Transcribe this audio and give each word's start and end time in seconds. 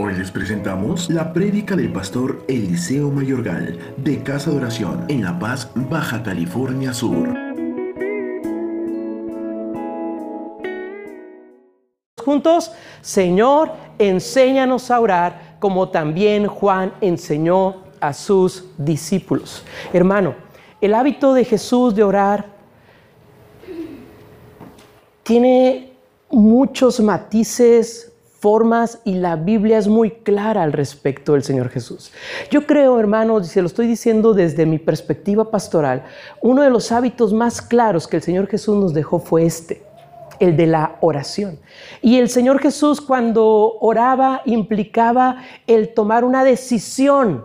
Hoy 0.00 0.14
les 0.14 0.30
presentamos 0.30 1.10
la 1.10 1.32
prédica 1.32 1.74
del 1.74 1.92
pastor 1.92 2.44
Eliseo 2.46 3.10
Mayorgal 3.10 3.76
de 3.96 4.22
Casa 4.22 4.52
de 4.52 4.58
Oración 4.58 5.04
en 5.08 5.24
La 5.24 5.36
Paz, 5.36 5.68
Baja 5.74 6.22
California 6.22 6.94
Sur. 6.94 7.34
Juntos, 12.24 12.70
Señor, 13.00 13.72
enséñanos 13.98 14.92
a 14.92 15.00
orar 15.00 15.56
como 15.58 15.88
también 15.88 16.46
Juan 16.46 16.92
enseñó 17.00 17.82
a 18.00 18.12
sus 18.12 18.66
discípulos. 18.78 19.64
Hermano, 19.92 20.36
el 20.80 20.94
hábito 20.94 21.34
de 21.34 21.44
Jesús 21.44 21.92
de 21.96 22.04
orar 22.04 22.46
tiene 25.24 25.92
muchos 26.30 27.00
matices, 27.00 28.07
formas 28.40 29.00
y 29.04 29.14
la 29.14 29.36
Biblia 29.36 29.78
es 29.78 29.88
muy 29.88 30.10
clara 30.10 30.62
al 30.62 30.72
respecto 30.72 31.32
del 31.32 31.42
Señor 31.42 31.70
Jesús. 31.70 32.12
Yo 32.50 32.66
creo, 32.66 32.98
hermanos, 33.00 33.46
y 33.46 33.50
se 33.50 33.60
lo 33.60 33.66
estoy 33.66 33.86
diciendo 33.86 34.32
desde 34.32 34.64
mi 34.64 34.78
perspectiva 34.78 35.50
pastoral, 35.50 36.04
uno 36.40 36.62
de 36.62 36.70
los 36.70 36.92
hábitos 36.92 37.32
más 37.32 37.60
claros 37.60 38.06
que 38.06 38.16
el 38.16 38.22
Señor 38.22 38.46
Jesús 38.46 38.76
nos 38.76 38.94
dejó 38.94 39.18
fue 39.18 39.44
este, 39.44 39.82
el 40.38 40.56
de 40.56 40.66
la 40.66 40.96
oración. 41.00 41.58
Y 42.00 42.18
el 42.18 42.28
Señor 42.28 42.60
Jesús 42.60 43.00
cuando 43.00 43.76
oraba 43.80 44.42
implicaba 44.44 45.42
el 45.66 45.92
tomar 45.92 46.24
una 46.24 46.44
decisión. 46.44 47.44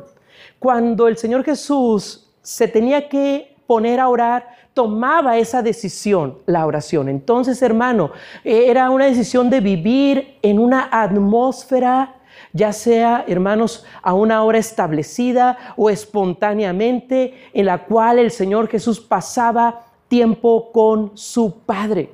Cuando 0.60 1.08
el 1.08 1.18
Señor 1.18 1.44
Jesús 1.44 2.30
se 2.42 2.68
tenía 2.68 3.10
que 3.10 3.56
poner 3.66 4.00
a 4.00 4.10
orar, 4.10 4.48
tomaba 4.74 5.38
esa 5.38 5.62
decisión, 5.62 6.40
la 6.46 6.66
oración. 6.66 7.10
Entonces, 7.10 7.62
hermano, 7.62 8.12
era 8.44 8.90
una 8.90 9.06
decisión 9.06 9.50
de 9.50 9.62
vivir 9.62 10.38
en 10.42 10.60
una 10.60 10.90
atmósfera, 10.92 12.16
ya 12.54 12.74
sea, 12.74 13.24
hermanos, 13.28 13.86
a 14.02 14.14
una 14.14 14.44
hora 14.44 14.58
establecida 14.58 15.58
o 15.78 15.90
espontáneamente, 15.90 17.36
en 17.54 17.68
la 17.68 17.86
cual 17.86 18.20
el 18.20 18.32
Señor 18.32 18.68
Jesús 18.68 19.00
pasaba 19.00 19.86
tiempo 20.08 20.72
con 20.72 21.12
su 21.16 21.60
Padre. 21.66 22.10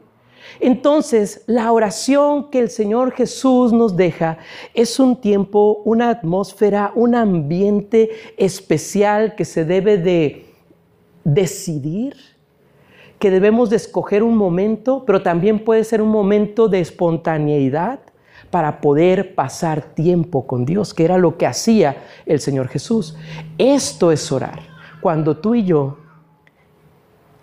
Entonces, 0.60 1.44
la 1.46 1.72
oración 1.72 2.50
que 2.50 2.60
el 2.60 2.70
Señor 2.70 3.12
Jesús 3.12 3.72
nos 3.72 3.96
deja 3.96 4.38
es 4.74 5.00
un 5.00 5.16
tiempo, 5.16 5.82
una 5.86 6.10
atmósfera, 6.10 6.92
un 6.96 7.16
ambiente 7.16 8.10
especial 8.36 9.36
que 9.36 9.46
se 9.46 9.64
debe 9.64 9.98
de 9.98 10.46
decidir, 11.24 12.16
que 13.20 13.30
debemos 13.30 13.70
de 13.70 13.76
escoger 13.76 14.24
un 14.24 14.38
momento, 14.38 15.04
pero 15.06 15.22
también 15.22 15.64
puede 15.64 15.84
ser 15.84 16.02
un 16.02 16.10
momento 16.10 16.70
de 16.70 16.80
espontaneidad 16.80 18.00
para 18.50 18.82
poder 18.82 19.36
pasar 19.36 19.82
tiempo 19.94 20.48
con 20.48 20.66
Dios, 20.66 20.94
que 20.94 21.04
era 21.04 21.18
lo 21.18 21.38
que 21.38 21.46
hacía 21.46 21.98
el 22.26 22.40
Señor 22.40 22.70
Jesús. 22.70 23.16
Esto 23.58 24.12
es 24.12 24.32
orar. 24.32 24.62
Cuando 25.02 25.38
tú 25.38 25.54
y 25.54 25.66
yo, 25.66 25.98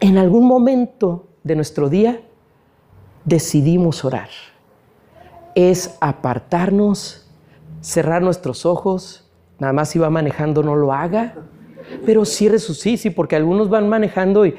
en 0.01 0.19
algún 0.19 0.47
momento 0.47 1.27
de 1.45 1.55
nuestro 1.55 1.89
día, 1.89 2.21
decidimos 3.25 4.05
orar. 4.05 4.29
Es 5.55 5.97
apartarnos, 6.01 7.31
cerrar 7.81 8.23
nuestros 8.23 8.67
ojos, 8.67 9.31
nada 9.59 9.73
más 9.73 9.91
si 9.91 9.99
va 9.99 10.11
manejando 10.11 10.63
no 10.63 10.75
lo 10.75 10.93
haga, 10.93 11.35
pero 12.05 12.25
cierre 12.25 12.59
sus 12.59 12.79
sí, 12.79 12.97
sí, 12.97 13.11
porque 13.11 13.37
algunos 13.37 13.69
van 13.69 13.89
manejando 13.89 14.47
y, 14.47 14.55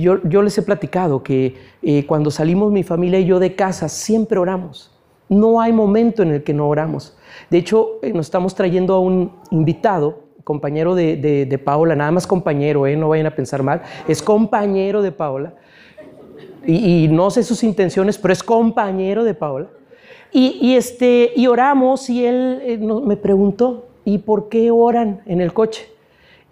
yo, 0.00 0.42
les 0.42 0.56
he 0.56 0.62
platicado 0.62 1.22
que 1.22 1.54
eh, 1.82 2.06
cuando 2.06 2.30
salimos 2.30 2.72
mi 2.72 2.82
familia 2.82 3.18
y 3.20 3.26
yo 3.26 3.38
de 3.38 3.54
casa 3.54 3.88
siempre 3.88 4.38
oramos. 4.38 4.90
No 5.28 5.60
hay 5.60 5.72
momento 5.72 6.22
en 6.22 6.30
el 6.32 6.42
que 6.42 6.52
no 6.52 6.68
oramos. 6.68 7.16
De 7.50 7.58
hecho, 7.58 7.98
eh, 8.02 8.12
nos 8.12 8.26
estamos 8.26 8.54
trayendo 8.54 8.94
a 8.94 9.00
un 9.00 9.32
invitado, 9.50 10.24
compañero 10.44 10.94
de, 10.94 11.16
de, 11.16 11.58
Paola, 11.58 11.94
nada 11.94 12.10
más 12.10 12.26
compañero, 12.26 12.86
eh, 12.86 12.96
no 12.96 13.08
vayan 13.08 13.26
a 13.26 13.34
pensar 13.34 13.62
mal, 13.62 13.82
es 14.08 14.22
compañero 14.22 15.02
de 15.02 15.12
Paola. 15.12 15.54
Y, 16.66 17.08
no 17.08 17.30
sé 17.30 17.42
sus 17.42 17.64
intenciones, 17.64 18.18
pero 18.18 18.32
es 18.32 18.42
compañero 18.42 19.24
de 19.24 19.34
Paola. 19.34 19.68
Y, 20.32 20.74
este, 20.76 21.30
y 21.36 21.46
oramos 21.46 22.08
y 22.08 22.24
él 22.24 22.80
me 23.04 23.16
preguntó, 23.18 23.88
¿y 24.04 24.18
por 24.18 24.48
qué 24.48 24.70
oran 24.70 25.20
en 25.26 25.42
el 25.42 25.52
coche? 25.52 25.91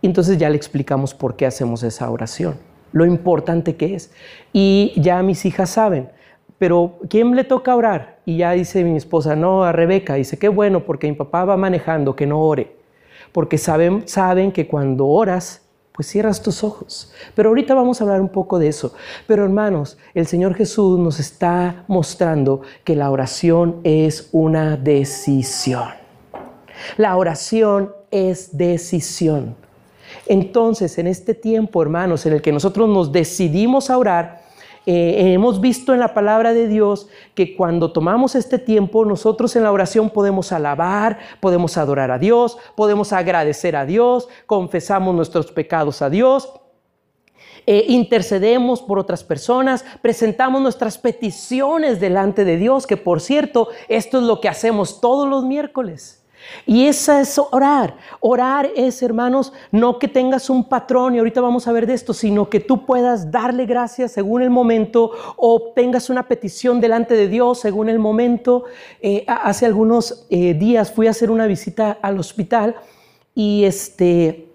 Entonces 0.03 0.39
ya 0.39 0.49
le 0.49 0.57
explicamos 0.57 1.15
por 1.15 1.37
qué 1.37 1.47
hacemos 1.47 1.83
esa 1.83 2.11
oración, 2.11 2.57
lo 2.93 3.05
importante 3.05 3.77
que 3.77 3.95
es. 3.95 4.13
Y 4.53 4.93
ya 4.97 5.23
mis 5.23 5.45
hijas 5.45 5.71
saben, 5.71 6.09
pero 6.59 6.99
¿quién 7.09 7.35
le 7.35 7.45
toca 7.45 7.75
orar? 7.75 8.19
Y 8.27 8.39
ya 8.39 8.53
dice 8.53 8.85
mi 8.85 8.97
esposa, 8.97 9.35
no, 9.35 9.65
a 9.65 9.73
Rebeca, 9.73 10.15
dice, 10.15 10.39
qué 10.39 10.49
bueno, 10.49 10.85
porque 10.85 11.09
mi 11.09 11.15
papá 11.15 11.45
va 11.45 11.57
manejando, 11.57 12.15
que 12.15 12.27
no 12.27 12.41
ore. 12.41 12.77
Porque 13.33 13.59
saben, 13.59 14.07
saben 14.07 14.53
que 14.53 14.67
cuando 14.67 15.07
oras, 15.07 15.63
pues 15.93 16.09
cierras 16.09 16.43
tus 16.43 16.65
ojos. 16.65 17.13
Pero 17.35 17.49
ahorita 17.49 17.75
vamos 17.75 18.01
a 18.01 18.05
hablar 18.05 18.21
un 18.21 18.29
poco 18.29 18.59
de 18.59 18.69
eso. 18.69 18.95
Pero 19.27 19.45
hermanos, 19.45 19.99
el 20.15 20.27
Señor 20.27 20.55
Jesús 20.55 20.99
nos 20.99 21.21
está 21.21 21.85
mostrando 21.89 22.63
que 22.85 22.97
la 22.97 23.11
oración 23.11 23.81
es 23.85 24.29
una 24.33 24.77
decisión. 24.77 25.89
La 26.97 27.17
oración 27.17 27.93
es 28.11 28.57
decisión. 28.57 29.57
Entonces, 30.27 30.99
en 30.99 31.07
este 31.07 31.35
tiempo, 31.35 31.83
hermanos, 31.83 32.27
en 32.27 32.35
el 32.35 32.43
que 32.43 32.53
nosotros 32.53 32.89
nos 32.89 33.13
decidimos 33.13 33.91
a 33.91 33.99
orar, 33.99 34.41
eh, 34.87 35.35
hemos 35.35 35.61
visto 35.61 35.93
en 35.93 36.01
la 36.01 36.15
palabra 36.15 36.55
de 36.55 36.67
Dios 36.67 37.09
que 37.35 37.55
cuando 37.55 37.93
tomamos 37.93 38.35
este 38.35 38.59
tiempo, 38.59 39.05
nosotros 39.05 39.55
en 39.55 39.65
la 39.65 39.73
oración 39.73 40.09
podemos 40.09 40.53
alabar, 40.53 41.19
podemos 41.41 41.77
adorar 41.77 42.11
a 42.11 42.19
Dios, 42.19 42.57
podemos 42.77 43.13
agradecer 43.13 43.77
a 43.77 43.85
Dios, 43.85 44.29
confesamos 44.47 45.15
nuestros 45.15 45.53
pecados 45.53 46.01
a 46.01 46.09
Dios. 46.09 46.51
Eh, 47.67 47.85
intercedemos 47.89 48.81
por 48.81 48.99
otras 48.99 49.23
personas, 49.23 49.85
presentamos 50.01 50.63
nuestras 50.63 50.97
peticiones 50.97 52.01
delante 52.01 52.45
de 52.45 52.57
Dios, 52.57 52.87
que 52.87 52.97
por 52.97 53.21
cierto, 53.21 53.69
esto 53.89 54.19
es 54.19 54.25
lo 54.25 54.41
que 54.41 54.49
hacemos 54.49 55.01
todos 55.01 55.29
los 55.29 55.45
miércoles. 55.45 56.20
Y 56.67 56.87
esa 56.87 57.21
es 57.21 57.39
orar. 57.39 57.97
Orar 58.21 58.71
es, 58.77 59.03
hermanos, 59.03 59.53
no 59.71 59.99
que 59.99 60.09
tengas 60.09 60.51
un 60.51 60.65
patrón, 60.65 61.15
y 61.15 61.19
ahorita 61.19 61.41
vamos 61.41 61.67
a 61.67 61.73
ver 61.73 61.87
de 61.87 61.95
esto, 61.95 62.15
sino 62.15 62.49
que 62.49 62.61
tú 62.61 62.85
puedas 62.87 63.31
darle 63.31 63.67
gracias 63.67 64.13
según 64.13 64.43
el 64.43 64.51
momento 64.51 65.13
o 65.37 65.73
tengas 65.75 66.11
una 66.11 66.29
petición 66.29 66.81
delante 66.81 67.15
de 67.15 67.29
Dios 67.29 67.61
según 67.61 67.89
el 67.89 67.99
momento. 67.99 68.65
Eh, 69.01 69.25
hace 69.27 69.67
algunos 69.67 70.27
eh, 70.31 70.55
días 70.55 70.93
fui 70.93 71.07
a 71.07 71.11
hacer 71.11 71.31
una 71.31 71.47
visita 71.47 71.99
al 72.03 72.19
hospital 72.19 72.77
y 73.35 73.65
este... 73.65 74.47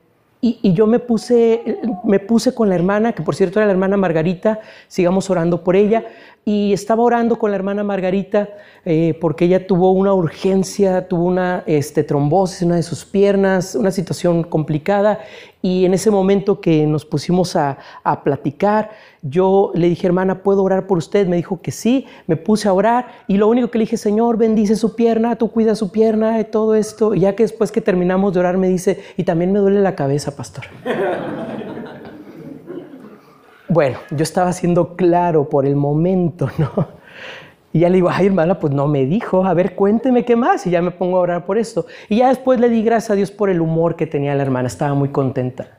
Y, 0.41 0.73
yo 0.73 0.85
me 0.85 0.99
puse, 0.99 1.79
me 2.03 2.19
puse 2.19 2.53
con 2.53 2.69
la 2.69 2.75
hermana, 2.75 3.13
que 3.13 3.23
por 3.23 3.33
cierto 3.33 3.57
era 3.57 3.65
la 3.65 3.71
hermana 3.71 3.97
Margarita, 3.97 4.59
sigamos 4.87 5.27
orando 5.31 5.63
por 5.63 5.75
ella, 5.75 6.05
y 6.45 6.73
estaba 6.73 7.01
orando 7.01 7.39
con 7.39 7.49
la 7.49 7.57
hermana 7.57 7.83
Margarita 7.83 8.49
eh, 8.85 9.17
porque 9.19 9.45
ella 9.45 9.65
tuvo 9.65 9.91
una 9.91 10.13
urgencia, 10.13 11.07
tuvo 11.07 11.25
una 11.25 11.63
este, 11.65 12.03
trombosis 12.03 12.61
en 12.61 12.67
una 12.67 12.75
de 12.75 12.83
sus 12.83 13.03
piernas, 13.03 13.73
una 13.73 13.89
situación 13.89 14.43
complicada 14.43 15.21
y 15.63 15.85
en 15.85 15.95
ese 15.95 16.11
momento 16.11 16.61
que 16.61 16.85
nos 16.85 17.03
pusimos 17.03 17.55
a, 17.55 17.79
a, 18.03 18.23
platicar, 18.23 18.91
yo 19.23 19.71
le 19.73 19.89
dije, 19.89 20.05
hermana, 20.05 20.43
¿puedo 20.43 20.61
orar 20.61 20.85
por 20.85 20.99
usted? 20.99 21.25
Me 21.25 21.37
dijo 21.37 21.59
que 21.59 21.71
sí, 21.71 22.05
me 22.27 22.35
puse 22.35 22.67
a 22.67 22.73
orar 22.73 23.07
y 23.27 23.37
lo 23.37 23.47
único 23.47 23.71
que 23.71 23.79
le 23.79 23.85
dije, 23.85 23.97
Señor, 23.97 24.37
bendice 24.37 24.75
su 24.75 24.95
pierna, 24.95 25.37
tú 25.37 25.49
cuida 25.49 25.73
su 25.73 25.91
pierna 25.91 26.39
y 26.39 26.43
todo 26.43 26.75
esto. 26.75 27.15
Y 27.15 27.21
ya 27.21 27.35
que 27.35 27.41
después 27.41 27.71
que 27.71 27.81
terminamos 27.81 28.35
de 28.35 28.41
orar 28.41 28.57
me 28.57 28.69
dice, 28.69 29.03
y 29.17 29.23
también 29.23 29.51
me 29.51 29.57
duele 29.57 29.81
la 29.81 29.95
cabeza, 29.95 30.35
pastor. 30.35 30.65
Bueno, 33.75 33.97
yo 34.09 34.23
estaba 34.23 34.53
siendo 34.53 34.95
claro 34.95 35.49
por 35.49 35.65
el 35.65 35.75
momento, 35.75 36.49
¿no? 36.57 36.87
Y 37.73 37.79
ya 37.79 37.89
le 37.89 37.95
digo, 37.95 38.07
ay 38.09 38.27
hermana, 38.27 38.57
pues 38.57 38.73
no 38.73 38.87
me 38.87 39.05
dijo, 39.05 39.45
a 39.45 39.53
ver, 39.53 39.75
cuénteme 39.75 40.23
qué 40.23 40.37
más. 40.37 40.65
Y 40.65 40.69
ya 40.69 40.81
me 40.81 40.91
pongo 40.91 41.17
a 41.17 41.19
orar 41.19 41.45
por 41.45 41.57
esto. 41.57 41.85
Y 42.07 42.19
ya 42.19 42.29
después 42.29 42.57
le 42.61 42.69
di 42.69 42.81
gracias 42.83 43.11
a 43.11 43.15
Dios 43.15 43.31
por 43.31 43.49
el 43.49 43.59
humor 43.59 43.97
que 43.97 44.07
tenía 44.07 44.33
la 44.33 44.43
hermana, 44.43 44.69
estaba 44.69 44.93
muy 44.93 45.09
contenta. 45.09 45.77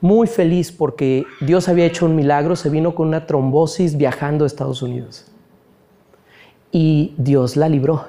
Muy 0.00 0.26
feliz 0.28 0.72
porque 0.72 1.26
Dios 1.42 1.68
había 1.68 1.84
hecho 1.84 2.06
un 2.06 2.16
milagro, 2.16 2.56
se 2.56 2.70
vino 2.70 2.94
con 2.94 3.08
una 3.08 3.26
trombosis 3.26 3.98
viajando 3.98 4.44
a 4.44 4.46
Estados 4.46 4.80
Unidos. 4.80 5.30
Y 6.72 7.12
Dios 7.18 7.58
la 7.58 7.68
libró. 7.68 8.06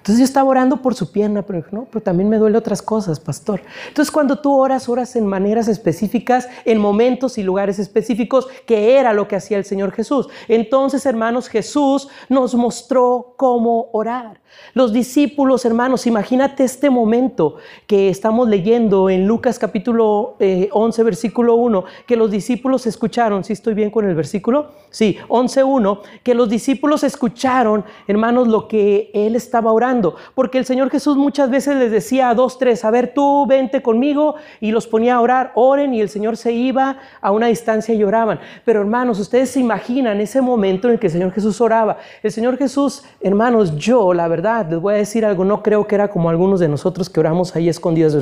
Entonces 0.00 0.20
yo 0.20 0.24
estaba 0.24 0.48
orando 0.48 0.80
por 0.80 0.94
su 0.94 1.12
pierna, 1.12 1.42
pero 1.42 1.62
no, 1.72 1.84
pero 1.84 2.02
también 2.02 2.30
me 2.30 2.38
duele 2.38 2.56
otras 2.56 2.80
cosas, 2.80 3.20
pastor. 3.20 3.60
Entonces 3.88 4.10
cuando 4.10 4.38
tú 4.38 4.56
oras, 4.56 4.88
oras 4.88 5.14
en 5.14 5.26
maneras 5.26 5.68
específicas, 5.68 6.48
en 6.64 6.78
momentos 6.78 7.36
y 7.36 7.42
lugares 7.42 7.78
específicos, 7.78 8.48
que 8.66 8.98
era 8.98 9.12
lo 9.12 9.28
que 9.28 9.36
hacía 9.36 9.58
el 9.58 9.66
Señor 9.66 9.92
Jesús. 9.92 10.28
Entonces, 10.48 11.04
hermanos, 11.04 11.48
Jesús 11.48 12.08
nos 12.30 12.54
mostró 12.54 13.34
cómo 13.36 13.90
orar. 13.92 14.39
Los 14.74 14.92
discípulos, 14.92 15.64
hermanos, 15.64 16.06
imagínate 16.06 16.62
este 16.62 16.88
momento 16.90 17.56
que 17.88 18.08
estamos 18.08 18.48
leyendo 18.48 19.10
en 19.10 19.26
Lucas 19.26 19.58
capítulo 19.58 20.36
11, 20.38 21.00
eh, 21.00 21.04
versículo 21.04 21.56
1, 21.56 21.84
que 22.06 22.16
los 22.16 22.30
discípulos 22.30 22.86
escucharon, 22.86 23.42
¿sí 23.42 23.52
estoy 23.54 23.74
bien 23.74 23.90
con 23.90 24.08
el 24.08 24.14
versículo? 24.14 24.70
Sí, 24.90 25.18
11.1, 25.28 26.00
que 26.22 26.34
los 26.34 26.48
discípulos 26.48 27.02
escucharon, 27.02 27.84
hermanos, 28.06 28.48
lo 28.48 28.68
que 28.68 29.10
él 29.14 29.36
estaba 29.36 29.72
orando 29.72 29.80
orando, 29.80 30.14
porque 30.34 30.58
el 30.58 30.66
Señor 30.66 30.90
Jesús 30.90 31.16
muchas 31.16 31.48
veces 31.48 31.76
les 31.76 31.90
decía 31.90 32.28
a 32.28 32.34
dos, 32.34 32.58
tres, 32.58 32.84
a 32.84 32.90
ver, 32.90 33.14
tú 33.14 33.46
vente 33.46 33.80
conmigo, 33.80 34.34
y 34.60 34.72
los 34.72 34.86
ponía 34.86 35.14
a 35.14 35.20
orar, 35.20 35.52
oren, 35.54 35.94
y 35.94 36.02
el 36.02 36.10
Señor 36.10 36.36
se 36.36 36.52
iba 36.52 36.98
a 37.20 37.32
una 37.32 37.46
distancia 37.46 37.94
y 37.94 38.04
oraban. 38.04 38.40
Pero 38.66 38.80
hermanos, 38.80 39.18
ustedes 39.18 39.50
se 39.50 39.60
imaginan 39.60 40.20
ese 40.20 40.42
momento 40.42 40.88
en 40.88 40.94
el 40.94 41.00
que 41.00 41.06
el 41.06 41.12
Señor 41.14 41.32
Jesús 41.32 41.60
oraba. 41.62 41.96
El 42.22 42.30
Señor 42.30 42.58
Jesús, 42.58 43.04
hermanos, 43.22 43.74
yo, 43.76 44.12
la 44.12 44.28
verdad, 44.28 44.39
les 44.40 44.80
voy 44.80 44.94
a 44.94 44.96
decir 44.98 45.24
algo, 45.24 45.44
no 45.44 45.62
creo 45.62 45.86
que 45.86 45.94
era 45.94 46.08
como 46.08 46.30
algunos 46.30 46.60
de 46.60 46.68
nosotros 46.68 47.08
que 47.08 47.20
oramos 47.20 47.54
ahí 47.54 47.68
escondidos. 47.68 48.14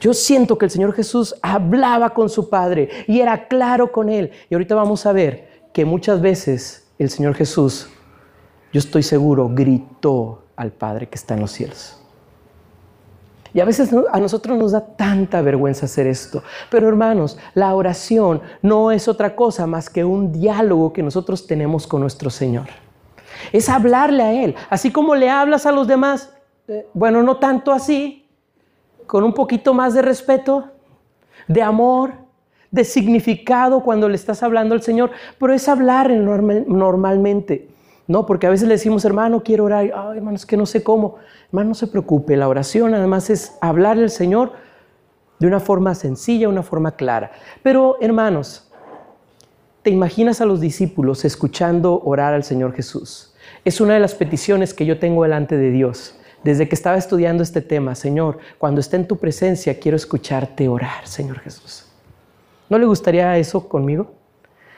Yo 0.00 0.14
siento 0.14 0.58
que 0.58 0.64
el 0.64 0.70
Señor 0.70 0.92
Jesús 0.92 1.34
hablaba 1.42 2.10
con 2.10 2.28
su 2.28 2.50
Padre 2.50 2.88
y 3.06 3.20
era 3.20 3.46
claro 3.46 3.92
con 3.92 4.08
Él. 4.08 4.32
Y 4.50 4.54
ahorita 4.54 4.74
vamos 4.74 5.06
a 5.06 5.12
ver 5.12 5.68
que 5.72 5.84
muchas 5.84 6.20
veces 6.20 6.88
el 6.98 7.08
Señor 7.08 7.34
Jesús, 7.34 7.88
yo 8.72 8.78
estoy 8.78 9.02
seguro, 9.02 9.48
gritó 9.48 10.42
al 10.56 10.72
Padre 10.72 11.08
que 11.08 11.14
está 11.14 11.34
en 11.34 11.40
los 11.40 11.52
cielos. 11.52 11.98
Y 13.54 13.60
a 13.60 13.64
veces 13.64 13.90
a 14.10 14.18
nosotros 14.18 14.58
nos 14.58 14.72
da 14.72 14.80
tanta 14.80 15.42
vergüenza 15.42 15.86
hacer 15.86 16.06
esto. 16.06 16.42
Pero 16.70 16.88
hermanos, 16.88 17.38
la 17.54 17.74
oración 17.74 18.40
no 18.62 18.90
es 18.90 19.08
otra 19.08 19.36
cosa 19.36 19.66
más 19.66 19.90
que 19.90 20.04
un 20.04 20.32
diálogo 20.32 20.92
que 20.92 21.02
nosotros 21.02 21.46
tenemos 21.46 21.86
con 21.86 22.00
nuestro 22.00 22.30
Señor. 22.30 22.81
Es 23.50 23.68
hablarle 23.68 24.22
a 24.22 24.44
Él. 24.44 24.54
Así 24.70 24.92
como 24.92 25.14
le 25.14 25.30
hablas 25.30 25.66
a 25.66 25.72
los 25.72 25.86
demás, 25.86 26.32
eh, 26.68 26.86
bueno, 26.94 27.22
no 27.22 27.38
tanto 27.38 27.72
así, 27.72 28.28
con 29.06 29.24
un 29.24 29.34
poquito 29.34 29.74
más 29.74 29.94
de 29.94 30.02
respeto, 30.02 30.70
de 31.48 31.62
amor, 31.62 32.12
de 32.70 32.84
significado 32.84 33.82
cuando 33.82 34.08
le 34.08 34.14
estás 34.14 34.42
hablando 34.42 34.74
al 34.74 34.82
Señor, 34.82 35.10
pero 35.38 35.52
es 35.52 35.68
hablar 35.68 36.10
normalmente, 36.10 37.68
¿no? 38.06 38.24
Porque 38.24 38.46
a 38.46 38.50
veces 38.50 38.66
le 38.66 38.74
decimos, 38.74 39.04
hermano, 39.04 39.42
quiero 39.42 39.64
orar, 39.64 39.84
hermano, 40.16 40.36
es 40.36 40.46
que 40.46 40.56
no 40.56 40.66
sé 40.66 40.82
cómo. 40.82 41.16
Hermano, 41.48 41.70
no 41.70 41.74
se 41.74 41.86
preocupe, 41.86 42.36
la 42.36 42.48
oración 42.48 42.94
además 42.94 43.28
es 43.28 43.58
hablar 43.60 43.98
al 43.98 44.08
Señor 44.08 44.52
de 45.38 45.46
una 45.46 45.60
forma 45.60 45.94
sencilla, 45.94 46.48
una 46.48 46.62
forma 46.62 46.92
clara. 46.92 47.32
Pero, 47.62 47.98
hermanos, 48.00 48.70
¿te 49.82 49.90
imaginas 49.90 50.40
a 50.40 50.46
los 50.46 50.60
discípulos 50.60 51.24
escuchando 51.26 52.00
orar 52.04 52.32
al 52.32 52.44
Señor 52.44 52.72
Jesús? 52.72 53.31
Es 53.64 53.80
una 53.80 53.94
de 53.94 54.00
las 54.00 54.14
peticiones 54.14 54.74
que 54.74 54.86
yo 54.86 54.98
tengo 54.98 55.22
delante 55.22 55.56
de 55.56 55.70
Dios 55.70 56.16
desde 56.42 56.68
que 56.68 56.74
estaba 56.74 56.96
estudiando 56.96 57.42
este 57.42 57.60
tema, 57.60 57.94
Señor, 57.94 58.38
cuando 58.58 58.80
esté 58.80 58.96
en 58.96 59.06
tu 59.06 59.16
presencia, 59.16 59.78
quiero 59.78 59.96
escucharte 59.96 60.68
orar, 60.68 61.06
Señor 61.06 61.38
Jesús. 61.38 61.86
¿No 62.68 62.78
le 62.78 62.86
gustaría 62.86 63.36
eso 63.38 63.68
conmigo? 63.68 64.12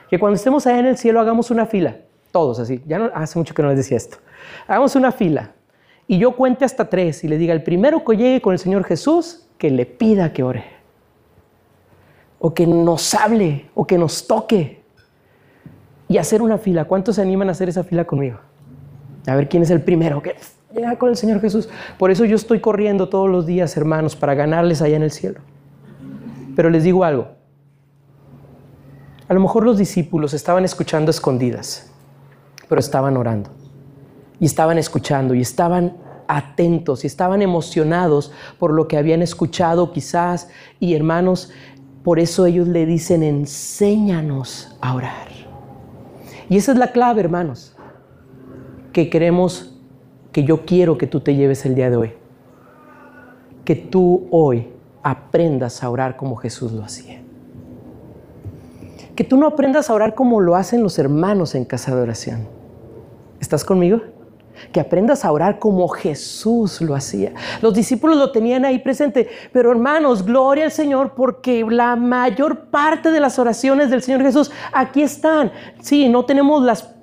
Que 0.09 0.19
cuando 0.19 0.35
estemos 0.35 0.67
allá 0.67 0.79
en 0.79 0.85
el 0.85 0.97
cielo 0.97 1.19
hagamos 1.19 1.49
una 1.49 1.65
fila, 1.65 1.97
todos 2.31 2.59
así. 2.59 2.83
Ya 2.85 2.99
no, 2.99 3.09
hace 3.15 3.39
mucho 3.39 3.55
que 3.55 3.63
no 3.63 3.69
les 3.69 3.77
decía 3.77 3.97
esto. 3.97 4.17
Hagamos 4.67 4.95
una 4.95 5.11
fila 5.11 5.53
y 6.07 6.19
yo 6.19 6.35
cuente 6.35 6.65
hasta 6.65 6.87
tres 6.87 7.23
y 7.23 7.27
le 7.27 7.37
diga, 7.37 7.53
el 7.53 7.63
primero 7.63 8.03
que 8.05 8.15
llegue 8.15 8.41
con 8.41 8.53
el 8.53 8.59
Señor 8.59 8.83
Jesús, 8.83 9.47
que 9.57 9.71
le 9.71 9.85
pida 9.85 10.33
que 10.33 10.43
ore. 10.43 10.65
O 12.37 12.53
que 12.53 12.67
nos 12.67 13.13
hable, 13.15 13.69
o 13.73 13.87
que 13.87 13.97
nos 13.97 14.27
toque. 14.27 14.83
Y 16.07 16.17
hacer 16.19 16.43
una 16.43 16.59
fila. 16.59 16.85
¿Cuántos 16.85 17.15
se 17.15 17.23
animan 17.23 17.49
a 17.49 17.53
hacer 17.53 17.69
esa 17.69 17.83
fila 17.83 18.05
conmigo? 18.05 18.37
A 19.27 19.35
ver 19.35 19.49
quién 19.49 19.63
es 19.63 19.69
el 19.69 19.81
primero. 19.81 20.21
que 20.21 20.35
Llega 20.73 20.97
con 20.97 21.09
el 21.09 21.15
Señor 21.15 21.39
Jesús. 21.39 21.69
Por 21.97 22.11
eso 22.11 22.25
yo 22.25 22.35
estoy 22.35 22.59
corriendo 22.59 23.07
todos 23.07 23.29
los 23.29 23.45
días, 23.45 23.77
hermanos, 23.77 24.15
para 24.15 24.33
ganarles 24.33 24.81
allá 24.81 24.97
en 24.97 25.03
el 25.03 25.11
cielo. 25.11 25.39
Pero 26.55 26.69
les 26.69 26.83
digo 26.83 27.03
algo. 27.03 27.29
A 29.27 29.33
lo 29.33 29.39
mejor 29.39 29.65
los 29.65 29.77
discípulos 29.77 30.33
estaban 30.33 30.65
escuchando 30.65 31.09
escondidas, 31.09 31.89
pero 32.69 32.79
estaban 32.79 33.17
orando. 33.17 33.49
Y 34.39 34.45
estaban 34.45 34.77
escuchando 34.77 35.33
y 35.33 35.41
estaban 35.41 35.97
atentos 36.27 37.03
y 37.03 37.07
estaban 37.07 37.41
emocionados 37.41 38.31
por 38.59 38.71
lo 38.71 38.87
que 38.87 38.97
habían 38.97 39.21
escuchado 39.21 39.91
quizás. 39.91 40.49
Y 40.79 40.93
hermanos, 40.93 41.51
por 42.03 42.19
eso 42.19 42.45
ellos 42.45 42.67
le 42.67 42.85
dicen, 42.85 43.23
enséñanos 43.23 44.77
a 44.81 44.93
orar. 44.93 45.27
Y 46.49 46.57
esa 46.57 46.73
es 46.73 46.77
la 46.77 46.91
clave, 46.91 47.21
hermanos, 47.21 47.74
que 48.95 49.09
queremos 49.09 49.73
que 50.31 50.45
yo 50.45 50.65
quiero 50.65 50.97
que 50.97 51.05
tú 51.05 51.19
te 51.19 51.35
lleves 51.35 51.65
el 51.65 51.75
día 51.75 51.89
de 51.89 51.97
hoy. 51.97 52.13
Que 53.65 53.75
tú 53.75 54.25
hoy 54.31 54.69
aprendas 55.03 55.83
a 55.83 55.89
orar 55.89 56.15
como 56.15 56.37
Jesús 56.37 56.71
lo 56.71 56.81
hacía. 56.81 57.21
Que 59.13 59.25
tú 59.25 59.35
no 59.35 59.47
aprendas 59.47 59.89
a 59.89 59.93
orar 59.93 60.15
como 60.15 60.39
lo 60.39 60.55
hacen 60.55 60.81
los 60.81 60.97
hermanos 60.97 61.55
en 61.55 61.65
casa 61.65 61.93
de 61.93 62.03
oración. 62.03 62.47
¿Estás 63.41 63.65
conmigo? 63.65 63.99
Que 64.71 64.79
aprendas 64.79 65.25
a 65.25 65.31
orar 65.33 65.59
como 65.59 65.89
Jesús 65.89 66.79
lo 66.79 66.95
hacía. 66.95 67.33
Los 67.61 67.73
discípulos 67.73 68.15
lo 68.15 68.31
tenían 68.31 68.63
ahí 68.63 68.79
presente, 68.79 69.27
pero 69.51 69.71
hermanos, 69.71 70.23
gloria 70.23 70.63
al 70.63 70.71
Señor 70.71 71.15
porque 71.17 71.65
la 71.69 71.97
mayor 71.97 72.67
parte 72.67 73.11
de 73.11 73.19
las 73.19 73.39
oraciones 73.39 73.89
del 73.89 74.01
Señor 74.01 74.21
Jesús 74.21 74.51
aquí 74.71 75.01
están. 75.01 75.51
Sí, 75.81 76.07
no 76.07 76.23
tenemos 76.23 76.63
las 76.63 76.94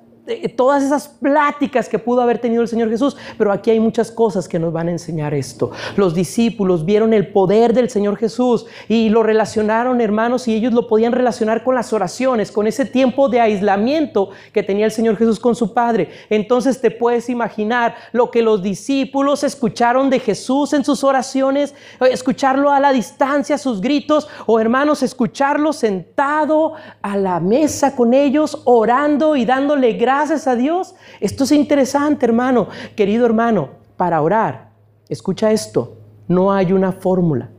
todas 0.55 0.83
esas 0.83 1.09
pláticas 1.09 1.89
que 1.89 1.99
pudo 1.99 2.21
haber 2.21 2.39
tenido 2.39 2.61
el 2.61 2.69
Señor 2.69 2.89
Jesús, 2.89 3.17
pero 3.37 3.51
aquí 3.51 3.71
hay 3.71 3.79
muchas 3.79 4.09
cosas 4.09 4.47
que 4.47 4.57
nos 4.57 4.71
van 4.71 4.87
a 4.87 4.91
enseñar 4.91 5.33
esto. 5.33 5.71
Los 5.97 6.13
discípulos 6.13 6.85
vieron 6.85 7.13
el 7.13 7.27
poder 7.27 7.73
del 7.73 7.89
Señor 7.89 8.15
Jesús 8.15 8.65
y 8.87 9.09
lo 9.09 9.21
relacionaron, 9.21 9.99
hermanos, 9.99 10.47
y 10.47 10.55
ellos 10.55 10.71
lo 10.71 10.87
podían 10.87 11.11
relacionar 11.11 11.63
con 11.63 11.75
las 11.75 11.91
oraciones, 11.91 12.53
con 12.53 12.67
ese 12.67 12.85
tiempo 12.85 13.27
de 13.27 13.41
aislamiento 13.41 14.29
que 14.53 14.63
tenía 14.63 14.85
el 14.85 14.91
Señor 14.91 15.17
Jesús 15.17 15.41
con 15.41 15.55
su 15.55 15.73
Padre. 15.73 16.09
Entonces 16.29 16.79
te 16.79 16.89
puedes 16.89 17.29
imaginar 17.29 17.95
lo 18.13 18.31
que 18.31 18.41
los 18.41 18.63
discípulos 18.63 19.43
escucharon 19.43 20.09
de 20.09 20.19
Jesús 20.19 20.71
en 20.71 20.85
sus 20.85 21.03
oraciones, 21.03 21.75
escucharlo 21.99 22.71
a 22.71 22.79
la 22.79 22.93
distancia, 22.93 23.57
sus 23.57 23.81
gritos, 23.81 24.29
o 24.45 24.59
hermanos, 24.59 25.03
escucharlo 25.03 25.73
sentado 25.73 26.73
a 27.01 27.17
la 27.17 27.41
mesa 27.41 27.93
con 27.93 28.13
ellos, 28.13 28.61
orando 28.63 29.35
y 29.35 29.43
dándole 29.43 29.93
gracias 29.93 30.12
gracias 30.13 30.45
a 30.47 30.55
Dios. 30.55 30.93
Esto 31.19 31.43
es 31.43 31.51
interesante, 31.51 32.25
hermano. 32.25 32.67
Querido 32.95 33.25
hermano, 33.25 33.69
para 33.97 34.21
orar, 34.21 34.69
escucha 35.09 35.51
esto, 35.51 35.97
no 36.27 36.53
hay 36.53 36.71
una 36.71 36.91
fórmula, 36.91 37.49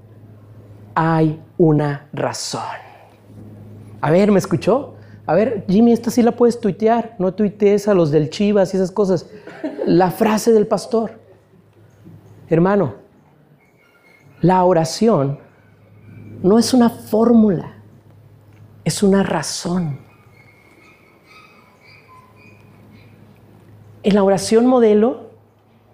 hay 0.94 1.40
una 1.58 2.06
razón. 2.12 2.62
A 4.00 4.10
ver, 4.12 4.30
¿me 4.30 4.38
escuchó? 4.38 4.94
A 5.26 5.34
ver, 5.34 5.64
Jimmy, 5.68 5.92
esta 5.92 6.12
sí 6.12 6.22
la 6.22 6.32
puedes 6.32 6.60
tuitear, 6.60 7.16
no 7.18 7.34
tuitees 7.34 7.88
a 7.88 7.94
los 7.94 8.12
del 8.12 8.30
Chivas 8.30 8.72
y 8.72 8.76
esas 8.76 8.92
cosas. 8.92 9.28
La 9.84 10.12
frase 10.12 10.52
del 10.52 10.68
pastor. 10.68 11.18
Hermano, 12.48 12.94
la 14.42 14.62
oración 14.62 15.40
no 16.42 16.58
es 16.58 16.72
una 16.72 16.88
fórmula, 16.88 17.72
es 18.84 19.02
una 19.02 19.24
razón. 19.24 20.03
En 24.04 24.14
la 24.14 24.22
oración 24.22 24.66
modelo, 24.66 25.30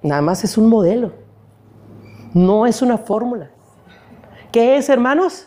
nada 0.02 0.20
más 0.20 0.42
es 0.42 0.58
un 0.58 0.68
modelo, 0.68 1.12
no 2.34 2.66
es 2.66 2.82
una 2.82 2.98
fórmula. 2.98 3.50
¿Qué 4.50 4.76
es, 4.76 4.88
hermanos? 4.88 5.46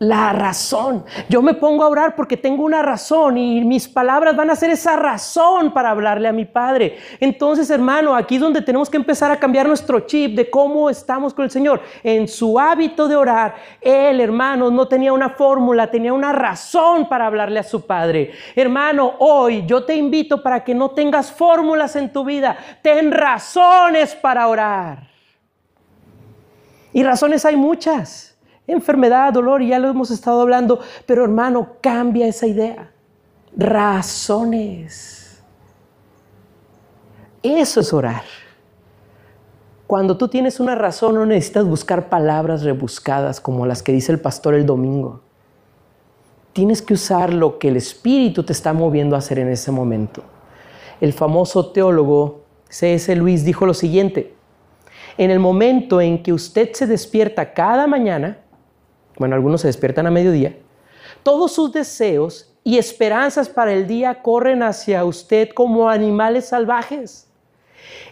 La 0.00 0.32
razón. 0.32 1.04
Yo 1.28 1.42
me 1.42 1.54
pongo 1.54 1.82
a 1.82 1.88
orar 1.88 2.14
porque 2.14 2.36
tengo 2.36 2.62
una 2.62 2.82
razón 2.82 3.36
y 3.36 3.64
mis 3.64 3.88
palabras 3.88 4.36
van 4.36 4.48
a 4.48 4.54
ser 4.54 4.70
esa 4.70 4.94
razón 4.94 5.72
para 5.72 5.90
hablarle 5.90 6.28
a 6.28 6.32
mi 6.32 6.44
Padre. 6.44 6.98
Entonces, 7.18 7.68
hermano, 7.68 8.14
aquí 8.14 8.36
es 8.36 8.40
donde 8.40 8.62
tenemos 8.62 8.88
que 8.88 8.96
empezar 8.96 9.32
a 9.32 9.40
cambiar 9.40 9.66
nuestro 9.66 10.00
chip 10.00 10.36
de 10.36 10.48
cómo 10.48 10.88
estamos 10.88 11.34
con 11.34 11.44
el 11.44 11.50
Señor. 11.50 11.80
En 12.04 12.28
su 12.28 12.60
hábito 12.60 13.08
de 13.08 13.16
orar, 13.16 13.56
él, 13.80 14.20
hermano, 14.20 14.70
no 14.70 14.86
tenía 14.86 15.12
una 15.12 15.30
fórmula, 15.30 15.90
tenía 15.90 16.12
una 16.12 16.32
razón 16.32 17.08
para 17.08 17.26
hablarle 17.26 17.58
a 17.58 17.64
su 17.64 17.84
Padre. 17.84 18.30
Hermano, 18.54 19.14
hoy 19.18 19.66
yo 19.66 19.84
te 19.84 19.96
invito 19.96 20.40
para 20.40 20.62
que 20.62 20.76
no 20.76 20.90
tengas 20.90 21.32
fórmulas 21.32 21.96
en 21.96 22.12
tu 22.12 22.24
vida, 22.24 22.56
ten 22.82 23.10
razones 23.10 24.14
para 24.14 24.46
orar. 24.46 25.08
Y 26.92 27.02
razones 27.02 27.44
hay 27.44 27.56
muchas 27.56 28.27
enfermedad, 28.68 29.32
dolor, 29.32 29.62
y 29.62 29.68
ya 29.68 29.78
lo 29.78 29.88
hemos 29.88 30.10
estado 30.10 30.40
hablando, 30.40 30.78
pero 31.06 31.24
hermano, 31.24 31.74
cambia 31.80 32.26
esa 32.26 32.46
idea. 32.46 32.92
Razones. 33.56 35.42
Eso 37.42 37.80
es 37.80 37.92
orar. 37.92 38.22
Cuando 39.86 40.18
tú 40.18 40.28
tienes 40.28 40.60
una 40.60 40.74
razón 40.74 41.14
no 41.14 41.24
necesitas 41.24 41.64
buscar 41.64 42.10
palabras 42.10 42.62
rebuscadas 42.62 43.40
como 43.40 43.64
las 43.64 43.82
que 43.82 43.90
dice 43.90 44.12
el 44.12 44.20
pastor 44.20 44.54
el 44.54 44.66
domingo. 44.66 45.22
Tienes 46.52 46.82
que 46.82 46.92
usar 46.92 47.32
lo 47.32 47.58
que 47.58 47.68
el 47.68 47.76
Espíritu 47.76 48.42
te 48.42 48.52
está 48.52 48.74
moviendo 48.74 49.16
a 49.16 49.20
hacer 49.20 49.38
en 49.38 49.48
ese 49.48 49.70
momento. 49.70 50.22
El 51.00 51.14
famoso 51.14 51.70
teólogo 51.70 52.42
C.S. 52.68 53.16
Luis 53.16 53.44
dijo 53.44 53.64
lo 53.64 53.72
siguiente, 53.72 54.34
en 55.16 55.30
el 55.30 55.38
momento 55.38 56.00
en 56.00 56.22
que 56.22 56.32
usted 56.32 56.72
se 56.74 56.86
despierta 56.86 57.54
cada 57.54 57.86
mañana, 57.86 58.38
bueno, 59.18 59.34
algunos 59.34 59.60
se 59.60 59.68
despiertan 59.68 60.06
a 60.06 60.10
mediodía, 60.10 60.56
todos 61.22 61.52
sus 61.52 61.72
deseos 61.72 62.52
y 62.64 62.78
esperanzas 62.78 63.48
para 63.48 63.72
el 63.72 63.86
día 63.86 64.22
corren 64.22 64.62
hacia 64.62 65.04
usted 65.04 65.50
como 65.50 65.88
animales 65.88 66.48
salvajes. 66.48 67.26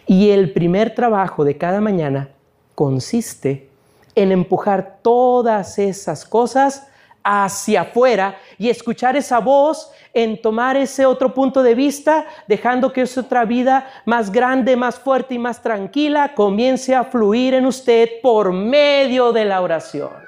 Y 0.05 0.29
el 0.29 0.53
primer 0.53 0.95
trabajo 0.95 1.45
de 1.45 1.57
cada 1.57 1.81
mañana 1.81 2.29
consiste 2.75 3.69
en 4.15 4.31
empujar 4.31 4.99
todas 5.01 5.77
esas 5.77 6.25
cosas 6.25 6.87
hacia 7.23 7.81
afuera 7.81 8.37
y 8.57 8.69
escuchar 8.69 9.15
esa 9.17 9.39
voz, 9.39 9.91
en 10.13 10.41
tomar 10.41 10.77
ese 10.77 11.05
otro 11.05 11.33
punto 11.33 11.61
de 11.61 11.75
vista, 11.75 12.25
dejando 12.47 12.93
que 12.93 13.01
esa 13.01 13.21
otra 13.21 13.45
vida 13.45 13.85
más 14.05 14.31
grande, 14.31 14.75
más 14.77 14.97
fuerte 14.97 15.35
y 15.35 15.39
más 15.39 15.61
tranquila 15.61 16.33
comience 16.33 16.95
a 16.95 17.03
fluir 17.03 17.53
en 17.53 17.65
usted 17.65 18.09
por 18.23 18.53
medio 18.53 19.33
de 19.33 19.45
la 19.45 19.61
oración. 19.61 20.26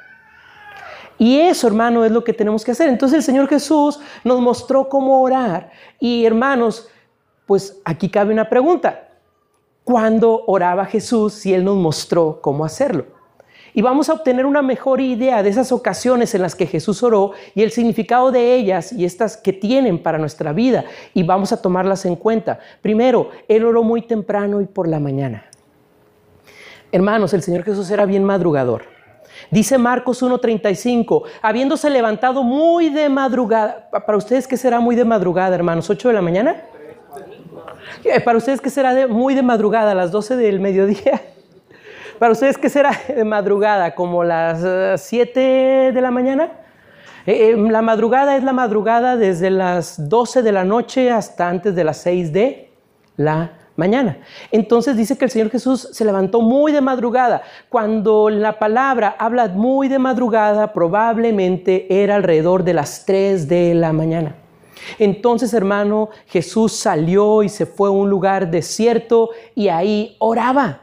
Y 1.19 1.37
eso, 1.37 1.67
hermano, 1.67 2.05
es 2.05 2.11
lo 2.11 2.23
que 2.23 2.33
tenemos 2.33 2.63
que 2.63 2.71
hacer. 2.71 2.89
Entonces 2.89 3.17
el 3.17 3.23
Señor 3.23 3.47
Jesús 3.49 3.99
nos 4.23 4.39
mostró 4.39 4.87
cómo 4.87 5.21
orar. 5.21 5.69
Y 5.99 6.25
hermanos, 6.25 6.87
pues 7.45 7.79
aquí 7.83 8.09
cabe 8.09 8.33
una 8.33 8.49
pregunta. 8.49 9.09
¿Cuándo 9.83 10.43
oraba 10.47 10.85
Jesús 10.85 11.33
si 11.33 11.53
Él 11.53 11.65
nos 11.65 11.75
mostró 11.75 12.39
cómo 12.41 12.63
hacerlo? 12.63 13.05
Y 13.73 13.81
vamos 13.81 14.09
a 14.09 14.13
obtener 14.13 14.45
una 14.45 14.61
mejor 14.61 15.01
idea 15.01 15.43
de 15.43 15.49
esas 15.49 15.71
ocasiones 15.71 16.33
en 16.35 16.41
las 16.41 16.55
que 16.55 16.65
Jesús 16.65 17.03
oró 17.03 17.33
y 17.53 17.63
el 17.63 17.71
significado 17.71 18.31
de 18.31 18.55
ellas 18.55 18.93
y 18.93 19.03
estas 19.03 19.35
que 19.35 19.51
tienen 19.53 20.01
para 20.01 20.17
nuestra 20.17 20.53
vida. 20.53 20.85
Y 21.13 21.23
vamos 21.23 21.51
a 21.51 21.61
tomarlas 21.61 22.05
en 22.05 22.15
cuenta. 22.15 22.59
Primero, 22.81 23.29
Él 23.47 23.65
oró 23.65 23.83
muy 23.83 24.03
temprano 24.03 24.61
y 24.61 24.65
por 24.65 24.87
la 24.87 24.99
mañana. 24.99 25.45
Hermanos, 26.91 27.33
el 27.33 27.43
Señor 27.43 27.63
Jesús 27.63 27.91
era 27.91 28.05
bien 28.05 28.23
madrugador. 28.23 28.98
Dice 29.51 29.77
Marcos 29.79 30.21
1.35, 30.21 31.23
habiéndose 31.41 31.89
levantado 31.89 32.43
muy 32.43 32.89
de 32.89 33.09
madrugada. 33.09 33.89
¿Para 33.89 34.17
ustedes 34.17 34.47
qué 34.47 34.57
será 34.57 34.79
muy 34.79 34.95
de 34.95 35.05
madrugada, 35.05 35.55
hermanos? 35.55 35.89
¿8 35.89 36.09
de 36.09 36.13
la 36.13 36.21
mañana? 36.21 36.55
Eh, 38.03 38.19
¿Para 38.21 38.37
ustedes 38.37 38.61
qué 38.61 38.69
será 38.69 39.07
muy 39.07 39.33
de 39.33 39.41
madrugada, 39.41 39.95
las 39.95 40.11
12 40.11 40.35
del 40.35 40.59
mediodía? 40.59 41.21
¿Para 42.19 42.31
ustedes 42.31 42.57
qué 42.57 42.69
será 42.69 42.91
de 43.07 43.23
madrugada? 43.23 43.95
¿Como 43.95 44.23
las 44.23 45.01
7 45.01 45.87
eh, 45.87 45.91
de 45.91 46.01
la 46.01 46.11
mañana? 46.11 46.51
Eh, 47.25 47.55
la 47.57 47.81
madrugada 47.81 48.37
es 48.37 48.43
la 48.43 48.53
madrugada 48.53 49.17
desde 49.17 49.49
las 49.49 50.09
12 50.09 50.43
de 50.43 50.51
la 50.51 50.63
noche 50.63 51.11
hasta 51.11 51.49
antes 51.49 51.75
de 51.75 51.83
las 51.83 51.97
6 51.97 52.33
de 52.33 52.71
la 53.17 53.58
mañana. 53.79 54.19
Entonces 54.51 54.95
dice 54.95 55.17
que 55.17 55.25
el 55.25 55.31
Señor 55.31 55.49
Jesús 55.49 55.89
se 55.91 56.05
levantó 56.05 56.41
muy 56.41 56.71
de 56.71 56.81
madrugada. 56.81 57.41
Cuando 57.69 58.29
la 58.29 58.59
palabra 58.59 59.15
habla 59.17 59.47
muy 59.47 59.87
de 59.87 59.97
madrugada, 59.97 60.71
probablemente 60.73 61.87
era 61.89 62.15
alrededor 62.15 62.63
de 62.63 62.73
las 62.75 63.05
3 63.05 63.47
de 63.47 63.73
la 63.73 63.91
mañana. 63.91 64.35
Entonces, 64.97 65.53
hermano, 65.53 66.09
Jesús 66.27 66.73
salió 66.73 67.43
y 67.43 67.49
se 67.49 67.65
fue 67.65 67.89
a 67.89 67.91
un 67.91 68.09
lugar 68.09 68.51
desierto 68.51 69.31
y 69.55 69.69
ahí 69.69 70.15
oraba. 70.19 70.81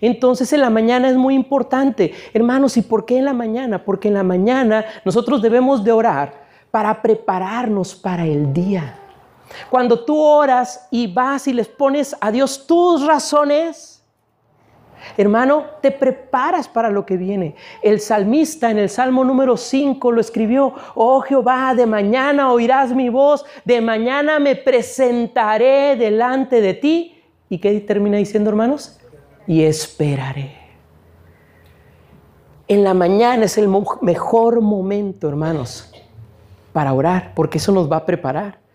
Entonces 0.00 0.52
en 0.52 0.60
la 0.60 0.70
mañana 0.70 1.08
es 1.08 1.16
muy 1.16 1.34
importante. 1.34 2.12
Hermanos, 2.34 2.76
¿y 2.76 2.82
por 2.82 3.06
qué 3.06 3.18
en 3.18 3.24
la 3.24 3.32
mañana? 3.32 3.84
Porque 3.84 4.08
en 4.08 4.14
la 4.14 4.22
mañana 4.22 4.84
nosotros 5.04 5.42
debemos 5.42 5.84
de 5.84 5.92
orar 5.92 6.46
para 6.70 7.00
prepararnos 7.00 7.94
para 7.94 8.26
el 8.26 8.52
día. 8.52 9.05
Cuando 9.70 10.04
tú 10.04 10.20
oras 10.20 10.88
y 10.90 11.12
vas 11.12 11.46
y 11.48 11.52
les 11.52 11.68
pones 11.68 12.16
a 12.20 12.30
Dios 12.30 12.66
tus 12.66 13.06
razones, 13.06 14.02
hermano, 15.16 15.64
te 15.80 15.90
preparas 15.90 16.68
para 16.68 16.90
lo 16.90 17.06
que 17.06 17.16
viene. 17.16 17.54
El 17.82 18.00
salmista 18.00 18.70
en 18.70 18.78
el 18.78 18.88
Salmo 18.88 19.24
número 19.24 19.56
5 19.56 20.12
lo 20.12 20.20
escribió, 20.20 20.74
oh 20.94 21.20
Jehová, 21.20 21.74
de 21.74 21.86
mañana 21.86 22.52
oirás 22.52 22.92
mi 22.92 23.08
voz, 23.08 23.44
de 23.64 23.80
mañana 23.80 24.38
me 24.38 24.56
presentaré 24.56 25.96
delante 25.96 26.60
de 26.60 26.74
ti. 26.74 27.22
¿Y 27.48 27.58
qué 27.58 27.78
termina 27.80 28.18
diciendo, 28.18 28.50
hermanos? 28.50 28.98
Y 29.46 29.62
esperaré. 29.62 30.56
En 32.68 32.82
la 32.82 32.94
mañana 32.94 33.44
es 33.44 33.58
el 33.58 33.68
mejor 34.00 34.60
momento, 34.60 35.28
hermanos, 35.28 35.92
para 36.72 36.92
orar, 36.92 37.32
porque 37.36 37.58
eso 37.58 37.70
nos 37.70 37.90
va 37.90 37.98
a 37.98 38.06
preparar. 38.06 38.65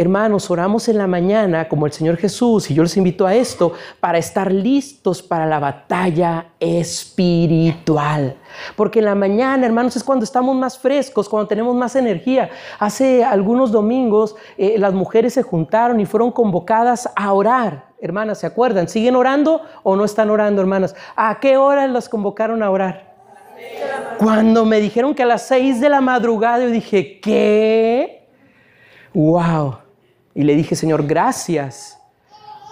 Hermanos, 0.00 0.48
oramos 0.48 0.88
en 0.88 0.96
la 0.96 1.08
mañana 1.08 1.68
como 1.68 1.84
el 1.84 1.90
Señor 1.90 2.18
Jesús 2.18 2.70
y 2.70 2.74
yo 2.74 2.84
les 2.84 2.96
invito 2.96 3.26
a 3.26 3.34
esto 3.34 3.72
para 3.98 4.16
estar 4.16 4.52
listos 4.52 5.24
para 5.24 5.44
la 5.44 5.58
batalla 5.58 6.52
espiritual. 6.60 8.36
Porque 8.76 9.00
en 9.00 9.06
la 9.06 9.16
mañana, 9.16 9.66
hermanos, 9.66 9.96
es 9.96 10.04
cuando 10.04 10.22
estamos 10.22 10.54
más 10.54 10.78
frescos, 10.78 11.28
cuando 11.28 11.48
tenemos 11.48 11.74
más 11.74 11.96
energía. 11.96 12.48
Hace 12.78 13.24
algunos 13.24 13.72
domingos 13.72 14.36
eh, 14.56 14.76
las 14.78 14.94
mujeres 14.94 15.34
se 15.34 15.42
juntaron 15.42 15.98
y 15.98 16.06
fueron 16.06 16.30
convocadas 16.30 17.10
a 17.16 17.32
orar. 17.32 17.86
Hermanas, 18.00 18.38
¿se 18.38 18.46
acuerdan? 18.46 18.86
¿Siguen 18.86 19.16
orando 19.16 19.62
o 19.82 19.96
no 19.96 20.04
están 20.04 20.30
orando, 20.30 20.62
hermanas? 20.62 20.94
¿A 21.16 21.40
qué 21.40 21.56
hora 21.56 21.88
las 21.88 22.08
convocaron 22.08 22.62
a 22.62 22.70
orar? 22.70 23.16
Cuando 24.18 24.64
me 24.64 24.78
dijeron 24.78 25.12
que 25.12 25.24
a 25.24 25.26
las 25.26 25.48
seis 25.48 25.80
de 25.80 25.88
la 25.88 26.00
madrugada, 26.00 26.60
yo 26.60 26.70
dije, 26.70 27.18
¿qué? 27.18 28.28
¡Wow! 29.12 29.87
Y 30.38 30.44
le 30.44 30.54
dije, 30.54 30.76
Señor, 30.76 31.04
gracias, 31.04 31.98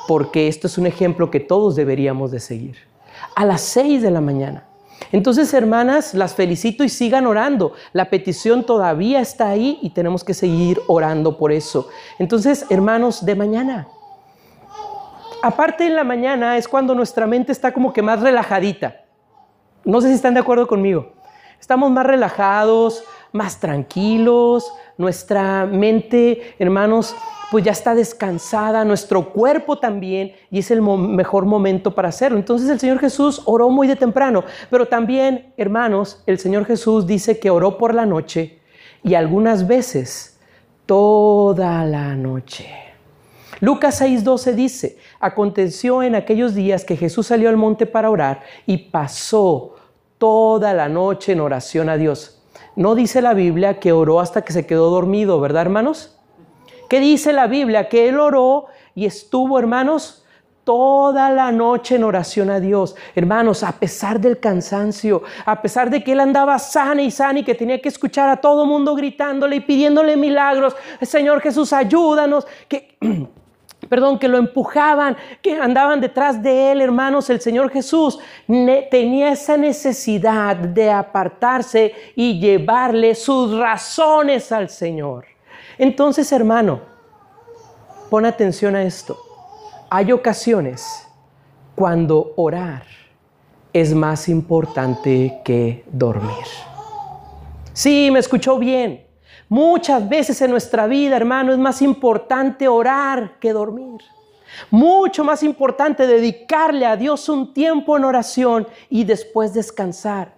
porque 0.06 0.46
esto 0.46 0.68
es 0.68 0.78
un 0.78 0.86
ejemplo 0.86 1.32
que 1.32 1.40
todos 1.40 1.74
deberíamos 1.74 2.30
de 2.30 2.38
seguir. 2.38 2.76
A 3.34 3.44
las 3.44 3.60
seis 3.60 4.02
de 4.02 4.12
la 4.12 4.20
mañana. 4.20 4.68
Entonces, 5.10 5.52
hermanas, 5.52 6.14
las 6.14 6.32
felicito 6.32 6.84
y 6.84 6.88
sigan 6.88 7.26
orando. 7.26 7.72
La 7.92 8.08
petición 8.08 8.64
todavía 8.64 9.20
está 9.20 9.48
ahí 9.48 9.80
y 9.82 9.90
tenemos 9.90 10.22
que 10.22 10.32
seguir 10.32 10.80
orando 10.86 11.36
por 11.36 11.50
eso. 11.50 11.88
Entonces, 12.20 12.66
hermanos, 12.70 13.26
de 13.26 13.34
mañana. 13.34 13.88
Aparte 15.42 15.88
en 15.88 15.96
la 15.96 16.04
mañana 16.04 16.56
es 16.58 16.68
cuando 16.68 16.94
nuestra 16.94 17.26
mente 17.26 17.50
está 17.50 17.72
como 17.72 17.92
que 17.92 18.00
más 18.00 18.20
relajadita. 18.20 19.00
No 19.84 20.00
sé 20.00 20.06
si 20.06 20.14
están 20.14 20.34
de 20.34 20.40
acuerdo 20.40 20.68
conmigo. 20.68 21.14
Estamos 21.58 21.90
más 21.90 22.06
relajados, 22.06 23.02
más 23.36 23.60
tranquilos. 23.60 24.72
Nuestra 24.98 25.66
mente, 25.66 26.54
hermanos, 26.58 27.14
pues 27.50 27.64
ya 27.64 27.72
está 27.72 27.94
descansada, 27.94 28.84
nuestro 28.84 29.32
cuerpo 29.32 29.78
también, 29.78 30.32
y 30.50 30.58
es 30.58 30.70
el 30.70 30.82
mejor 30.82 31.44
momento 31.44 31.94
para 31.94 32.08
hacerlo. 32.08 32.38
Entonces 32.38 32.68
el 32.68 32.80
Señor 32.80 32.98
Jesús 32.98 33.42
oró 33.44 33.70
muy 33.70 33.86
de 33.86 33.96
temprano, 33.96 34.44
pero 34.70 34.86
también, 34.86 35.52
hermanos, 35.56 36.22
el 36.26 36.38
Señor 36.38 36.64
Jesús 36.64 37.06
dice 37.06 37.38
que 37.38 37.50
oró 37.50 37.78
por 37.78 37.94
la 37.94 38.06
noche 38.06 38.58
y 39.04 39.14
algunas 39.14 39.66
veces 39.66 40.38
toda 40.86 41.84
la 41.84 42.14
noche. 42.16 42.68
Lucas 43.60 44.00
6:12 44.02 44.54
dice, 44.54 44.98
aconteció 45.20 46.02
en 46.02 46.14
aquellos 46.14 46.54
días 46.54 46.84
que 46.84 46.96
Jesús 46.96 47.28
salió 47.28 47.48
al 47.48 47.56
monte 47.56 47.86
para 47.86 48.10
orar 48.10 48.42
y 48.66 48.76
pasó 48.76 49.76
toda 50.18 50.74
la 50.74 50.88
noche 50.88 51.32
en 51.32 51.40
oración 51.40 51.88
a 51.88 51.96
Dios. 51.96 52.35
No 52.76 52.94
dice 52.94 53.22
la 53.22 53.32
Biblia 53.32 53.80
que 53.80 53.92
oró 53.92 54.20
hasta 54.20 54.42
que 54.42 54.52
se 54.52 54.66
quedó 54.66 54.90
dormido, 54.90 55.40
¿verdad, 55.40 55.62
hermanos? 55.62 56.18
¿Qué 56.88 57.00
dice 57.00 57.32
la 57.32 57.46
Biblia? 57.46 57.88
Que 57.88 58.08
él 58.08 58.20
oró 58.20 58.66
y 58.94 59.06
estuvo, 59.06 59.58
hermanos, 59.58 60.24
toda 60.62 61.30
la 61.30 61.52
noche 61.52 61.96
en 61.96 62.04
oración 62.04 62.50
a 62.50 62.60
Dios. 62.60 62.94
Hermanos, 63.14 63.62
a 63.62 63.72
pesar 63.72 64.20
del 64.20 64.40
cansancio, 64.40 65.22
a 65.46 65.62
pesar 65.62 65.88
de 65.88 66.04
que 66.04 66.12
él 66.12 66.20
andaba 66.20 66.58
sana 66.58 67.02
y 67.02 67.10
sana 67.10 67.38
y 67.38 67.44
que 67.44 67.54
tenía 67.54 67.80
que 67.80 67.88
escuchar 67.88 68.28
a 68.28 68.36
todo 68.36 68.66
mundo 68.66 68.94
gritándole 68.94 69.56
y 69.56 69.60
pidiéndole 69.60 70.16
milagros, 70.16 70.76
Señor 71.00 71.40
Jesús, 71.40 71.72
ayúdanos, 71.72 72.46
que... 72.68 72.98
Perdón, 73.88 74.18
que 74.18 74.28
lo 74.28 74.38
empujaban, 74.38 75.16
que 75.42 75.58
andaban 75.58 76.00
detrás 76.00 76.42
de 76.42 76.72
él, 76.72 76.80
hermanos, 76.80 77.30
el 77.30 77.40
Señor 77.40 77.70
Jesús 77.70 78.18
tenía 78.90 79.30
esa 79.30 79.56
necesidad 79.56 80.56
de 80.56 80.90
apartarse 80.90 81.94
y 82.14 82.38
llevarle 82.40 83.14
sus 83.14 83.56
razones 83.56 84.50
al 84.52 84.68
Señor. 84.68 85.26
Entonces, 85.78 86.30
hermano, 86.32 86.80
pon 88.10 88.24
atención 88.24 88.74
a 88.74 88.82
esto. 88.82 89.18
Hay 89.90 90.10
ocasiones 90.12 91.06
cuando 91.74 92.32
orar 92.36 92.84
es 93.72 93.94
más 93.94 94.28
importante 94.28 95.40
que 95.44 95.84
dormir. 95.92 96.46
Sí, 97.72 98.08
me 98.10 98.18
escuchó 98.18 98.58
bien. 98.58 99.05
Muchas 99.48 100.08
veces 100.08 100.40
en 100.42 100.50
nuestra 100.50 100.86
vida, 100.86 101.16
hermano, 101.16 101.52
es 101.52 101.58
más 101.58 101.80
importante 101.82 102.66
orar 102.66 103.38
que 103.38 103.52
dormir. 103.52 104.00
Mucho 104.70 105.22
más 105.22 105.42
importante 105.42 106.06
dedicarle 106.06 106.86
a 106.86 106.96
Dios 106.96 107.28
un 107.28 107.52
tiempo 107.52 107.96
en 107.96 108.04
oración 108.04 108.66
y 108.88 109.04
después 109.04 109.54
descansar 109.54 110.34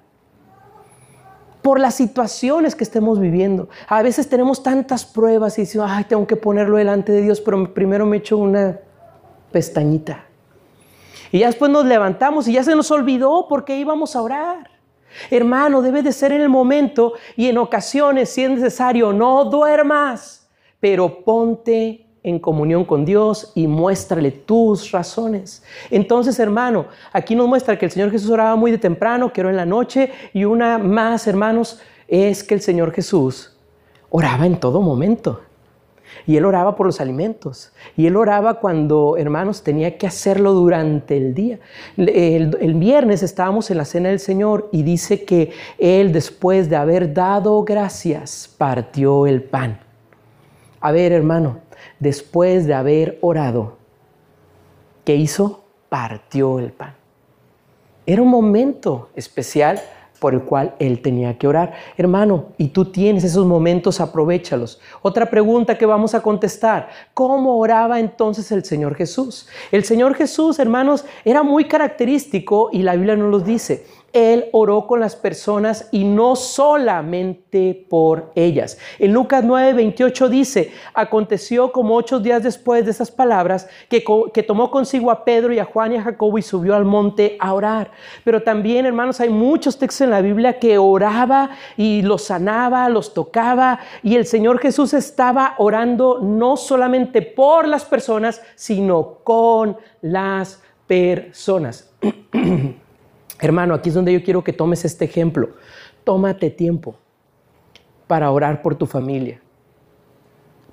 por 1.62 1.80
las 1.80 1.94
situaciones 1.94 2.74
que 2.74 2.84
estemos 2.84 3.18
viviendo. 3.20 3.68
A 3.88 4.02
veces 4.02 4.28
tenemos 4.28 4.62
tantas 4.62 5.04
pruebas 5.04 5.58
y 5.58 5.62
decimos, 5.62 5.88
ay, 5.90 6.04
tengo 6.04 6.26
que 6.26 6.36
ponerlo 6.36 6.76
delante 6.76 7.12
de 7.12 7.22
Dios, 7.22 7.40
pero 7.40 7.72
primero 7.74 8.06
me 8.06 8.18
echo 8.18 8.38
una 8.38 8.78
pestañita. 9.52 10.24
Y 11.30 11.40
ya 11.40 11.46
después 11.48 11.70
nos 11.70 11.84
levantamos 11.84 12.48
y 12.48 12.54
ya 12.54 12.64
se 12.64 12.74
nos 12.74 12.90
olvidó 12.90 13.48
por 13.48 13.64
qué 13.64 13.78
íbamos 13.78 14.16
a 14.16 14.22
orar. 14.22 14.77
Hermano, 15.30 15.82
debe 15.82 16.02
de 16.02 16.12
ser 16.12 16.32
en 16.32 16.40
el 16.40 16.48
momento 16.48 17.14
y 17.36 17.48
en 17.48 17.58
ocasiones, 17.58 18.28
si 18.30 18.44
es 18.44 18.50
necesario, 18.50 19.12
no 19.12 19.44
duermas, 19.44 20.48
pero 20.80 21.24
ponte 21.24 22.06
en 22.22 22.38
comunión 22.38 22.84
con 22.84 23.04
Dios 23.04 23.52
y 23.54 23.66
muéstrale 23.66 24.30
tus 24.30 24.90
razones. 24.90 25.62
Entonces, 25.90 26.38
hermano, 26.38 26.86
aquí 27.12 27.34
nos 27.34 27.48
muestra 27.48 27.78
que 27.78 27.86
el 27.86 27.90
Señor 27.90 28.10
Jesús 28.10 28.30
oraba 28.30 28.56
muy 28.56 28.70
de 28.70 28.78
temprano, 28.78 29.32
que 29.32 29.40
oró 29.40 29.50
en 29.50 29.56
la 29.56 29.66
noche, 29.66 30.12
y 30.32 30.44
una 30.44 30.78
más, 30.78 31.26
hermanos, 31.26 31.80
es 32.06 32.44
que 32.44 32.54
el 32.54 32.60
Señor 32.60 32.92
Jesús 32.92 33.56
oraba 34.10 34.46
en 34.46 34.58
todo 34.58 34.80
momento. 34.80 35.42
Y 36.26 36.36
él 36.36 36.44
oraba 36.44 36.76
por 36.76 36.86
los 36.86 37.00
alimentos. 37.00 37.72
Y 37.96 38.06
él 38.06 38.16
oraba 38.16 38.54
cuando, 38.60 39.16
hermanos, 39.16 39.62
tenía 39.62 39.96
que 39.98 40.06
hacerlo 40.06 40.52
durante 40.52 41.16
el 41.16 41.34
día. 41.34 41.58
El, 41.96 42.74
viernes 42.74 43.22
estábamos 43.22 43.70
en 43.70 43.78
la 43.78 43.84
cena 43.84 44.08
del 44.10 44.20
Señor 44.20 44.68
y 44.72 44.82
dice 44.82 45.24
que 45.24 45.52
él, 45.78 46.12
después 46.12 46.68
de 46.70 46.76
haber 46.76 47.12
dado 47.12 47.62
gracias, 47.64 48.54
partió 48.56 49.26
el 49.26 49.42
pan. 49.42 49.80
A 50.80 50.92
ver, 50.92 51.12
hermano, 51.12 51.58
después 51.98 52.66
de 52.66 52.74
haber 52.74 53.18
orado, 53.20 53.78
¿qué 55.04 55.16
hizo? 55.16 55.64
Partió 55.88 56.58
el 56.58 56.72
pan. 56.72 56.94
Era 58.06 58.22
un 58.22 58.28
momento 58.28 59.10
especial 59.14 59.80
por 60.18 60.34
el 60.34 60.42
cual 60.42 60.74
él 60.78 61.00
tenía 61.00 61.38
que 61.38 61.46
orar. 61.46 61.72
Hermano, 61.96 62.46
y 62.56 62.68
tú 62.68 62.86
tienes 62.86 63.24
esos 63.24 63.46
momentos, 63.46 64.00
aprovechalos. 64.00 64.80
Otra 65.02 65.26
pregunta 65.26 65.78
que 65.78 65.86
vamos 65.86 66.14
a 66.14 66.20
contestar, 66.20 66.88
¿cómo 67.14 67.58
oraba 67.58 68.00
entonces 68.00 68.50
el 68.52 68.64
Señor 68.64 68.94
Jesús? 68.94 69.46
El 69.70 69.84
Señor 69.84 70.14
Jesús, 70.14 70.58
hermanos, 70.58 71.04
era 71.24 71.42
muy 71.42 71.64
característico 71.66 72.70
y 72.72 72.82
la 72.82 72.94
Biblia 72.94 73.16
nos 73.16 73.30
lo 73.30 73.40
dice. 73.40 73.86
Él 74.18 74.46
oró 74.50 74.88
con 74.88 74.98
las 74.98 75.14
personas 75.14 75.88
y 75.92 76.02
no 76.02 76.34
solamente 76.34 77.86
por 77.88 78.32
ellas. 78.34 78.76
En 78.98 79.12
Lucas 79.12 79.44
9, 79.44 79.74
28 79.74 80.28
dice, 80.28 80.72
aconteció 80.92 81.70
como 81.70 81.94
ocho 81.94 82.18
días 82.18 82.42
después 82.42 82.84
de 82.84 82.90
esas 82.90 83.12
palabras 83.12 83.68
que, 83.88 84.02
tomó 84.42 84.72
consigo 84.72 85.12
a 85.12 85.24
Pedro 85.24 85.52
y 85.52 85.60
a 85.60 85.64
Juan 85.64 85.92
y 85.92 85.96
a 85.98 86.02
Jacobo 86.02 86.36
y 86.36 86.42
subió 86.42 86.74
al 86.74 86.84
monte 86.84 87.36
a 87.38 87.54
orar. 87.54 87.92
Pero 88.24 88.42
también, 88.42 88.86
hermanos, 88.86 89.20
hay 89.20 89.28
muchos 89.28 89.78
textos 89.78 90.00
en 90.00 90.10
la 90.10 90.20
Biblia 90.20 90.58
que 90.58 90.78
oraba 90.78 91.50
y 91.76 92.02
los 92.02 92.24
sanaba, 92.24 92.88
los 92.88 93.14
tocaba 93.14 93.78
y 94.02 94.16
el 94.16 94.26
Señor 94.26 94.58
Jesús 94.58 94.94
estaba 94.94 95.54
orando 95.58 96.18
no 96.20 96.56
solamente 96.56 97.22
por 97.22 97.68
las 97.68 97.84
personas, 97.84 98.42
sino 98.56 99.18
con 99.22 99.76
las 100.02 100.60
personas. 100.88 101.88
Hermano, 103.40 103.74
aquí 103.74 103.88
es 103.88 103.94
donde 103.94 104.12
yo 104.12 104.22
quiero 104.22 104.42
que 104.42 104.52
tomes 104.52 104.84
este 104.84 105.04
ejemplo. 105.04 105.50
Tómate 106.04 106.50
tiempo 106.50 106.96
para 108.06 108.30
orar 108.30 108.62
por 108.62 108.74
tu 108.74 108.86
familia, 108.86 109.40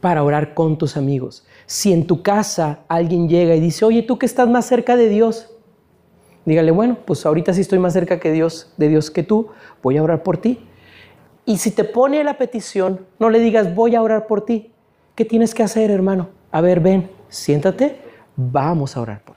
para 0.02 0.24
orar 0.24 0.54
con 0.54 0.78
tus 0.78 0.98
amigos. 0.98 1.46
Si 1.66 1.94
en 1.94 2.08
tu 2.08 2.24
casa 2.24 2.80
alguien 2.88 3.30
llega 3.30 3.56
y 3.56 3.60
dice, 3.60 3.86
oye, 3.86 4.02
tú 4.02 4.18
que 4.18 4.26
estás 4.26 4.50
más 4.50 4.66
cerca 4.66 4.96
de 4.96 5.10
Dios, 5.10 5.54
dígale, 6.46 6.72
bueno, 6.72 6.98
pues 7.06 7.26
ahorita 7.26 7.54
sí 7.54 7.62
estoy 7.62 7.80
más 7.80 7.94
cerca 7.94 8.20
que 8.20 8.32
Dios, 8.32 8.74
de 8.78 8.88
Dios 8.88 9.12
que 9.12 9.24
tú, 9.24 9.50
voy 9.84 9.98
a 9.98 10.04
orar 10.04 10.24
por 10.24 10.38
ti. 10.38 10.60
Y 11.46 11.58
si 11.58 11.70
te 11.70 11.84
pone 11.84 12.24
la 12.24 12.38
petición, 12.38 13.06
no 13.20 13.30
le 13.30 13.40
digas, 13.40 13.76
voy 13.76 13.96
a 13.96 14.02
orar 14.02 14.26
por 14.26 14.46
ti. 14.46 14.72
¿Qué 15.14 15.26
tienes 15.26 15.54
que 15.54 15.62
hacer, 15.62 15.92
hermano? 15.92 16.30
A 16.52 16.62
ver, 16.62 16.80
ven, 16.80 17.10
siéntate, 17.30 18.00
vamos 18.36 18.98
a 18.98 19.02
orar 19.02 19.22
por. 19.24 19.35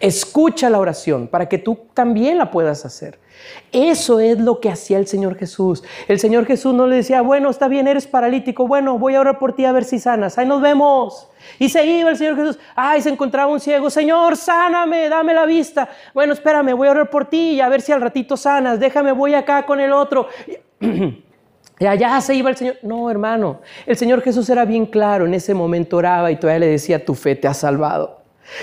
Escucha 0.00 0.70
la 0.70 0.78
oración 0.78 1.28
para 1.28 1.48
que 1.48 1.58
tú 1.58 1.78
también 1.94 2.38
la 2.38 2.50
puedas 2.50 2.84
hacer. 2.84 3.18
Eso 3.72 4.20
es 4.20 4.38
lo 4.38 4.60
que 4.60 4.70
hacía 4.70 4.98
el 4.98 5.06
Señor 5.06 5.36
Jesús. 5.36 5.82
El 6.06 6.18
Señor 6.18 6.46
Jesús 6.46 6.74
no 6.74 6.86
le 6.86 6.96
decía, 6.96 7.20
bueno, 7.20 7.50
está 7.50 7.68
bien, 7.68 7.86
eres 7.86 8.06
paralítico, 8.06 8.66
bueno, 8.66 8.98
voy 8.98 9.14
a 9.14 9.20
orar 9.20 9.38
por 9.38 9.54
ti 9.54 9.64
a 9.64 9.72
ver 9.72 9.84
si 9.84 9.98
sanas, 9.98 10.38
ahí 10.38 10.46
nos 10.46 10.60
vemos. 10.60 11.28
Y 11.58 11.68
se 11.68 11.84
iba 11.84 12.10
el 12.10 12.16
Señor 12.16 12.36
Jesús, 12.36 12.58
ay, 12.74 13.02
se 13.02 13.10
encontraba 13.10 13.50
un 13.52 13.60
ciego, 13.60 13.90
Señor, 13.90 14.36
sáname, 14.36 15.08
dame 15.08 15.34
la 15.34 15.46
vista. 15.46 15.88
Bueno, 16.14 16.32
espérame, 16.32 16.74
voy 16.74 16.88
a 16.88 16.92
orar 16.92 17.10
por 17.10 17.26
ti 17.26 17.52
y 17.52 17.60
a 17.60 17.68
ver 17.68 17.80
si 17.80 17.92
al 17.92 18.00
ratito 18.00 18.36
sanas, 18.36 18.80
déjame, 18.80 19.12
voy 19.12 19.34
acá 19.34 19.64
con 19.66 19.80
el 19.80 19.92
otro. 19.92 20.28
Y 21.80 21.86
allá 21.86 22.20
se 22.20 22.34
iba 22.34 22.50
el 22.50 22.56
Señor. 22.56 22.76
No, 22.82 23.08
hermano, 23.08 23.60
el 23.86 23.96
Señor 23.96 24.20
Jesús 24.22 24.50
era 24.50 24.64
bien 24.64 24.84
claro, 24.84 25.26
en 25.26 25.34
ese 25.34 25.54
momento 25.54 25.98
oraba 25.98 26.30
y 26.32 26.34
todavía 26.36 26.58
le 26.58 26.66
decía, 26.66 27.04
tu 27.04 27.14
fe 27.14 27.36
te 27.36 27.46
ha 27.46 27.54
salvado. 27.54 28.17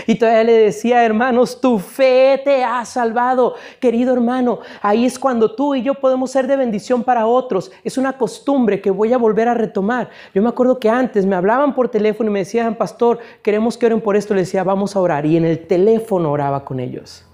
Y 0.07 0.15
todavía 0.15 0.43
le 0.43 0.53
decía, 0.53 1.05
hermanos, 1.05 1.61
tu 1.61 1.79
fe 1.79 2.41
te 2.43 2.63
ha 2.63 2.83
salvado. 2.85 3.55
Querido 3.79 4.13
hermano, 4.13 4.59
ahí 4.81 5.05
es 5.05 5.19
cuando 5.19 5.55
tú 5.55 5.75
y 5.75 5.83
yo 5.83 5.95
podemos 5.95 6.31
ser 6.31 6.47
de 6.47 6.57
bendición 6.57 7.03
para 7.03 7.25
otros. 7.27 7.71
Es 7.83 7.97
una 7.97 8.17
costumbre 8.17 8.81
que 8.81 8.91
voy 8.91 9.13
a 9.13 9.17
volver 9.17 9.47
a 9.47 9.53
retomar. 9.53 10.09
Yo 10.33 10.41
me 10.41 10.49
acuerdo 10.49 10.79
que 10.79 10.89
antes 10.89 11.25
me 11.25 11.35
hablaban 11.35 11.73
por 11.73 11.89
teléfono 11.89 12.29
y 12.29 12.33
me 12.33 12.39
decían, 12.39 12.75
pastor, 12.75 13.19
queremos 13.41 13.77
que 13.77 13.85
oren 13.85 14.01
por 14.01 14.15
esto. 14.15 14.33
Le 14.33 14.41
decía, 14.41 14.63
vamos 14.63 14.95
a 14.95 14.99
orar. 14.99 15.25
Y 15.25 15.37
en 15.37 15.45
el 15.45 15.65
teléfono 15.67 16.31
oraba 16.31 16.65
con 16.65 16.79
ellos. 16.79 17.25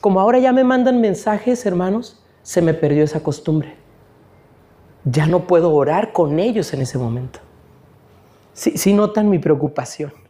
Como 0.00 0.20
ahora 0.20 0.38
ya 0.38 0.52
me 0.52 0.64
mandan 0.64 1.00
mensajes, 1.00 1.66
hermanos, 1.66 2.22
se 2.42 2.62
me 2.62 2.74
perdió 2.74 3.02
esa 3.02 3.22
costumbre. 3.22 3.74
Ya 5.04 5.26
no 5.26 5.46
puedo 5.46 5.72
orar 5.72 6.12
con 6.12 6.38
ellos 6.38 6.72
en 6.74 6.82
ese 6.82 6.98
momento. 6.98 7.40
Si 8.52 8.92
notan 8.94 9.28
mi 9.28 9.38
preocupación 9.38 10.25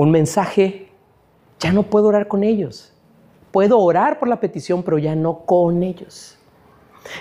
un 0.00 0.10
mensaje, 0.10 0.88
ya 1.58 1.72
no 1.72 1.82
puedo 1.82 2.06
orar 2.08 2.26
con 2.26 2.42
ellos. 2.42 2.90
Puedo 3.52 3.78
orar 3.78 4.18
por 4.18 4.28
la 4.28 4.40
petición, 4.40 4.82
pero 4.82 4.96
ya 4.96 5.14
no 5.14 5.40
con 5.40 5.82
ellos. 5.82 6.38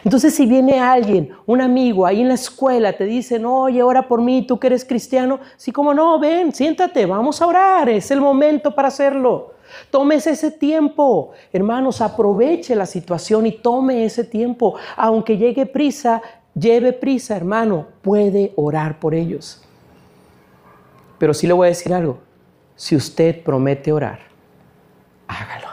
Entonces, 0.06 0.34
si 0.34 0.46
viene 0.46 0.80
alguien, 0.80 1.32
un 1.46 1.60
amigo 1.60 2.06
ahí 2.06 2.22
en 2.22 2.30
la 2.30 2.36
escuela, 2.36 2.94
te 2.94 3.04
dicen, 3.04 3.46
oye, 3.46 3.84
ora 3.84 4.08
por 4.08 4.22
mí, 4.22 4.46
tú 4.48 4.60
que 4.60 4.68
eres 4.68 4.86
cristiano, 4.86 5.42
sí, 5.58 5.74
como 5.74 5.94
no, 5.94 6.20
ven, 6.20 6.54
siéntate, 6.54 7.06
vamos 7.06 7.42
a 7.42 7.48
orar, 7.48 7.90
es 7.90 8.12
el 8.12 8.22
momento 8.22 8.74
para 8.74 8.88
hacerlo. 8.88 9.56
Tomes 9.92 10.26
ese 10.26 10.50
tiempo, 10.50 11.32
hermanos, 11.52 12.00
aproveche 12.00 12.76
la 12.76 12.86
situación 12.86 13.46
y 13.46 13.52
tome 13.52 14.06
ese 14.06 14.24
tiempo. 14.24 14.76
Aunque 14.96 15.38
llegue 15.38 15.66
prisa, 15.66 16.22
lleve 16.54 16.94
prisa, 16.94 17.36
hermano, 17.36 17.88
puede 18.02 18.54
orar 18.56 19.00
por 19.00 19.14
ellos. 19.14 19.62
Pero 21.18 21.34
sí 21.34 21.46
le 21.46 21.52
voy 21.52 21.68
a 21.68 21.70
decir 21.70 21.94
algo, 21.94 22.20
si 22.80 22.96
usted 22.96 23.44
promete 23.44 23.92
orar, 23.92 24.20
hágalo. 25.28 25.68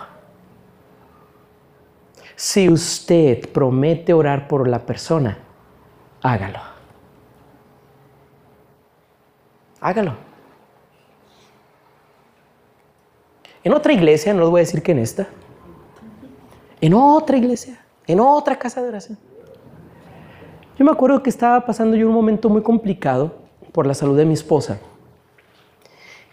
Si 2.35 2.69
usted 2.69 3.49
promete 3.53 4.13
orar 4.13 4.49
por 4.49 4.67
la 4.67 4.85
persona, 4.85 5.39
hágalo. 6.21 6.59
Hágalo. 9.81 10.15
En 13.63 13.73
otra 13.73 13.93
iglesia, 13.93 14.35
no 14.35 14.41
les 14.41 14.51
voy 14.51 14.59
a 14.59 14.65
decir 14.65 14.83
que 14.83 14.91
en 14.91 14.99
esta, 14.99 15.29
en 16.81 16.93
otra 16.93 17.37
iglesia, 17.37 17.79
en 18.09 18.19
otra 18.19 18.59
casa 18.59 18.83
de 18.83 18.89
oración. 18.89 19.17
Yo 20.77 20.85
me 20.85 20.91
acuerdo 20.91 21.23
que 21.23 21.31
estaba 21.31 21.65
pasando 21.65 21.97
yo 21.97 22.09
un 22.09 22.15
momento 22.15 22.49
muy 22.49 22.63
complicado 22.63 23.37
por 23.71 23.87
la 23.87 23.95
salud 23.95 24.17
de 24.17 24.25
mi 24.25 24.35
esposa. 24.35 24.81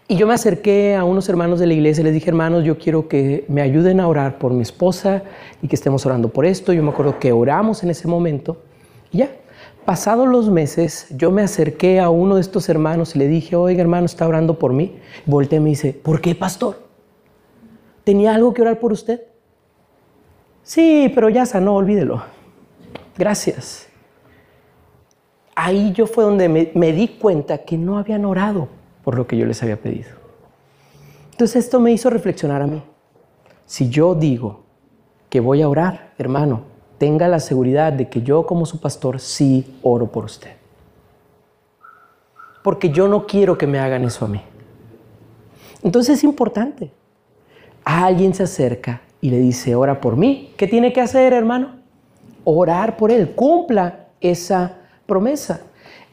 Y 0.07 0.17
yo 0.17 0.27
me 0.27 0.33
acerqué 0.33 0.95
a 0.95 1.05
unos 1.05 1.29
hermanos 1.29 1.59
de 1.59 1.67
la 1.67 1.73
iglesia 1.73 2.01
y 2.01 2.03
les 2.03 2.13
dije, 2.13 2.29
hermanos, 2.29 2.65
yo 2.65 2.77
quiero 2.77 3.07
que 3.07 3.45
me 3.47 3.61
ayuden 3.61 4.01
a 4.01 4.07
orar 4.07 4.37
por 4.37 4.51
mi 4.51 4.61
esposa 4.61 5.23
y 5.61 5.67
que 5.67 5.75
estemos 5.75 6.05
orando 6.05 6.27
por 6.29 6.45
esto. 6.45 6.73
Yo 6.73 6.83
me 6.83 6.89
acuerdo 6.89 7.19
que 7.19 7.31
oramos 7.31 7.83
en 7.83 7.89
ese 7.89 8.07
momento. 8.09 8.57
Y 9.11 9.19
ya, 9.19 9.29
pasados 9.85 10.27
los 10.27 10.49
meses, 10.49 11.07
yo 11.11 11.31
me 11.31 11.41
acerqué 11.41 12.01
a 12.01 12.09
uno 12.09 12.35
de 12.35 12.41
estos 12.41 12.67
hermanos 12.67 13.15
y 13.15 13.19
le 13.19 13.29
dije, 13.29 13.55
oiga, 13.55 13.81
hermano, 13.81 14.05
está 14.05 14.27
orando 14.27 14.59
por 14.59 14.73
mí. 14.73 14.97
Volteé 15.25 15.59
y 15.59 15.61
me 15.61 15.69
dice, 15.69 15.93
¿por 15.93 16.19
qué, 16.19 16.35
pastor? 16.35 16.83
¿Tenía 18.03 18.35
algo 18.35 18.53
que 18.53 18.61
orar 18.61 18.79
por 18.79 18.91
usted? 18.91 19.21
Sí, 20.63 21.09
pero 21.15 21.29
ya 21.29 21.45
sanó, 21.45 21.75
olvídelo. 21.75 22.23
Gracias. 23.17 23.87
Ahí 25.55 25.93
yo 25.93 26.07
fue 26.07 26.25
donde 26.25 26.49
me, 26.49 26.71
me 26.73 26.91
di 26.91 27.07
cuenta 27.07 27.59
que 27.59 27.77
no 27.77 27.97
habían 27.97 28.25
orado 28.25 28.82
por 29.03 29.15
lo 29.15 29.27
que 29.27 29.37
yo 29.37 29.45
les 29.45 29.61
había 29.61 29.79
pedido. 29.79 30.09
Entonces 31.31 31.65
esto 31.65 31.79
me 31.79 31.91
hizo 31.91 32.09
reflexionar 32.09 32.61
a 32.61 32.67
mí. 32.67 32.81
Si 33.65 33.89
yo 33.89 34.15
digo 34.15 34.61
que 35.29 35.39
voy 35.39 35.61
a 35.61 35.69
orar, 35.69 36.13
hermano, 36.17 36.61
tenga 36.97 37.27
la 37.27 37.39
seguridad 37.39 37.91
de 37.91 38.07
que 38.07 38.21
yo 38.21 38.45
como 38.45 38.65
su 38.65 38.79
pastor 38.79 39.19
sí 39.19 39.77
oro 39.81 40.07
por 40.07 40.25
usted. 40.25 40.51
Porque 42.63 42.91
yo 42.91 43.07
no 43.07 43.25
quiero 43.25 43.57
que 43.57 43.67
me 43.67 43.79
hagan 43.79 44.03
eso 44.03 44.25
a 44.25 44.27
mí. 44.27 44.41
Entonces 45.81 46.19
es 46.19 46.23
importante. 46.23 46.91
alguien 47.83 48.33
se 48.33 48.43
acerca 48.43 49.01
y 49.19 49.29
le 49.29 49.39
dice, 49.39 49.75
ora 49.75 49.99
por 49.99 50.15
mí. 50.15 50.53
¿Qué 50.55 50.67
tiene 50.67 50.93
que 50.93 51.01
hacer, 51.01 51.33
hermano? 51.33 51.75
Orar 52.45 52.95
por 52.95 53.11
él. 53.11 53.31
Cumpla 53.35 54.07
esa 54.21 54.77
promesa. 55.05 55.61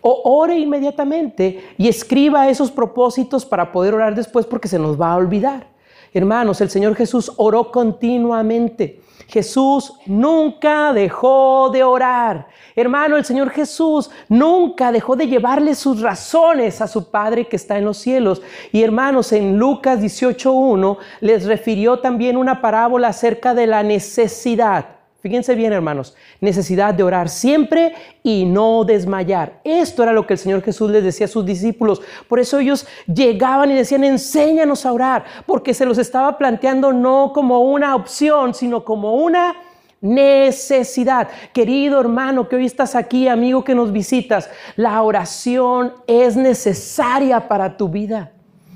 O 0.03 0.23
ore 0.25 0.59
inmediatamente 0.59 1.75
y 1.77 1.89
escriba 1.89 2.49
esos 2.49 2.71
propósitos 2.71 3.45
para 3.45 3.71
poder 3.73 3.95
orar 3.95 4.15
después 4.15 4.47
porque 4.47 4.69
se 4.69 4.79
nos 4.79 5.01
va 5.01 5.13
a 5.13 5.17
olvidar. 5.17 5.67
Hermanos, 6.13 6.61
el 6.61 6.71
Señor 6.71 6.97
Jesús 6.97 7.33
oró 7.37 7.71
continuamente. 7.71 9.01
Jesús 9.29 9.93
nunca 10.07 10.93
dejó 10.93 11.71
de 11.71 11.85
orar. 11.85 12.49
Hermano, 12.75 13.17
el 13.17 13.25
Señor 13.25 13.51
Jesús 13.51 14.11
nunca 14.29 14.91
dejó 14.91 15.15
de 15.15 15.29
llevarle 15.29 15.77
sus 15.77 16.01
razones 16.01 16.81
a 16.81 16.89
su 16.89 17.11
Padre 17.11 17.47
que 17.47 17.57
está 17.57 17.79
en 17.79 17.85
los 17.85 17.99
cielos. 17.99 18.43
Y 18.73 18.83
hermanos, 18.83 19.33
en 19.33 19.57
Lucas 19.57 20.01
18.1 20.01 20.99
les 21.21 21.45
refirió 21.47 22.01
también 22.01 22.37
una 22.37 22.61
parábola 22.61 23.09
acerca 23.09 23.55
de 23.55 23.69
la 23.69 23.85
necesidad 23.85 25.00
Fíjense 25.21 25.55
bien, 25.55 25.75
hermanos, 25.75 26.17
necesidad 26.41 26.95
de 26.95 27.03
orar 27.03 27.29
siempre 27.29 27.95
y 28.23 28.47
no 28.47 28.85
desmayar. 28.85 29.61
Esto 29.65 30.03
era 30.03 30.15
lo 30.15 30.27
que 30.27 30.33
el 30.33 30.39
Señor 30.39 30.63
Jesús 30.63 30.91
les 30.91 31.05
decía 31.05 31.27
a 31.27 31.29
sus 31.29 31.45
discípulos. 31.45 32.01
Por 32.27 32.41
eso 32.41 32.59
ellos 32.59 32.87
llegaban 33.07 33.71
y 33.71 33.75
decían, 33.75 34.03
enséñanos 34.03 34.87
a 34.87 34.93
orar, 34.93 35.25
porque 35.45 35.75
se 35.75 35.85
los 35.85 35.99
estaba 35.99 36.39
planteando 36.39 36.93
no 36.95 37.33
como 37.35 37.61
una 37.61 37.95
opción, 37.95 38.55
sino 38.55 38.83
como 38.83 39.17
una 39.17 39.57
necesidad. 40.01 41.29
Querido 41.53 42.01
hermano 42.01 42.49
que 42.49 42.57
hoy 42.57 42.65
estás 42.65 42.95
aquí, 42.95 43.29
amigo 43.29 43.63
que 43.63 43.75
nos 43.75 43.93
visitas, 43.93 44.49
la 44.77 45.03
oración 45.03 45.93
es 46.07 46.35
necesaria 46.35 47.47
para 47.47 47.77
tu 47.77 47.91
vida 47.91 48.33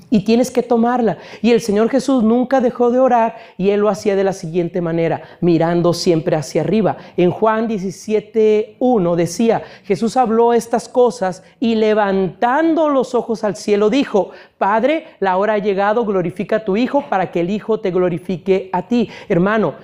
y 0.09 0.23
tienes 0.23 0.51
que 0.51 0.63
tomarla. 0.63 1.17
Y 1.41 1.51
el 1.51 1.61
Señor 1.61 1.89
Jesús 1.89 2.23
nunca 2.23 2.61
dejó 2.61 2.91
de 2.91 2.99
orar 2.99 3.35
y 3.57 3.69
él 3.69 3.81
lo 3.81 3.89
hacía 3.89 4.15
de 4.15 4.23
la 4.23 4.33
siguiente 4.33 4.81
manera, 4.81 5.21
mirando 5.41 5.93
siempre 5.93 6.35
hacia 6.35 6.61
arriba. 6.61 6.97
En 7.17 7.31
Juan 7.31 7.67
17.1 7.67 9.15
decía, 9.15 9.63
Jesús 9.83 10.17
habló 10.17 10.53
estas 10.53 10.87
cosas 10.89 11.43
y 11.59 11.75
levantando 11.75 12.89
los 12.89 13.15
ojos 13.15 13.43
al 13.43 13.55
cielo 13.55 13.89
dijo, 13.89 14.31
Padre, 14.57 15.07
la 15.19 15.37
hora 15.37 15.53
ha 15.53 15.57
llegado, 15.57 16.05
glorifica 16.05 16.57
a 16.57 16.65
tu 16.65 16.77
Hijo 16.77 17.05
para 17.09 17.31
que 17.31 17.41
el 17.41 17.49
Hijo 17.49 17.79
te 17.79 17.91
glorifique 17.91 18.69
a 18.71 18.87
ti. 18.87 19.09
Hermano, 19.27 19.75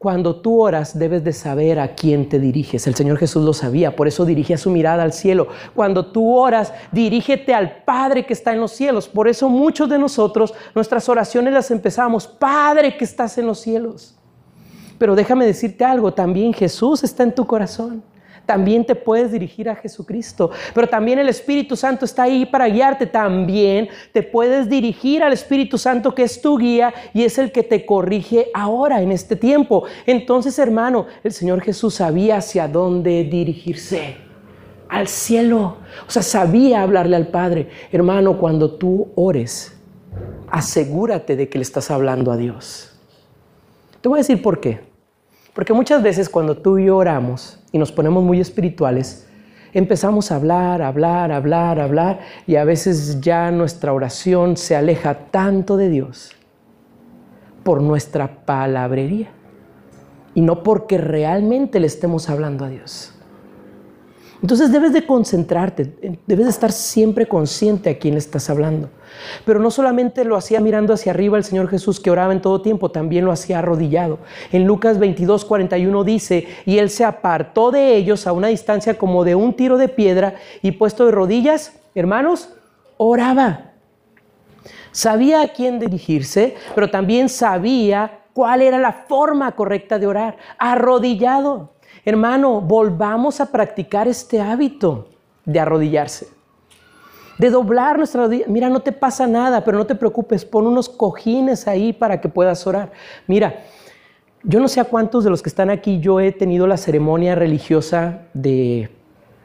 cuando 0.00 0.36
tú 0.36 0.62
oras 0.62 0.98
debes 0.98 1.24
de 1.24 1.34
saber 1.34 1.78
a 1.78 1.94
quién 1.94 2.26
te 2.26 2.38
diriges. 2.38 2.86
El 2.86 2.94
Señor 2.94 3.18
Jesús 3.18 3.44
lo 3.44 3.52
sabía, 3.52 3.96
por 3.96 4.08
eso 4.08 4.24
dirigía 4.24 4.56
su 4.56 4.70
mirada 4.70 5.02
al 5.02 5.12
cielo. 5.12 5.48
Cuando 5.74 6.06
tú 6.06 6.38
oras, 6.38 6.72
dirígete 6.90 7.52
al 7.52 7.84
Padre 7.84 8.24
que 8.24 8.32
está 8.32 8.54
en 8.54 8.60
los 8.60 8.72
cielos. 8.72 9.08
Por 9.08 9.28
eso 9.28 9.50
muchos 9.50 9.90
de 9.90 9.98
nosotros 9.98 10.54
nuestras 10.74 11.06
oraciones 11.10 11.52
las 11.52 11.70
empezamos, 11.70 12.26
Padre 12.26 12.96
que 12.96 13.04
estás 13.04 13.36
en 13.36 13.46
los 13.46 13.60
cielos. 13.60 14.14
Pero 14.96 15.14
déjame 15.14 15.44
decirte 15.44 15.84
algo, 15.84 16.14
también 16.14 16.54
Jesús 16.54 17.04
está 17.04 17.22
en 17.22 17.34
tu 17.34 17.46
corazón 17.46 18.02
también 18.50 18.84
te 18.84 18.96
puedes 18.96 19.30
dirigir 19.30 19.68
a 19.68 19.76
Jesucristo. 19.76 20.50
Pero 20.74 20.88
también 20.88 21.20
el 21.20 21.28
Espíritu 21.28 21.76
Santo 21.76 22.04
está 22.04 22.24
ahí 22.24 22.44
para 22.44 22.68
guiarte. 22.68 23.06
También 23.06 23.88
te 24.12 24.24
puedes 24.24 24.68
dirigir 24.68 25.22
al 25.22 25.32
Espíritu 25.32 25.78
Santo 25.78 26.16
que 26.16 26.24
es 26.24 26.42
tu 26.42 26.58
guía 26.58 26.92
y 27.14 27.22
es 27.22 27.38
el 27.38 27.52
que 27.52 27.62
te 27.62 27.86
corrige 27.86 28.48
ahora 28.52 29.02
en 29.02 29.12
este 29.12 29.36
tiempo. 29.36 29.84
Entonces, 30.04 30.58
hermano, 30.58 31.06
el 31.22 31.32
Señor 31.32 31.60
Jesús 31.60 31.94
sabía 31.94 32.38
hacia 32.38 32.66
dónde 32.66 33.22
dirigirse. 33.22 34.16
Al 34.88 35.06
cielo. 35.06 35.76
O 36.08 36.10
sea, 36.10 36.22
sabía 36.22 36.82
hablarle 36.82 37.14
al 37.14 37.28
Padre. 37.28 37.68
Hermano, 37.92 38.36
cuando 38.36 38.72
tú 38.72 39.12
ores, 39.14 39.78
asegúrate 40.50 41.36
de 41.36 41.48
que 41.48 41.58
le 41.58 41.62
estás 41.62 41.88
hablando 41.92 42.32
a 42.32 42.36
Dios. 42.36 42.98
Te 44.00 44.08
voy 44.08 44.18
a 44.18 44.22
decir 44.22 44.42
por 44.42 44.58
qué. 44.58 44.89
Porque 45.54 45.72
muchas 45.72 46.02
veces 46.02 46.28
cuando 46.28 46.56
tú 46.56 46.78
y 46.78 46.86
yo 46.86 46.96
oramos 46.96 47.58
y 47.72 47.78
nos 47.78 47.90
ponemos 47.92 48.22
muy 48.22 48.40
espirituales, 48.40 49.26
empezamos 49.72 50.30
a 50.30 50.36
hablar, 50.36 50.82
hablar, 50.82 51.32
hablar, 51.32 51.80
hablar 51.80 52.20
y 52.46 52.56
a 52.56 52.64
veces 52.64 53.20
ya 53.20 53.50
nuestra 53.50 53.92
oración 53.92 54.56
se 54.56 54.76
aleja 54.76 55.14
tanto 55.30 55.76
de 55.76 55.88
Dios 55.88 56.32
por 57.64 57.82
nuestra 57.82 58.44
palabrería 58.44 59.28
y 60.34 60.40
no 60.40 60.62
porque 60.62 60.98
realmente 60.98 61.80
le 61.80 61.86
estemos 61.86 62.30
hablando 62.30 62.64
a 62.64 62.68
Dios. 62.68 63.14
Entonces 64.42 64.72
debes 64.72 64.92
de 64.94 65.06
concentrarte, 65.06 65.92
debes 66.26 66.46
de 66.46 66.50
estar 66.50 66.72
siempre 66.72 67.26
consciente 67.26 67.90
a 67.90 67.98
quién 67.98 68.16
estás 68.16 68.48
hablando. 68.48 68.88
Pero 69.44 69.60
no 69.60 69.70
solamente 69.70 70.24
lo 70.24 70.36
hacía 70.36 70.60
mirando 70.60 70.94
hacia 70.94 71.12
arriba 71.12 71.36
el 71.36 71.44
Señor 71.44 71.68
Jesús 71.68 72.00
que 72.00 72.10
oraba 72.10 72.32
en 72.32 72.40
todo 72.40 72.62
tiempo, 72.62 72.90
también 72.90 73.26
lo 73.26 73.32
hacía 73.32 73.58
arrodillado. 73.58 74.18
En 74.50 74.66
Lucas 74.66 74.98
22, 74.98 75.44
41 75.44 76.04
dice, 76.04 76.48
y 76.64 76.78
él 76.78 76.88
se 76.88 77.04
apartó 77.04 77.70
de 77.70 77.96
ellos 77.96 78.26
a 78.26 78.32
una 78.32 78.48
distancia 78.48 78.96
como 78.96 79.24
de 79.24 79.34
un 79.34 79.54
tiro 79.54 79.76
de 79.76 79.88
piedra 79.88 80.36
y 80.62 80.72
puesto 80.72 81.04
de 81.04 81.12
rodillas, 81.12 81.78
hermanos, 81.94 82.50
oraba. 82.96 83.72
Sabía 84.90 85.42
a 85.42 85.48
quién 85.48 85.78
dirigirse, 85.78 86.56
pero 86.74 86.90
también 86.90 87.28
sabía 87.28 88.20
cuál 88.32 88.62
era 88.62 88.78
la 88.78 88.92
forma 88.92 89.52
correcta 89.52 89.98
de 89.98 90.06
orar, 90.06 90.36
arrodillado. 90.58 91.74
Hermano, 92.04 92.60
volvamos 92.60 93.40
a 93.40 93.46
practicar 93.46 94.08
este 94.08 94.40
hábito 94.40 95.08
de 95.44 95.60
arrodillarse, 95.60 96.28
de 97.38 97.50
doblar 97.50 97.98
nuestra 97.98 98.22
rodilla. 98.22 98.46
Mira, 98.48 98.68
no 98.68 98.80
te 98.80 98.92
pasa 98.92 99.26
nada, 99.26 99.64
pero 99.64 99.78
no 99.78 99.86
te 99.86 99.94
preocupes, 99.94 100.44
pon 100.44 100.66
unos 100.66 100.88
cojines 100.88 101.68
ahí 101.68 101.92
para 101.92 102.20
que 102.20 102.28
puedas 102.28 102.66
orar. 102.66 102.92
Mira, 103.26 103.64
yo 104.42 104.60
no 104.60 104.68
sé 104.68 104.80
a 104.80 104.84
cuántos 104.84 105.24
de 105.24 105.30
los 105.30 105.42
que 105.42 105.50
están 105.50 105.68
aquí 105.68 106.00
yo 106.00 106.20
he 106.20 106.32
tenido 106.32 106.66
la 106.66 106.78
ceremonia 106.78 107.34
religiosa 107.34 108.22
de, 108.32 108.88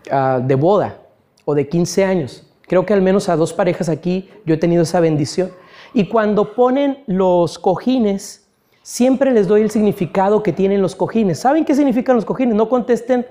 ah, 0.10 0.40
de 0.42 0.56
boda 0.56 1.00
o 1.44 1.54
de 1.54 1.68
15 1.68 2.06
años. 2.06 2.48
Creo 2.68 2.86
que 2.86 2.94
al 2.94 3.02
menos 3.02 3.30
a 3.30 3.36
dos 3.36 3.54
parejas 3.54 3.90
aquí 3.90 4.30
yo 4.46 4.56
he 4.56 4.58
tenido 4.58 4.84
esa 4.84 5.00
bendición. 5.00 5.52
Y 5.94 6.08
cuando 6.08 6.56
ponen 6.56 7.04
los 7.08 7.60
cojines, 7.60 8.45
siempre 8.86 9.32
les 9.32 9.48
doy 9.48 9.64
el 9.64 9.72
significado 9.72 10.44
que 10.44 10.54
tienen 10.54 10.80
los 10.80 10.96
cojines. 10.96 11.40
¿Saben 11.40 11.66
qué 11.66 11.74
significan 11.74 12.16
los 12.16 12.24
cojines? 12.24 12.54
No 12.54 12.70
contesten, 12.70 13.26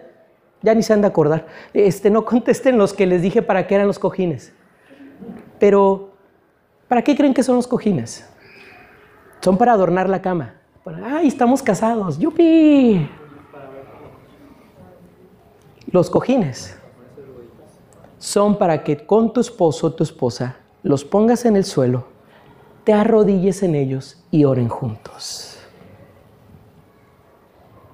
ya 0.62 0.75
ni 0.75 0.83
se 0.83 0.93
han 0.93 1.01
de 1.01 1.07
acordar, 1.07 1.47
este, 1.73 2.11
no 2.11 2.25
contesten 2.27 2.77
los 2.77 2.93
que 2.93 3.07
les 3.07 3.23
dije 3.23 3.40
para 3.40 3.69
qué 3.69 3.77
eran 3.77 3.87
los 3.87 4.01
cojines. 4.01 4.53
Pero, 5.61 6.11
¿para 6.88 7.03
qué 7.03 7.17
creen 7.17 7.33
que 7.33 7.45
son 7.45 7.55
los 7.55 7.69
cojines? 7.69 8.29
Son 9.40 9.57
para 9.57 9.73
adornar 9.73 10.09
la 10.09 10.21
cama. 10.21 10.55
¡Ay, 11.05 11.29
estamos 11.29 11.62
casados! 11.62 12.19
¡Yupi! 12.19 13.09
Los 15.87 16.11
cojines 16.11 16.77
son 18.19 18.59
para 18.59 18.83
que 18.83 19.07
con 19.07 19.33
tu 19.33 19.40
esposo 19.40 19.87
o 19.87 19.93
tu 19.93 20.03
esposa 20.03 20.57
los 20.83 21.05
pongas 21.05 21.45
en 21.45 21.55
el 21.55 21.64
suelo 21.64 22.13
te 22.85 22.92
arrodilles 22.92 23.62
en 23.62 23.75
ellos 23.75 24.23
y 24.31 24.44
oren 24.44 24.68
juntos. 24.68 25.59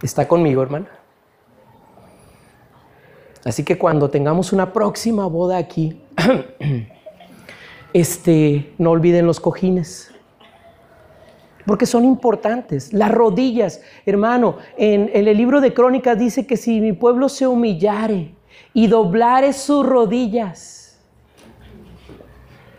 ¿Está 0.02 0.26
conmigo, 0.26 0.62
hermana? 0.62 0.88
Así 3.44 3.64
que 3.64 3.78
cuando 3.78 4.10
tengamos 4.10 4.52
una 4.52 4.72
próxima 4.72 5.26
boda 5.26 5.56
aquí, 5.56 6.00
este, 7.92 8.74
no 8.78 8.90
olviden 8.90 9.26
los 9.26 9.40
cojines, 9.40 10.12
porque 11.66 11.86
son 11.86 12.04
importantes. 12.04 12.92
Las 12.92 13.10
rodillas, 13.10 13.80
hermano, 14.04 14.56
en, 14.76 15.10
en 15.14 15.28
el 15.28 15.36
libro 15.36 15.60
de 15.60 15.72
Crónicas 15.72 16.18
dice 16.18 16.46
que 16.46 16.56
si 16.56 16.80
mi 16.80 16.92
pueblo 16.92 17.28
se 17.28 17.46
humillare 17.46 18.34
y 18.74 18.88
doblare 18.88 19.52
sus 19.52 19.86
rodillas, 19.86 20.79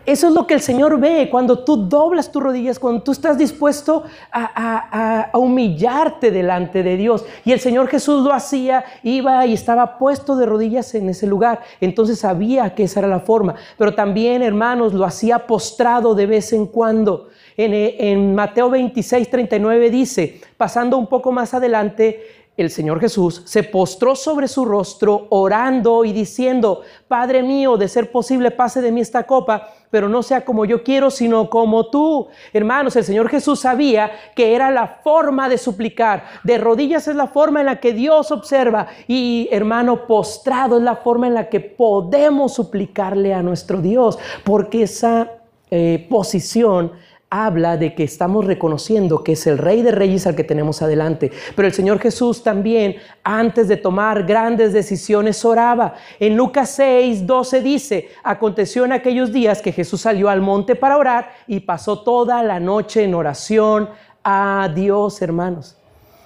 eso 0.04 0.28
es 0.28 0.34
lo 0.34 0.46
que 0.46 0.54
el 0.54 0.60
Señor 0.60 0.98
ve 0.98 1.28
cuando 1.30 1.60
tú 1.64 1.76
doblas 1.76 2.32
tus 2.32 2.42
rodillas, 2.42 2.78
cuando 2.78 3.02
tú 3.02 3.12
estás 3.12 3.38
dispuesto 3.38 4.02
a, 4.32 5.30
humillarte 5.34 6.30
delante 6.30 6.82
de 6.82 6.96
Dios. 6.96 7.24
Y 7.44 7.52
el 7.52 7.60
Señor 7.60 7.86
Jesús 7.88 8.24
lo 8.24 8.32
hacía, 8.32 8.84
iba 9.04 9.46
y 9.46 9.52
estaba 9.52 9.98
puesto 9.98 10.34
de 10.36 10.46
rodillas 10.46 10.94
en 10.94 11.08
ese 11.08 11.26
lugar. 11.26 11.60
Entonces 11.80 12.18
sabía 12.18 12.74
que 12.74 12.84
esa 12.84 13.00
era 13.00 13.08
la 13.08 13.20
forma. 13.20 13.54
Pero 13.78 13.94
también, 13.94 14.42
hermanos, 14.42 14.92
lo 14.92 15.04
hacía 15.04 15.46
postrado 15.46 16.14
de 16.14 16.26
vez 16.26 16.52
en 16.52 16.66
cuando. 16.66 17.28
En, 17.56 17.72
en 17.72 18.34
Mateo 18.34 18.70
26, 18.70 19.30
39 19.30 19.90
dice, 19.90 20.40
pasando 20.56 20.98
un 20.98 21.06
poco 21.06 21.30
más 21.30 21.54
adelante, 21.54 22.42
el 22.56 22.70
Señor 22.70 23.00
Jesús 23.00 23.42
se 23.46 23.62
postró 23.62 24.14
sobre 24.14 24.46
su 24.46 24.64
rostro 24.64 25.26
orando 25.30 26.04
y 26.04 26.12
diciendo, 26.12 26.82
Padre 27.08 27.42
mío, 27.42 27.76
de 27.76 27.88
ser 27.88 28.10
posible 28.10 28.50
pase 28.50 28.82
de 28.82 28.92
mí 28.92 29.00
esta 29.00 29.24
copa, 29.24 29.68
pero 29.92 30.08
no 30.08 30.22
sea 30.22 30.42
como 30.42 30.64
yo 30.64 30.82
quiero, 30.82 31.10
sino 31.10 31.50
como 31.50 31.90
tú. 31.90 32.28
Hermanos, 32.54 32.96
el 32.96 33.04
Señor 33.04 33.28
Jesús 33.28 33.60
sabía 33.60 34.10
que 34.34 34.54
era 34.54 34.70
la 34.70 34.86
forma 35.04 35.50
de 35.50 35.58
suplicar. 35.58 36.24
De 36.44 36.56
rodillas 36.56 37.06
es 37.08 37.14
la 37.14 37.26
forma 37.26 37.60
en 37.60 37.66
la 37.66 37.78
que 37.78 37.92
Dios 37.92 38.32
observa 38.32 38.86
y 39.06 39.50
hermano, 39.52 40.06
postrado 40.06 40.78
es 40.78 40.82
la 40.82 40.96
forma 40.96 41.26
en 41.26 41.34
la 41.34 41.50
que 41.50 41.60
podemos 41.60 42.54
suplicarle 42.54 43.34
a 43.34 43.42
nuestro 43.42 43.82
Dios, 43.82 44.18
porque 44.44 44.84
esa 44.84 45.30
eh, 45.70 46.06
posición 46.08 46.92
habla 47.34 47.78
de 47.78 47.94
que 47.94 48.04
estamos 48.04 48.44
reconociendo 48.44 49.24
que 49.24 49.32
es 49.32 49.46
el 49.46 49.56
Rey 49.56 49.80
de 49.80 49.90
Reyes 49.90 50.26
al 50.26 50.36
que 50.36 50.44
tenemos 50.44 50.82
adelante. 50.82 51.32
Pero 51.56 51.66
el 51.66 51.72
Señor 51.72 51.98
Jesús 51.98 52.42
también, 52.42 52.96
antes 53.24 53.68
de 53.68 53.78
tomar 53.78 54.24
grandes 54.24 54.74
decisiones, 54.74 55.42
oraba. 55.42 55.94
En 56.20 56.36
Lucas 56.36 56.72
6, 56.72 57.26
12 57.26 57.62
dice, 57.62 58.08
aconteció 58.22 58.84
en 58.84 58.92
aquellos 58.92 59.32
días 59.32 59.62
que 59.62 59.72
Jesús 59.72 60.02
salió 60.02 60.28
al 60.28 60.42
monte 60.42 60.76
para 60.76 60.98
orar 60.98 61.30
y 61.46 61.60
pasó 61.60 62.02
toda 62.02 62.42
la 62.42 62.60
noche 62.60 63.02
en 63.02 63.14
oración 63.14 63.88
a 64.22 64.70
Dios, 64.74 65.22
hermanos. 65.22 65.78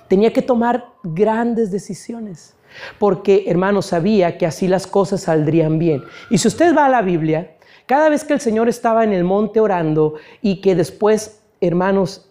Tenía 0.09 0.33
que 0.33 0.42
tomar 0.42 0.87
grandes 1.05 1.71
decisiones 1.71 2.57
porque, 2.99 3.45
hermanos, 3.47 3.87
sabía 3.87 4.38
que 4.38 4.45
así 4.47 4.66
las 4.66 4.88
cosas 4.88 5.23
saldrían 5.23 5.79
bien. 5.79 6.03
Y 6.31 6.38
si 6.38 6.49
usted 6.49 6.77
va 6.77 6.87
a 6.87 6.88
la 6.88 7.03
Biblia, 7.03 7.56
cada 7.87 8.09
vez 8.09 8.25
que 8.25 8.35
el 8.35 8.40
Señor 8.40 8.68
estaba 8.68 9.05
en 9.05 9.12
el 9.12 9.25
monte 9.25 9.61
orando 9.61 10.14
y 10.42 10.61
que 10.61 10.75
después, 10.75 11.40
hermanos, 11.61 12.27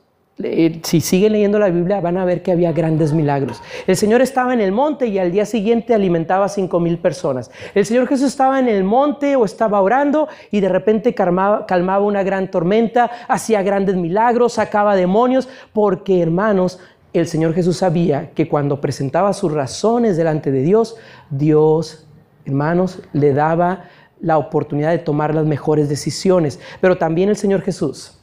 si 0.84 1.00
siguen 1.00 1.32
leyendo 1.32 1.60
la 1.60 1.70
Biblia 1.70 2.02
van 2.02 2.18
a 2.18 2.26
ver 2.26 2.44
que 2.44 2.52
había 2.52 2.74
grandes 2.74 3.14
milagros. 3.14 3.62
El 3.88 3.96
Señor 3.96 4.22
estaba 4.22 4.54
en 4.54 4.60
el 4.60 4.74
monte 4.74 5.08
y 5.08 5.18
al 5.18 5.32
día 5.32 5.46
siguiente 5.46 5.94
alimentaba 5.94 6.46
a 6.46 6.50
cinco 6.50 6.82
mil 6.82 6.98
personas. 6.98 7.50
El 7.74 7.86
Señor 7.86 8.08
Jesús 8.08 8.28
estaba 8.28 8.60
en 8.60 8.68
el 8.68 8.84
monte 8.84 9.38
o 9.38 9.46
estaba 9.46 9.80
orando 9.80 10.28
y 10.52 10.60
de 10.60 10.68
repente 10.68 11.14
calmaba, 11.14 11.66
calmaba 11.66 12.04
una 12.04 12.24
gran 12.24 12.52
tormenta, 12.52 13.10
hacía 13.30 13.64
grandes 13.64 13.96
milagros, 13.96 14.54
sacaba 14.54 14.96
demonios, 14.96 15.48
porque 15.72 16.22
hermanos, 16.22 16.80
el 17.14 17.28
Señor 17.28 17.54
Jesús 17.54 17.78
sabía 17.78 18.32
que 18.32 18.50
cuando 18.50 18.82
presentaba 18.82 19.32
sus 19.32 19.54
razones 19.54 20.18
delante 20.18 20.52
de 20.52 20.64
Dios, 20.64 20.98
Dios, 21.30 22.06
hermanos, 22.46 23.02
le 23.14 23.34
daba 23.34 23.86
la 24.26 24.40
oportunidad 24.40 24.90
de 24.90 24.98
tomar 24.98 25.36
las 25.36 25.46
mejores 25.46 25.88
decisiones. 25.88 26.60
Pero 26.82 26.98
también 26.98 27.30
el 27.30 27.38
Señor 27.38 27.62
Jesús 27.62 28.18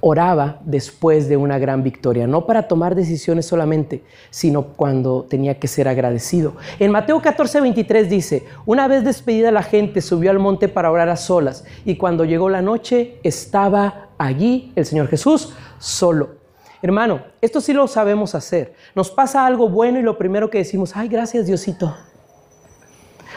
oraba 0.00 0.60
después 0.64 1.28
de 1.28 1.38
una 1.38 1.58
gran 1.58 1.82
victoria, 1.82 2.26
no 2.26 2.44
para 2.44 2.68
tomar 2.68 2.94
decisiones 2.94 3.46
solamente, 3.46 4.02
sino 4.30 4.64
cuando 4.64 5.22
tenía 5.22 5.58
que 5.58 5.68
ser 5.68 5.88
agradecido. 5.88 6.56
En 6.80 6.90
Mateo 6.90 7.22
14, 7.22 7.62
23 7.62 8.10
dice, 8.10 8.44
una 8.66 8.88
vez 8.88 9.04
despedida 9.04 9.50
la 9.52 9.62
gente 9.62 10.02
subió 10.02 10.30
al 10.30 10.38
monte 10.38 10.68
para 10.68 10.90
orar 10.90 11.08
a 11.08 11.16
solas 11.16 11.64
y 11.86 11.96
cuando 11.96 12.24
llegó 12.26 12.50
la 12.50 12.60
noche 12.60 13.20
estaba 13.22 14.08
allí 14.18 14.72
el 14.76 14.84
Señor 14.84 15.08
Jesús 15.08 15.54
solo. 15.78 16.42
Hermano, 16.82 17.22
esto 17.40 17.60
sí 17.60 17.72
lo 17.72 17.86
sabemos 17.86 18.34
hacer. 18.34 18.74
Nos 18.94 19.10
pasa 19.10 19.46
algo 19.46 19.68
bueno 19.68 19.98
y 19.98 20.02
lo 20.02 20.18
primero 20.18 20.50
que 20.50 20.58
decimos, 20.58 20.94
ay, 20.94 21.08
gracias 21.08 21.46
Diosito. 21.46 21.96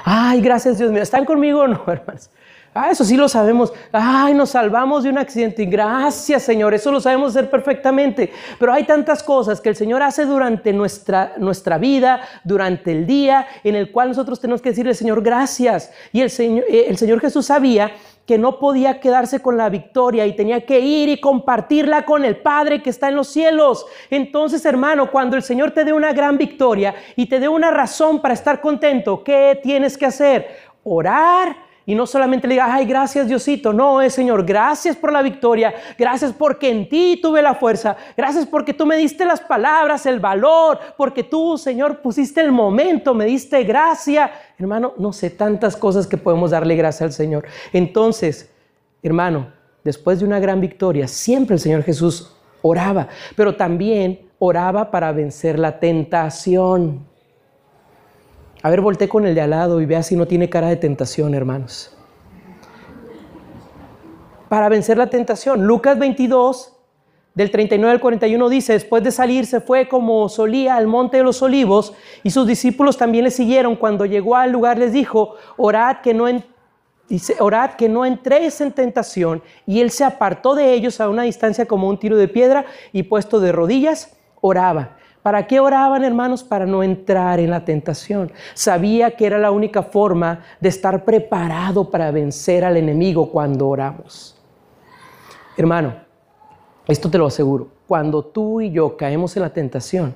Ay, 0.07 0.39
gracias 0.39 0.77
Dios 0.77 0.91
mío. 0.91 1.01
¿Están 1.01 1.25
conmigo 1.25 1.61
o 1.61 1.67
no, 1.67 1.83
hermanos? 1.87 2.29
Ah, 2.77 2.91
eso 2.91 3.05
sí 3.05 3.15
lo 3.15 3.29
sabemos. 3.29 3.71
Ay, 3.93 4.33
nos 4.33 4.49
salvamos 4.49 5.05
de 5.05 5.09
un 5.09 5.17
accidente. 5.17 5.63
Gracias, 5.63 6.43
Señor. 6.43 6.73
Eso 6.73 6.91
lo 6.91 6.99
sabemos 6.99 7.29
hacer 7.29 7.49
perfectamente. 7.49 8.33
Pero 8.59 8.73
hay 8.73 8.83
tantas 8.83 9.23
cosas 9.23 9.61
que 9.61 9.69
el 9.69 9.77
Señor 9.77 10.03
hace 10.03 10.25
durante 10.25 10.73
nuestra, 10.73 11.35
nuestra 11.37 11.77
vida, 11.77 12.19
durante 12.43 12.91
el 12.91 13.07
día, 13.07 13.47
en 13.63 13.75
el 13.75 13.93
cual 13.93 14.09
nosotros 14.09 14.41
tenemos 14.41 14.61
que 14.61 14.71
decirle, 14.71 14.93
Señor, 14.93 15.23
gracias. 15.23 15.89
Y 16.11 16.19
el 16.19 16.29
Señor, 16.29 16.65
eh, 16.67 16.87
el 16.89 16.97
Señor 16.97 17.21
Jesús 17.21 17.45
sabía 17.45 17.93
que 18.25 18.37
no 18.37 18.59
podía 18.59 18.99
quedarse 18.99 19.41
con 19.41 19.55
la 19.55 19.69
victoria 19.69 20.25
y 20.25 20.35
tenía 20.35 20.65
que 20.65 20.81
ir 20.81 21.07
y 21.07 21.21
compartirla 21.21 22.03
con 22.03 22.25
el 22.25 22.35
Padre 22.35 22.83
que 22.83 22.89
está 22.89 23.07
en 23.07 23.15
los 23.15 23.29
cielos. 23.29 23.85
Entonces, 24.09 24.65
hermano, 24.65 25.11
cuando 25.11 25.37
el 25.37 25.43
Señor 25.43 25.71
te 25.71 25.85
dé 25.85 25.93
una 25.93 26.11
gran 26.11 26.37
victoria 26.37 26.93
y 27.15 27.27
te 27.27 27.39
dé 27.39 27.47
una 27.47 27.71
razón 27.71 28.21
para 28.21 28.33
estar 28.33 28.59
contento, 28.59 29.23
¿qué 29.23 29.57
tienes 29.63 29.97
que 29.97 30.07
hacer? 30.07 30.57
Orar 30.83 31.64
y 31.87 31.93
no 31.93 32.07
solamente 32.07 32.47
le 32.47 32.55
digas, 32.55 32.69
ay, 32.71 32.85
gracias 32.85 33.27
Diosito. 33.27 33.71
No, 33.71 34.01
es 34.01 34.13
Señor, 34.13 34.43
gracias 34.43 34.95
por 34.95 35.11
la 35.11 35.21
victoria. 35.21 35.73
Gracias 35.97 36.33
porque 36.33 36.71
en 36.71 36.89
ti 36.89 37.19
tuve 37.21 37.43
la 37.43 37.53
fuerza. 37.53 37.95
Gracias 38.17 38.47
porque 38.47 38.73
tú 38.73 38.87
me 38.87 38.97
diste 38.97 39.23
las 39.23 39.39
palabras, 39.39 40.07
el 40.07 40.19
valor. 40.19 40.79
Porque 40.97 41.21
tú, 41.21 41.59
Señor, 41.59 42.01
pusiste 42.01 42.41
el 42.41 42.51
momento, 42.51 43.13
me 43.13 43.25
diste 43.25 43.63
gracia. 43.63 44.31
Hermano, 44.57 44.93
no 44.97 45.13
sé 45.13 45.29
tantas 45.29 45.77
cosas 45.77 46.07
que 46.07 46.17
podemos 46.17 46.51
darle 46.51 46.75
gracias 46.75 47.03
al 47.03 47.13
Señor. 47.13 47.45
Entonces, 47.71 48.51
hermano, 49.03 49.53
después 49.83 50.19
de 50.19 50.25
una 50.25 50.39
gran 50.39 50.59
victoria, 50.59 51.07
siempre 51.07 51.53
el 51.53 51.59
Señor 51.59 51.83
Jesús 51.83 52.35
oraba. 52.63 53.09
Pero 53.35 53.55
también 53.55 54.31
oraba 54.39 54.89
para 54.89 55.11
vencer 55.11 55.59
la 55.59 55.79
tentación. 55.79 57.05
A 58.65 58.69
ver, 58.71 58.81
volteé 58.81 59.07
con 59.07 59.27
el 59.27 59.35
de 59.35 59.41
al 59.41 59.51
lado 59.51 59.79
y 59.79 59.85
vea 59.85 60.01
si 60.01 60.15
no 60.15 60.25
tiene 60.25 60.49
cara 60.49 60.69
de 60.69 60.75
tentación, 60.75 61.35
hermanos. 61.35 61.95
Para 64.49 64.69
vencer 64.69 64.97
la 64.97 65.05
tentación. 65.05 65.67
Lucas 65.67 65.99
22, 65.99 66.73
del 67.35 67.51
39 67.51 67.91
al 67.91 67.99
41 67.99 68.49
dice, 68.49 68.73
después 68.73 69.03
de 69.03 69.11
salir 69.11 69.45
se 69.45 69.61
fue 69.61 69.87
como 69.87 70.29
solía 70.29 70.77
al 70.77 70.87
monte 70.87 71.17
de 71.17 71.23
los 71.23 71.43
olivos 71.43 71.93
y 72.23 72.31
sus 72.31 72.47
discípulos 72.47 72.97
también 72.97 73.25
le 73.25 73.29
siguieron. 73.29 73.75
Cuando 73.75 74.07
llegó 74.07 74.35
al 74.35 74.51
lugar 74.51 74.79
les 74.79 74.93
dijo, 74.93 75.35
orad 75.57 75.97
que 76.01 76.15
no, 76.15 76.25
orad 77.39 77.69
que 77.75 77.87
no 77.87 78.03
entréis 78.03 78.61
en 78.61 78.71
tentación. 78.71 79.43
Y 79.67 79.79
él 79.79 79.91
se 79.91 80.05
apartó 80.05 80.55
de 80.55 80.73
ellos 80.73 80.99
a 80.99 81.07
una 81.07 81.21
distancia 81.21 81.67
como 81.67 81.87
un 81.87 81.99
tiro 81.99 82.17
de 82.17 82.27
piedra 82.27 82.65
y 82.91 83.03
puesto 83.03 83.39
de 83.39 83.51
rodillas, 83.51 84.17
oraba. 84.41 84.97
¿Para 85.25 85.47
qué 85.47 85.59
oraban, 85.59 86.03
hermanos? 86.03 86.43
Para 86.43 86.67
no 86.67 86.83
entrar 86.83 87.39
en 87.39 87.49
la 87.49 87.65
tentación. 87.65 88.31
Sabía 88.53 89.09
que 89.09 89.25
era 89.25 89.39
la 89.39 89.49
única 89.49 89.81
forma 89.81 90.41
de 90.59 90.69
estar 90.69 91.03
preparado 91.03 91.89
para 91.89 92.11
vencer 92.11 92.63
al 92.63 92.77
enemigo 92.77 93.31
cuando 93.31 93.67
oramos. 93.67 94.37
Hermano, 95.57 95.95
esto 96.87 97.09
te 97.09 97.17
lo 97.17 97.25
aseguro. 97.25 97.69
Cuando 97.87 98.23
tú 98.23 98.61
y 98.61 98.69
yo 98.69 98.95
caemos 98.97 99.35
en 99.35 99.41
la 99.41 99.49
tentación, 99.49 100.13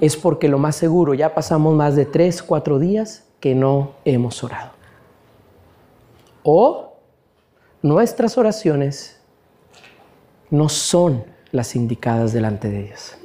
es 0.00 0.16
porque 0.16 0.46
lo 0.46 0.58
más 0.58 0.76
seguro, 0.76 1.12
ya 1.12 1.34
pasamos 1.34 1.74
más 1.74 1.96
de 1.96 2.06
tres, 2.06 2.44
cuatro 2.44 2.78
días 2.78 3.24
que 3.40 3.56
no 3.56 3.94
hemos 4.04 4.44
orado. 4.44 4.70
O 6.44 6.92
nuestras 7.82 8.38
oraciones 8.38 9.20
no 10.48 10.68
son 10.68 11.24
las 11.50 11.74
indicadas 11.74 12.32
delante 12.32 12.70
de 12.70 12.84
Dios. 12.84 13.18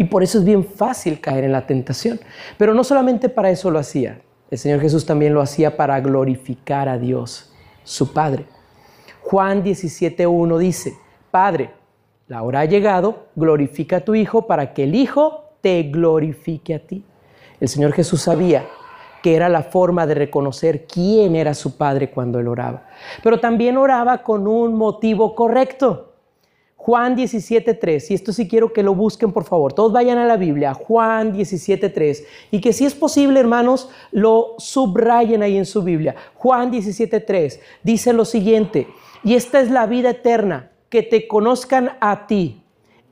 Y 0.00 0.04
por 0.04 0.22
eso 0.22 0.38
es 0.38 0.46
bien 0.46 0.64
fácil 0.64 1.20
caer 1.20 1.44
en 1.44 1.52
la 1.52 1.66
tentación. 1.66 2.18
Pero 2.56 2.72
no 2.72 2.84
solamente 2.84 3.28
para 3.28 3.50
eso 3.50 3.70
lo 3.70 3.78
hacía. 3.78 4.22
El 4.50 4.56
Señor 4.56 4.80
Jesús 4.80 5.04
también 5.04 5.34
lo 5.34 5.42
hacía 5.42 5.76
para 5.76 6.00
glorificar 6.00 6.88
a 6.88 6.96
Dios, 6.96 7.52
su 7.84 8.14
Padre. 8.14 8.46
Juan 9.20 9.62
17.1 9.62 10.56
dice, 10.56 10.94
Padre, 11.30 11.72
la 12.28 12.42
hora 12.42 12.60
ha 12.60 12.64
llegado, 12.64 13.26
glorifica 13.36 13.98
a 13.98 14.00
tu 14.00 14.14
Hijo 14.14 14.46
para 14.46 14.72
que 14.72 14.84
el 14.84 14.94
Hijo 14.94 15.50
te 15.60 15.82
glorifique 15.82 16.74
a 16.74 16.78
ti. 16.78 17.04
El 17.60 17.68
Señor 17.68 17.92
Jesús 17.92 18.22
sabía 18.22 18.64
que 19.22 19.36
era 19.36 19.50
la 19.50 19.64
forma 19.64 20.06
de 20.06 20.14
reconocer 20.14 20.86
quién 20.86 21.36
era 21.36 21.52
su 21.52 21.76
Padre 21.76 22.10
cuando 22.10 22.38
él 22.38 22.48
oraba. 22.48 22.84
Pero 23.22 23.38
también 23.38 23.76
oraba 23.76 24.22
con 24.22 24.48
un 24.48 24.76
motivo 24.76 25.34
correcto. 25.34 26.09
Juan 26.82 27.14
17.3, 27.14 28.10
y 28.10 28.14
esto 28.14 28.32
sí 28.32 28.48
quiero 28.48 28.72
que 28.72 28.82
lo 28.82 28.94
busquen 28.94 29.32
por 29.32 29.44
favor, 29.44 29.74
todos 29.74 29.92
vayan 29.92 30.16
a 30.16 30.24
la 30.24 30.38
Biblia, 30.38 30.72
Juan 30.72 31.34
17.3, 31.34 32.24
y 32.50 32.62
que 32.62 32.72
si 32.72 32.86
es 32.86 32.94
posible 32.94 33.38
hermanos, 33.38 33.90
lo 34.12 34.54
subrayen 34.56 35.42
ahí 35.42 35.58
en 35.58 35.66
su 35.66 35.82
Biblia. 35.82 36.16
Juan 36.36 36.72
17.3 36.72 37.60
dice 37.82 38.14
lo 38.14 38.24
siguiente, 38.24 38.88
y 39.22 39.34
esta 39.34 39.60
es 39.60 39.70
la 39.70 39.84
vida 39.84 40.08
eterna, 40.08 40.70
que 40.88 41.02
te 41.02 41.28
conozcan 41.28 41.98
a 42.00 42.26
ti, 42.26 42.62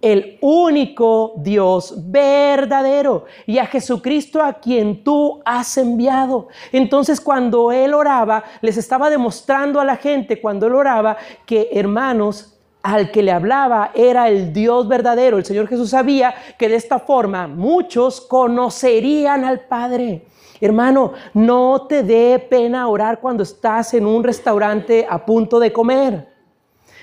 el 0.01 0.39
único 0.41 1.35
Dios 1.37 1.95
verdadero 2.11 3.27
y 3.47 3.59
a 3.59 3.67
Jesucristo 3.67 4.43
a 4.43 4.55
quien 4.55 5.05
tú 5.05 5.43
has 5.45 5.77
enviado. 5.77 6.49
Entonces 6.73 7.21
cuando 7.21 7.71
él 7.71 7.93
oraba, 7.93 8.45
les 8.63 8.79
estaba 8.79 9.11
demostrando 9.11 9.79
a 9.79 9.85
la 9.85 9.97
gente, 9.97 10.41
cuando 10.41 10.69
él 10.69 10.75
oraba, 10.75 11.19
que 11.45 11.69
hermanos, 11.73 12.58
al 12.83 13.11
que 13.11 13.23
le 13.23 13.33
hablaba 13.33 13.91
era 13.95 14.29
el 14.29 14.53
Dios 14.53 14.89
verdadero. 14.89 15.39
El 15.39 15.45
Señor 15.45 15.69
Jesús 15.69 15.91
sabía 15.91 16.35
que 16.59 16.69
de 16.69 16.77
esta 16.77 16.99
forma 16.99 17.47
muchos 17.47 18.21
conocerían 18.21 19.45
al 19.45 19.61
Padre. 19.61 20.27
Hermano, 20.61 21.13
no 21.35 21.87
te 21.89 22.03
dé 22.03 22.39
pena 22.39 22.89
orar 22.89 23.21
cuando 23.21 23.43
estás 23.43 23.95
en 23.95 24.07
un 24.07 24.25
restaurante 24.25 25.07
a 25.09 25.25
punto 25.25 25.61
de 25.61 25.73
comer. 25.73 26.29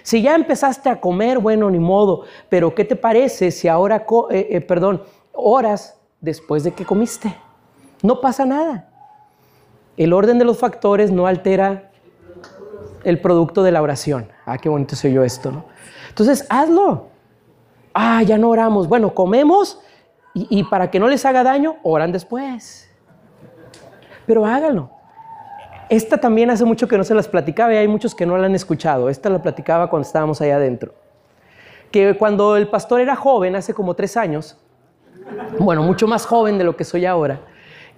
Si 0.04 0.22
ya 0.22 0.36
empezaste 0.36 0.90
a 0.90 1.00
comer, 1.00 1.40
bueno, 1.40 1.70
ni 1.72 1.80
modo, 1.80 2.26
pero 2.50 2.76
¿qué 2.76 2.86
te 2.86 2.96
parece 2.96 3.52
si 3.52 3.68
ahora, 3.68 4.06
eh, 4.30 4.48
eh, 4.52 4.62
perdón, 4.62 5.02
oras 5.34 6.00
después 6.22 6.64
de 6.64 6.74
que 6.74 6.86
comiste? 6.86 7.36
No 8.04 8.22
pasa 8.22 8.46
nada. 8.46 8.90
El 9.98 10.14
orden 10.14 10.38
de 10.38 10.46
los 10.46 10.60
factores 10.60 11.12
no 11.12 11.26
altera 11.26 11.92
el 13.06 13.22
producto 13.22 13.64
de 13.64 13.72
la 13.72 13.82
oración. 13.82 14.28
Ah, 14.46 14.58
qué 14.58 14.68
bonito 14.68 14.96
soy 14.96 15.14
yo 15.14 15.24
esto, 15.24 15.52
¿no? 15.52 15.66
Entonces, 16.10 16.46
hazlo. 16.50 17.08
Ah, 17.94 18.24
ya 18.24 18.38
no 18.38 18.50
oramos. 18.50 18.90
Bueno, 18.90 19.14
comemos 19.14 19.80
y, 20.34 20.64
para 20.66 20.92
que 20.92 21.00
no 21.00 21.08
les 21.08 21.26
haga 21.26 21.44
daño, 21.44 21.78
oran 21.84 22.12
después. 22.12 22.90
Pero 24.26 24.46
háganlo. 24.46 24.90
Esta 25.90 26.18
también 26.18 26.50
hace 26.50 26.66
mucho 26.66 26.88
que 26.88 26.98
no 26.98 27.06
se 27.06 27.14
las 27.14 27.28
platicaba 27.28 27.74
y 27.74 27.78
hay 27.78 27.88
muchos 27.88 28.14
que 28.14 28.26
no 28.26 28.38
la 28.38 28.48
han 28.48 28.56
escuchado. 28.56 29.10
Esta 29.10 29.30
la 29.30 29.42
platicaba 29.42 29.90
cuando 29.90 30.06
estábamos 30.06 30.42
allá 30.42 30.58
adentro. 30.58 30.94
Que 31.92 32.18
cuando 32.18 32.58
el 32.58 32.68
pastor 32.68 33.00
era 33.00 33.16
joven, 33.16 33.56
hace 33.56 33.74
como 33.74 33.94
tres 33.94 34.18
años, 34.18 34.58
bueno, 35.60 35.84
mucho 35.84 36.08
más 36.08 36.26
joven 36.26 36.58
de 36.58 36.66
lo 36.66 36.76
que 36.76 36.84
soy 36.84 37.06
ahora, 37.06 37.40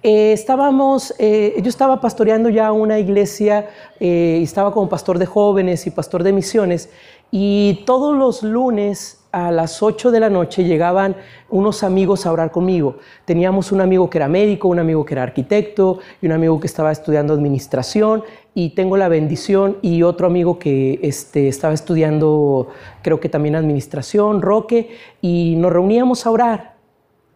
eh, 0.02 0.32
estábamos, 0.32 1.12
eh, 1.18 1.60
yo 1.60 1.68
estaba 1.68 2.00
pastoreando 2.00 2.48
ya 2.50 2.70
una 2.70 3.00
iglesia, 3.00 3.68
eh, 3.98 4.38
estaba 4.42 4.72
como 4.72 4.88
pastor 4.88 5.18
de 5.18 5.26
jóvenes 5.26 5.86
y 5.88 5.90
pastor 5.90 6.22
de 6.22 6.32
misiones, 6.32 6.90
y 7.32 7.82
todos 7.84 8.16
los 8.16 8.44
lunes 8.44 9.24
a 9.32 9.50
las 9.50 9.82
8 9.82 10.10
de 10.10 10.20
la 10.20 10.30
noche 10.30 10.64
llegaban 10.64 11.16
unos 11.50 11.82
amigos 11.82 12.26
a 12.26 12.32
orar 12.32 12.50
conmigo. 12.50 12.96
Teníamos 13.24 13.72
un 13.72 13.80
amigo 13.80 14.08
que 14.08 14.18
era 14.18 14.28
médico, 14.28 14.68
un 14.68 14.78
amigo 14.78 15.04
que 15.04 15.14
era 15.14 15.24
arquitecto 15.24 15.98
y 16.22 16.26
un 16.26 16.32
amigo 16.32 16.58
que 16.60 16.66
estaba 16.66 16.92
estudiando 16.92 17.34
administración 17.34 18.22
y 18.54 18.70
tengo 18.70 18.96
la 18.96 19.08
bendición 19.08 19.76
y 19.82 20.02
otro 20.02 20.28
amigo 20.28 20.58
que 20.58 21.00
este, 21.02 21.48
estaba 21.48 21.74
estudiando 21.74 22.68
creo 23.02 23.20
que 23.20 23.28
también 23.28 23.56
administración, 23.56 24.40
Roque, 24.40 24.96
y 25.20 25.56
nos 25.58 25.72
reuníamos 25.72 26.24
a 26.24 26.30
orar 26.30 26.76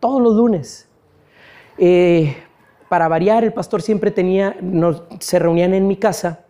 todos 0.00 0.22
los 0.22 0.34
lunes. 0.34 0.88
Para 2.92 3.08
variar, 3.08 3.42
el 3.42 3.54
pastor 3.54 3.80
siempre 3.80 4.10
tenía, 4.10 4.54
se 5.18 5.38
reunían 5.38 5.72
en 5.72 5.88
mi 5.88 5.96
casa 5.96 6.40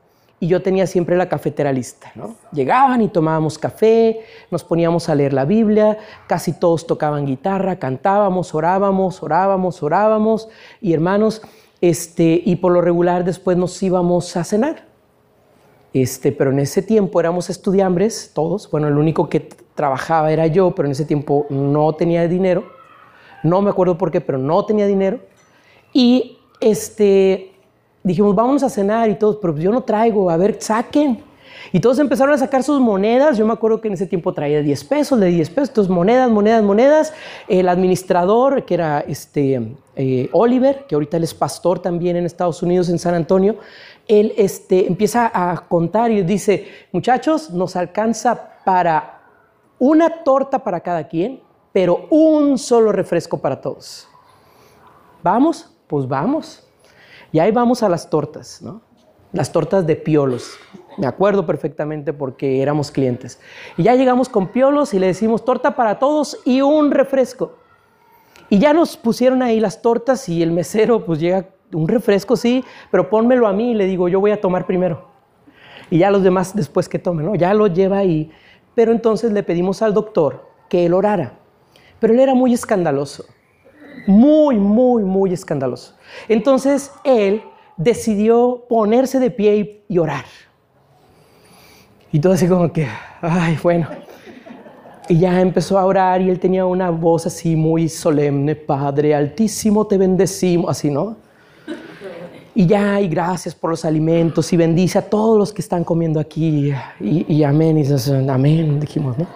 y 0.40 0.48
yo 0.48 0.60
tenía 0.60 0.88
siempre 0.88 1.16
la 1.16 1.28
cafetera 1.28 1.70
lista. 1.70 2.10
¿no? 2.16 2.34
Llegaban 2.50 3.00
y 3.00 3.06
tomábamos 3.06 3.60
café, 3.60 4.22
nos 4.50 4.64
poníamos 4.64 5.08
a 5.08 5.14
leer 5.14 5.34
la 5.34 5.44
Biblia, 5.44 5.98
casi 6.26 6.52
todos 6.52 6.84
tocaban 6.84 7.26
guitarra, 7.26 7.76
cantábamos, 7.76 8.56
orábamos, 8.56 9.22
orábamos, 9.22 9.84
orábamos, 9.84 10.48
y 10.80 10.92
hermanos, 10.92 11.42
este, 11.80 12.42
y 12.44 12.56
por 12.56 12.72
lo 12.72 12.80
regular 12.80 13.22
después 13.22 13.56
nos 13.56 13.80
íbamos 13.80 14.36
a 14.36 14.42
cenar. 14.42 14.86
Este, 15.92 16.32
pero 16.32 16.50
en 16.50 16.58
ese 16.58 16.82
tiempo 16.82 17.20
éramos 17.20 17.50
estudiambres, 17.50 18.32
todos. 18.34 18.68
Bueno, 18.68 18.88
el 18.88 18.98
único 18.98 19.28
que 19.28 19.48
trabajaba 19.76 20.32
era 20.32 20.48
yo, 20.48 20.74
pero 20.74 20.86
en 20.86 20.92
ese 20.92 21.04
tiempo 21.04 21.46
no 21.50 21.92
tenía 21.92 22.26
dinero. 22.26 22.64
No 23.44 23.62
me 23.62 23.70
acuerdo 23.70 23.96
por 23.96 24.10
qué, 24.10 24.20
pero 24.20 24.38
no 24.38 24.64
tenía 24.64 24.88
dinero. 24.88 25.20
Y 25.92 26.38
este, 26.60 27.52
dijimos, 28.02 28.34
vamos 28.34 28.62
a 28.62 28.70
cenar 28.70 29.10
y 29.10 29.14
todos, 29.16 29.36
pero 29.36 29.56
yo 29.56 29.70
no 29.70 29.82
traigo, 29.82 30.30
a 30.30 30.36
ver, 30.36 30.56
saquen. 30.60 31.22
Y 31.72 31.80
todos 31.80 31.98
empezaron 31.98 32.34
a 32.34 32.38
sacar 32.38 32.62
sus 32.62 32.80
monedas. 32.80 33.38
Yo 33.38 33.46
me 33.46 33.52
acuerdo 33.52 33.80
que 33.80 33.88
en 33.88 33.94
ese 33.94 34.06
tiempo 34.06 34.32
traía 34.32 34.60
10 34.62 34.84
pesos, 34.84 35.20
de 35.20 35.28
10 35.28 35.50
pesos, 35.50 35.68
entonces 35.68 35.90
monedas, 35.90 36.30
monedas, 36.30 36.62
monedas. 36.62 37.14
El 37.48 37.68
administrador, 37.68 38.64
que 38.64 38.74
era 38.74 39.00
este, 39.00 39.74
eh, 39.96 40.28
Oliver, 40.32 40.86
que 40.88 40.94
ahorita 40.94 41.16
él 41.16 41.24
es 41.24 41.34
pastor 41.34 41.78
también 41.78 42.16
en 42.16 42.26
Estados 42.26 42.62
Unidos, 42.62 42.88
en 42.88 42.98
San 42.98 43.14
Antonio, 43.14 43.56
él 44.08 44.34
este, 44.36 44.86
empieza 44.86 45.30
a 45.32 45.68
contar 45.68 46.10
y 46.10 46.22
dice, 46.22 46.66
muchachos, 46.90 47.50
nos 47.50 47.76
alcanza 47.76 48.50
para 48.64 49.20
una 49.78 50.22
torta 50.22 50.58
para 50.58 50.80
cada 50.80 51.08
quien, 51.08 51.40
pero 51.72 52.06
un 52.10 52.58
solo 52.58 52.92
refresco 52.92 53.38
para 53.38 53.60
todos. 53.60 54.08
¿Vamos? 55.22 55.71
Pues 55.92 56.08
vamos. 56.08 56.66
Y 57.32 57.38
ahí 57.38 57.52
vamos 57.52 57.82
a 57.82 57.88
las 57.90 58.08
tortas, 58.08 58.62
¿no? 58.62 58.80
Las 59.30 59.52
tortas 59.52 59.86
de 59.86 59.94
piolos. 59.94 60.54
Me 60.96 61.06
acuerdo 61.06 61.44
perfectamente 61.44 62.14
porque 62.14 62.62
éramos 62.62 62.90
clientes. 62.90 63.38
Y 63.76 63.82
ya 63.82 63.94
llegamos 63.94 64.30
con 64.30 64.48
piolos 64.48 64.94
y 64.94 64.98
le 64.98 65.08
decimos 65.08 65.44
torta 65.44 65.76
para 65.76 65.98
todos 65.98 66.40
y 66.46 66.62
un 66.62 66.92
refresco. 66.92 67.58
Y 68.48 68.58
ya 68.58 68.72
nos 68.72 68.96
pusieron 68.96 69.42
ahí 69.42 69.60
las 69.60 69.82
tortas 69.82 70.30
y 70.30 70.42
el 70.42 70.50
mesero 70.50 71.04
pues 71.04 71.20
llega, 71.20 71.50
un 71.74 71.86
refresco 71.86 72.36
sí, 72.36 72.64
pero 72.90 73.10
pónmelo 73.10 73.46
a 73.46 73.52
mí 73.52 73.72
y 73.72 73.74
le 73.74 73.84
digo, 73.84 74.08
yo 74.08 74.18
voy 74.18 74.30
a 74.30 74.40
tomar 74.40 74.64
primero. 74.64 75.10
Y 75.90 75.98
ya 75.98 76.10
los 76.10 76.22
demás 76.22 76.56
después 76.56 76.88
que 76.88 76.98
tomen, 76.98 77.26
¿no? 77.26 77.34
Ya 77.34 77.52
lo 77.52 77.66
lleva 77.66 77.98
ahí. 77.98 78.30
Pero 78.74 78.92
entonces 78.92 79.30
le 79.30 79.42
pedimos 79.42 79.82
al 79.82 79.92
doctor 79.92 80.48
que 80.70 80.86
él 80.86 80.94
orara. 80.94 81.34
Pero 82.00 82.14
él 82.14 82.20
era 82.20 82.34
muy 82.34 82.54
escandaloso. 82.54 83.26
Muy, 84.06 84.56
muy, 84.56 85.04
muy 85.04 85.32
escandaloso. 85.32 85.94
Entonces 86.28 86.90
él 87.04 87.42
decidió 87.76 88.64
ponerse 88.68 89.18
de 89.18 89.30
pie 89.30 89.84
y, 89.88 89.98
orar. 89.98 90.24
Y 92.10 92.18
todo 92.18 92.32
así 92.34 92.46
como 92.46 92.72
que, 92.72 92.86
ay, 93.20 93.58
bueno. 93.62 93.88
Y 95.08 95.18
ya 95.18 95.40
empezó 95.40 95.78
a 95.78 95.84
orar 95.84 96.20
y 96.20 96.30
él 96.30 96.38
tenía 96.38 96.64
una 96.64 96.90
voz 96.90 97.26
así 97.26 97.56
muy 97.56 97.88
solemne, 97.88 98.54
Padre 98.54 99.14
Altísimo, 99.14 99.86
te 99.86 99.98
bendecimos, 99.98 100.70
así, 100.70 100.90
¿no? 100.90 101.16
Y 102.54 102.66
ya, 102.66 103.00
y 103.00 103.08
gracias 103.08 103.54
por 103.54 103.70
los 103.70 103.84
alimentos 103.84 104.52
y 104.52 104.56
bendice 104.56 104.98
a 104.98 105.02
todos 105.02 105.38
los 105.38 105.52
que 105.52 105.62
están 105.62 105.84
comiendo 105.84 106.20
aquí. 106.20 106.72
Y, 107.00 107.42
amén, 107.42 107.78
y 107.78 108.28
amén, 108.28 108.78
dijimos, 108.78 109.16
¿no? 109.18 109.26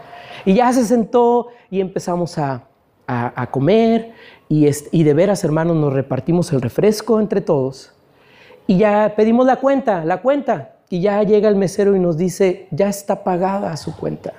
Y 0.45 0.55
ya 0.55 0.73
se 0.73 0.85
sentó 0.85 1.49
y 1.71 1.81
empezamos 1.81 2.37
a, 2.39 2.66
a 3.07 3.49
comer 3.51 4.13
y, 4.49 5.03
de 5.03 5.15
veras, 5.15 5.43
hermanos, 5.45 5.77
nos 5.77 5.93
repartimos 5.93 6.53
el 6.53 6.61
refresco 6.61 7.19
entre 7.19 7.41
todos. 7.41 7.93
Y 8.67 8.79
ya 8.79 9.15
pedimos 9.17 9.47
la 9.47 9.57
cuenta, 9.57 10.05
la 10.05 10.19
cuenta. 10.19 10.77
Y 10.89 11.01
ya 11.01 11.23
llega 11.25 11.49
el 11.49 11.57
mesero 11.57 11.97
y 11.97 11.99
nos 11.99 12.17
dice, 12.17 12.69
ya 12.71 12.89
está 12.89 13.25
pagada 13.25 13.77
su 13.77 13.97
cuenta. 13.97 14.35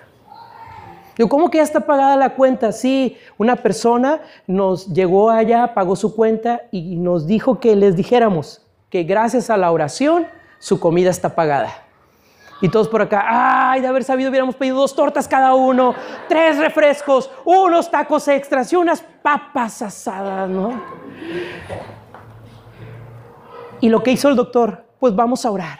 Yo, 1.17 1.27
¿cómo 1.27 1.49
que 1.49 1.57
ya 1.57 1.63
está 1.63 1.81
pagada 1.81 2.15
la 2.15 2.35
cuenta? 2.35 2.71
Sí, 2.71 3.17
una 3.37 3.57
persona 3.57 4.21
nos 4.45 4.93
llegó 4.93 5.29
allá, 5.29 5.73
pagó 5.73 5.95
su 5.95 6.15
cuenta 6.15 6.61
y 6.71 6.95
nos 6.95 7.27
dijo 7.27 7.59
que 7.59 7.75
les 7.75 7.95
dijéramos 7.95 8.61
que 8.89 9.03
gracias 9.03 9.49
a 9.49 9.57
la 9.57 9.71
oración 9.71 10.27
su 10.59 10.79
comida 10.79 11.09
está 11.09 11.35
pagada. 11.35 11.86
Y 12.61 12.69
todos 12.69 12.87
por 12.87 13.01
acá, 13.01 13.25
ay, 13.71 13.81
de 13.81 13.87
haber 13.87 14.03
sabido 14.03 14.29
hubiéramos 14.29 14.55
pedido 14.55 14.77
dos 14.77 14.95
tortas 14.95 15.27
cada 15.27 15.53
uno, 15.53 15.93
tres 16.27 16.57
refrescos, 16.57 17.29
unos 17.45 17.91
tacos 17.91 18.27
extras 18.27 18.71
y 18.73 18.75
unas 18.75 19.01
papas 19.21 19.81
asadas, 19.81 20.49
¿no? 20.49 20.81
Y 23.79 23.89
lo 23.89 24.01
que 24.01 24.11
hizo 24.11 24.29
el 24.29 24.35
doctor, 24.35 24.85
pues 24.99 25.15
vamos 25.15 25.45
a 25.45 25.51
orar. 25.51 25.79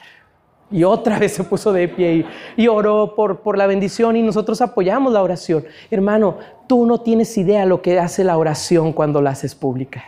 Y 0.69 0.83
otra 0.83 1.17
vez 1.17 1.33
se 1.33 1.43
puso 1.45 1.71
de 1.71 1.87
pie 1.87 2.13
y, 2.57 2.63
y 2.63 2.67
oró 2.67 3.15
por, 3.15 3.39
por 3.39 3.57
la 3.57 3.65
bendición 3.65 4.15
y 4.15 4.21
nosotros 4.21 4.61
apoyamos 4.61 5.13
la 5.13 5.23
oración. 5.23 5.65
Hermano, 5.89 6.37
tú 6.67 6.85
no 6.85 6.99
tienes 6.99 7.35
idea 7.37 7.65
lo 7.65 7.81
que 7.81 7.99
hace 7.99 8.23
la 8.23 8.37
oración 8.37 8.93
cuando 8.93 9.21
la 9.21 9.31
haces 9.31 9.55
pública 9.55 10.03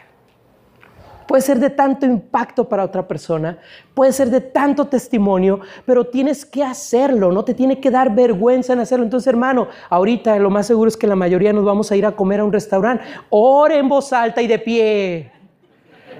puede 1.29 1.43
ser 1.43 1.59
de 1.59 1.69
tanto 1.69 2.07
impacto 2.07 2.67
para 2.67 2.83
otra 2.83 3.07
persona, 3.07 3.59
puede 3.93 4.11
ser 4.13 4.31
de 4.31 4.41
tanto 4.41 4.87
testimonio, 4.87 5.59
pero 5.85 6.07
tienes 6.07 6.43
que 6.43 6.63
hacerlo, 6.63 7.31
no 7.31 7.45
te 7.45 7.53
tiene 7.53 7.79
que 7.79 7.91
dar 7.91 8.15
vergüenza 8.15 8.73
en 8.73 8.79
hacerlo. 8.79 9.05
Entonces, 9.05 9.27
hermano, 9.27 9.67
ahorita 9.91 10.39
lo 10.39 10.49
más 10.49 10.65
seguro 10.65 10.87
es 10.87 10.97
que 10.97 11.05
la 11.05 11.15
mayoría 11.15 11.53
nos 11.53 11.63
vamos 11.63 11.91
a 11.91 11.95
ir 11.95 12.03
a 12.07 12.13
comer 12.13 12.39
a 12.39 12.45
un 12.45 12.51
restaurante. 12.51 13.03
Ore 13.29 13.77
en 13.77 13.87
voz 13.87 14.11
alta 14.11 14.41
y 14.41 14.47
de 14.47 14.57
pie. 14.57 15.31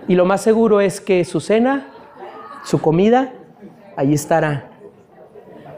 Y 0.07 0.13
lo 0.13 0.25
más 0.25 0.41
seguro 0.41 0.79
es 0.79 1.01
que 1.01 1.25
su 1.25 1.39
cena, 1.39 1.87
su 2.63 2.79
comida, 2.79 3.33
ahí 3.97 4.13
estará. 4.13 4.69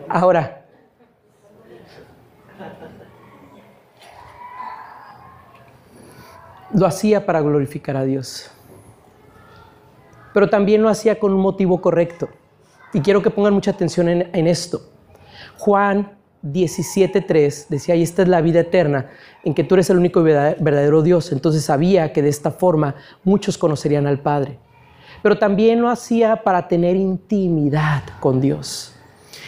Ahora, 0.10 0.66
lo 6.74 6.86
hacía 6.86 7.26
para 7.26 7.40
glorificar 7.40 7.96
a 7.96 8.04
Dios 8.04 8.52
pero 10.34 10.50
también 10.50 10.82
lo 10.82 10.90
hacía 10.90 11.20
con 11.20 11.34
un 11.34 11.42
motivo 11.42 11.82
correcto. 11.82 12.30
Y 12.94 13.02
quiero 13.02 13.22
que 13.22 13.30
pongan 13.30 13.54
mucha 13.54 13.72
atención 13.72 14.10
en, 14.10 14.48
esto. 14.48 14.82
Juan 15.58 16.12
17.3 16.44 17.68
decía, 17.70 17.96
y 17.96 18.04
esta 18.04 18.24
es 18.24 18.28
la 18.28 18.42
vida 18.42 18.62
eterna, 18.62 19.10
en 19.44 19.54
que 19.54 19.64
tú 19.64 19.76
eres 19.76 19.90
el 19.90 19.98
único 19.98 20.24
verdadero 20.24 21.02
Dios. 21.02 21.32
Entonces 21.32 21.64
sabía 21.64 22.12
que 22.12 22.22
de 22.22 22.30
esta 22.30 22.52
forma 22.52 22.96
muchos 23.24 23.58
conocerían 23.58 24.08
al 24.08 24.20
Padre. 24.20 24.60
Pero 25.24 25.38
también 25.38 25.82
lo 25.82 25.90
hacía 25.90 26.44
para 26.44 26.68
tener 26.68 26.96
intimidad 26.96 28.04
con 28.20 28.42
Dios. 28.42 28.96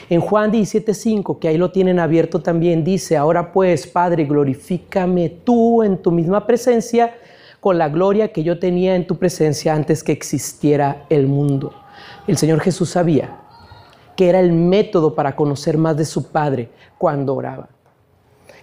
En 0.09 0.21
Juan 0.21 0.51
17.5, 0.51 1.39
que 1.39 1.47
ahí 1.47 1.57
lo 1.57 1.71
tienen 1.71 1.99
abierto 1.99 2.41
también, 2.41 2.83
dice, 2.83 3.17
ahora 3.17 3.51
pues, 3.51 3.87
Padre, 3.87 4.25
glorifícame 4.25 5.29
tú 5.43 5.81
en 5.81 5.97
tu 5.97 6.11
misma 6.11 6.45
presencia 6.45 7.15
con 7.63 7.77
la 7.77 7.87
gloria 7.87 8.33
que 8.33 8.43
yo 8.43 8.59
tenía 8.59 8.93
en 8.93 9.07
tu 9.07 9.17
presencia 9.17 9.73
antes 9.73 10.03
que 10.03 10.11
existiera 10.11 11.05
el 11.07 11.27
mundo. 11.27 11.73
El 12.27 12.35
Señor 12.35 12.59
Jesús 12.59 12.89
sabía 12.89 13.37
que 14.17 14.27
era 14.27 14.41
el 14.41 14.51
método 14.51 15.15
para 15.15 15.37
conocer 15.37 15.77
más 15.77 15.95
de 15.95 16.03
su 16.03 16.29
Padre 16.29 16.71
cuando 16.97 17.33
oraba. 17.33 17.69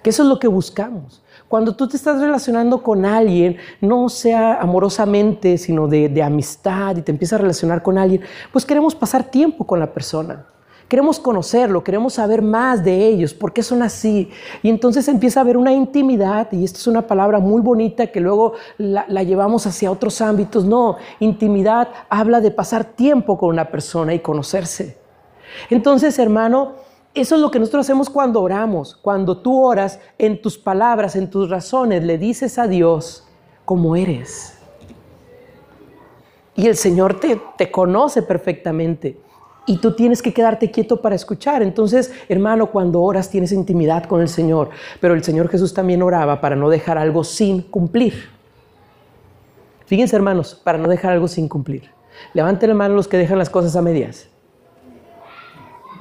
Que 0.03 0.11
eso 0.11 0.23
es 0.23 0.29
lo 0.29 0.39
que 0.39 0.49
buscamos. 0.49 1.23
Cuando 1.49 1.75
tú 1.75 1.89
te 1.89 1.97
estás 1.97 2.21
relacionando 2.21 2.83
con 2.83 3.07
alguien, 3.07 3.57
no 3.81 4.11
sea 4.11 4.61
amorosamente, 4.61 5.57
sino 5.57 5.89
de, 5.89 6.11
de 6.11 6.23
amistad 6.23 6.95
y 6.99 7.01
te 7.01 7.11
empiezas 7.11 7.39
a 7.39 7.43
relacionar 7.43 7.83
con 7.83 7.97
alguien, 7.97 8.21
pues 8.53 8.67
queremos 8.67 8.95
pasar 8.95 9.25
tiempo 9.25 9.67
con 9.67 9.81
la 9.81 9.95
persona. 9.95 10.45
Queremos 10.91 11.21
conocerlo, 11.21 11.85
queremos 11.85 12.15
saber 12.15 12.43
más 12.43 12.83
de 12.83 13.07
ellos, 13.07 13.33
por 13.33 13.53
qué 13.53 13.63
son 13.63 13.81
así. 13.81 14.29
Y 14.61 14.69
entonces 14.69 15.07
empieza 15.07 15.39
a 15.39 15.45
haber 15.45 15.57
una 15.57 15.73
intimidad, 15.73 16.51
y 16.51 16.65
esta 16.65 16.81
es 16.81 16.87
una 16.89 17.07
palabra 17.07 17.39
muy 17.39 17.63
bonita 17.63 18.09
que 18.09 18.19
luego 18.19 18.55
la, 18.77 19.05
la, 19.07 19.23
llevamos 19.23 19.69
hacia 19.69 19.89
otros 19.89 20.21
ámbitos. 20.21 20.65
No, 20.65 20.97
intimidad 21.21 21.91
habla 22.09 22.41
de 22.41 22.51
pasar 22.51 22.83
tiempo 22.83 23.39
con 23.39 23.51
una 23.51 23.71
persona 23.71 24.15
y 24.15 24.19
conocerse. 24.19 24.99
Entonces, 25.71 26.19
hermano, 26.19 26.73
eso 27.15 27.37
es 27.37 27.41
lo 27.41 27.53
que 27.53 27.61
nosotros 27.61 27.87
hacemos 27.87 28.11
cuando 28.11 28.43
oramos. 28.43 28.97
Cuando 28.97 29.39
tú 29.39 29.63
oras 29.63 30.01
en 30.19 30.43
tus 30.43 30.59
palabras, 30.59 31.15
en 31.15 31.31
tus 31.31 31.49
razones, 31.49 32.03
le 32.03 32.19
dices 32.19 32.59
a 32.59 32.67
Dios 32.67 33.29
cómo 33.65 33.95
eres. 33.95 34.59
Y 36.57 36.67
el 36.67 36.75
Señor 36.75 37.21
te, 37.21 37.41
te 37.57 37.71
conoce 37.71 38.23
perfectamente 38.23 39.30
y 39.71 39.77
tú 39.77 39.93
tienes 39.93 40.21
que 40.21 40.35
quedarte 40.35 40.73
quieto 40.73 41.01
para 41.01 41.15
escuchar. 41.15 41.63
Entonces, 41.63 42.13
hermano, 42.29 42.73
cuando 42.73 43.01
oras 43.03 43.31
tienes 43.31 43.53
intimidad 43.53 44.03
con 44.03 44.21
el 44.21 44.29
Señor, 44.29 44.71
pero 44.99 45.15
el 45.15 45.23
Señor 45.23 45.49
Jesús 45.49 45.73
también 45.73 46.03
oraba 46.03 46.41
para 46.41 46.57
no 46.57 46.69
dejar 46.69 46.99
algo 46.99 47.23
sin 47.23 47.63
cumplir. 47.63 48.15
Fíjense, 49.87 50.17
hermanos, 50.17 50.61
para 50.65 50.77
no 50.77 50.89
dejar 50.89 51.13
algo 51.13 51.29
sin 51.29 51.49
cumplir. 51.49 51.89
Levanten 52.35 52.69
la 52.69 52.75
mano 52.75 52.97
los 52.97 53.07
que 53.07 53.17
dejan 53.17 53.39
las 53.39 53.49
cosas 53.49 53.77
a 53.77 53.81
medias. 53.81 54.29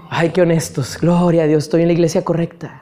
Ay, 0.10 0.32
qué 0.32 0.42
honestos. 0.42 0.98
Gloria 1.00 1.44
a 1.44 1.46
Dios, 1.46 1.66
estoy 1.66 1.84
en 1.84 1.90
la 1.90 1.94
iglesia 1.94 2.26
correcta. 2.26 2.82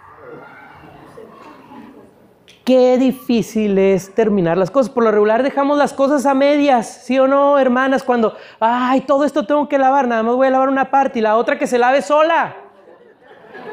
Qué 2.67 2.97
difícil 2.97 3.77
es 3.77 4.13
terminar 4.13 4.57
las 4.57 4.69
cosas. 4.69 4.91
Por 4.91 5.05
lo 5.05 5.11
regular 5.11 5.41
dejamos 5.41 5.77
las 5.77 5.93
cosas 5.93 6.25
a 6.25 6.33
medias, 6.33 7.01
¿sí 7.05 7.17
o 7.17 7.25
no, 7.25 7.57
hermanas? 7.57 8.03
Cuando, 8.03 8.35
ay, 8.59 8.99
todo 9.07 9.23
esto 9.23 9.45
tengo 9.45 9.69
que 9.69 9.77
lavar, 9.77 10.05
nada 10.05 10.21
más 10.21 10.35
voy 10.35 10.47
a 10.47 10.49
lavar 10.49 10.67
una 10.67 10.91
parte 10.91 11.19
y 11.19 11.21
la 11.21 11.37
otra 11.37 11.57
que 11.57 11.65
se 11.65 11.77
lave 11.77 12.01
sola. 12.01 12.57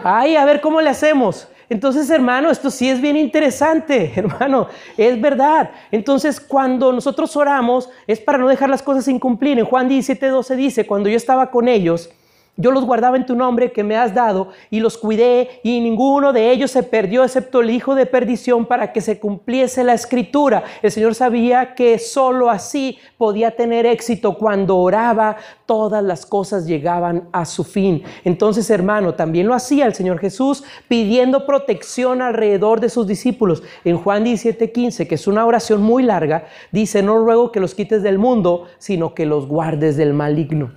Ay, 0.05 0.37
a 0.37 0.45
ver 0.45 0.61
cómo 0.61 0.81
le 0.81 0.91
hacemos. 0.91 1.49
Entonces, 1.69 2.09
hermano, 2.09 2.53
esto 2.53 2.71
sí 2.71 2.89
es 2.89 3.01
bien 3.01 3.17
interesante, 3.17 4.13
hermano, 4.17 4.69
es 4.97 5.21
verdad. 5.21 5.73
Entonces, 5.91 6.39
cuando 6.39 6.93
nosotros 6.93 7.37
oramos, 7.37 7.91
es 8.07 8.21
para 8.21 8.39
no 8.39 8.47
dejar 8.47 8.71
las 8.71 8.85
cosas 8.85 9.07
sin 9.07 9.19
cumplir. 9.19 9.59
En 9.59 9.65
Juan 9.65 9.89
17, 9.89 10.29
12 10.29 10.55
dice, 10.55 10.87
cuando 10.87 11.09
yo 11.09 11.17
estaba 11.17 11.51
con 11.51 11.67
ellos, 11.67 12.11
yo 12.57 12.71
los 12.71 12.85
guardaba 12.85 13.17
en 13.17 13.27
tu 13.27 13.35
nombre 13.35 13.73
que 13.73 13.83
me 13.83 13.97
has 13.97 14.15
dado 14.15 14.51
y 14.71 14.79
los 14.79 14.97
cuidé 14.97 15.61
y 15.65 15.81
ninguno 15.81 16.33
de 16.33 16.53
ellos 16.53 16.71
se 16.71 16.85
perdió 16.85 17.25
excepto 17.25 17.61
el 17.61 17.71
hijo 17.71 17.97
de 17.97 18.07
perdición 18.07 18.67
para 18.67 18.93
que 18.93 19.01
se 19.01 19.19
cumpliese 19.19 19.83
la 19.83 19.95
escritura. 19.95 20.63
El 20.81 20.93
Señor 20.93 21.17
sabía 21.17 21.75
que 21.75 21.99
sólo 21.99 22.51
así 22.51 22.99
podía 23.19 23.57
tener 23.57 23.87
éxito. 23.87 24.39
Cuando 24.39 24.79
oraba, 24.79 25.37
todas 25.67 26.05
las 26.05 26.27
cosas 26.27 26.67
llegaban 26.67 27.29
a 27.33 27.45
su 27.45 27.65
fin. 27.65 28.05
Entonces, 28.25 28.71
hermano, 28.71 29.15
también 29.15 29.49
lo 29.49 29.55
hacía 29.55 29.87
el 29.87 29.95
Señor 29.95 30.21
Jesús 30.21 30.63
pidiendo 30.87 31.47
protección 31.47 32.23
alrededor 32.23 32.79
de 32.79 32.89
sus 32.89 33.09
discípulos. 33.09 33.65
En 33.85 33.99
Juan 33.99 34.25
17:15, 34.25 35.09
que 35.09 35.17
es 35.17 35.27
una 35.27 35.45
oración 35.45 35.83
muy 35.83 36.05
larga, 36.05 36.47
dice, 36.71 37.03
no 37.03 37.19
ruego 37.19 37.51
que 37.51 37.59
los 37.59 37.75
quites 37.75 38.05
del 38.05 38.19
mundo, 38.19 38.67
sino 38.79 39.13
que 39.13 39.27
los 39.27 39.49
guardes 39.49 39.97
del 39.97 40.15
maligno. 40.15 40.71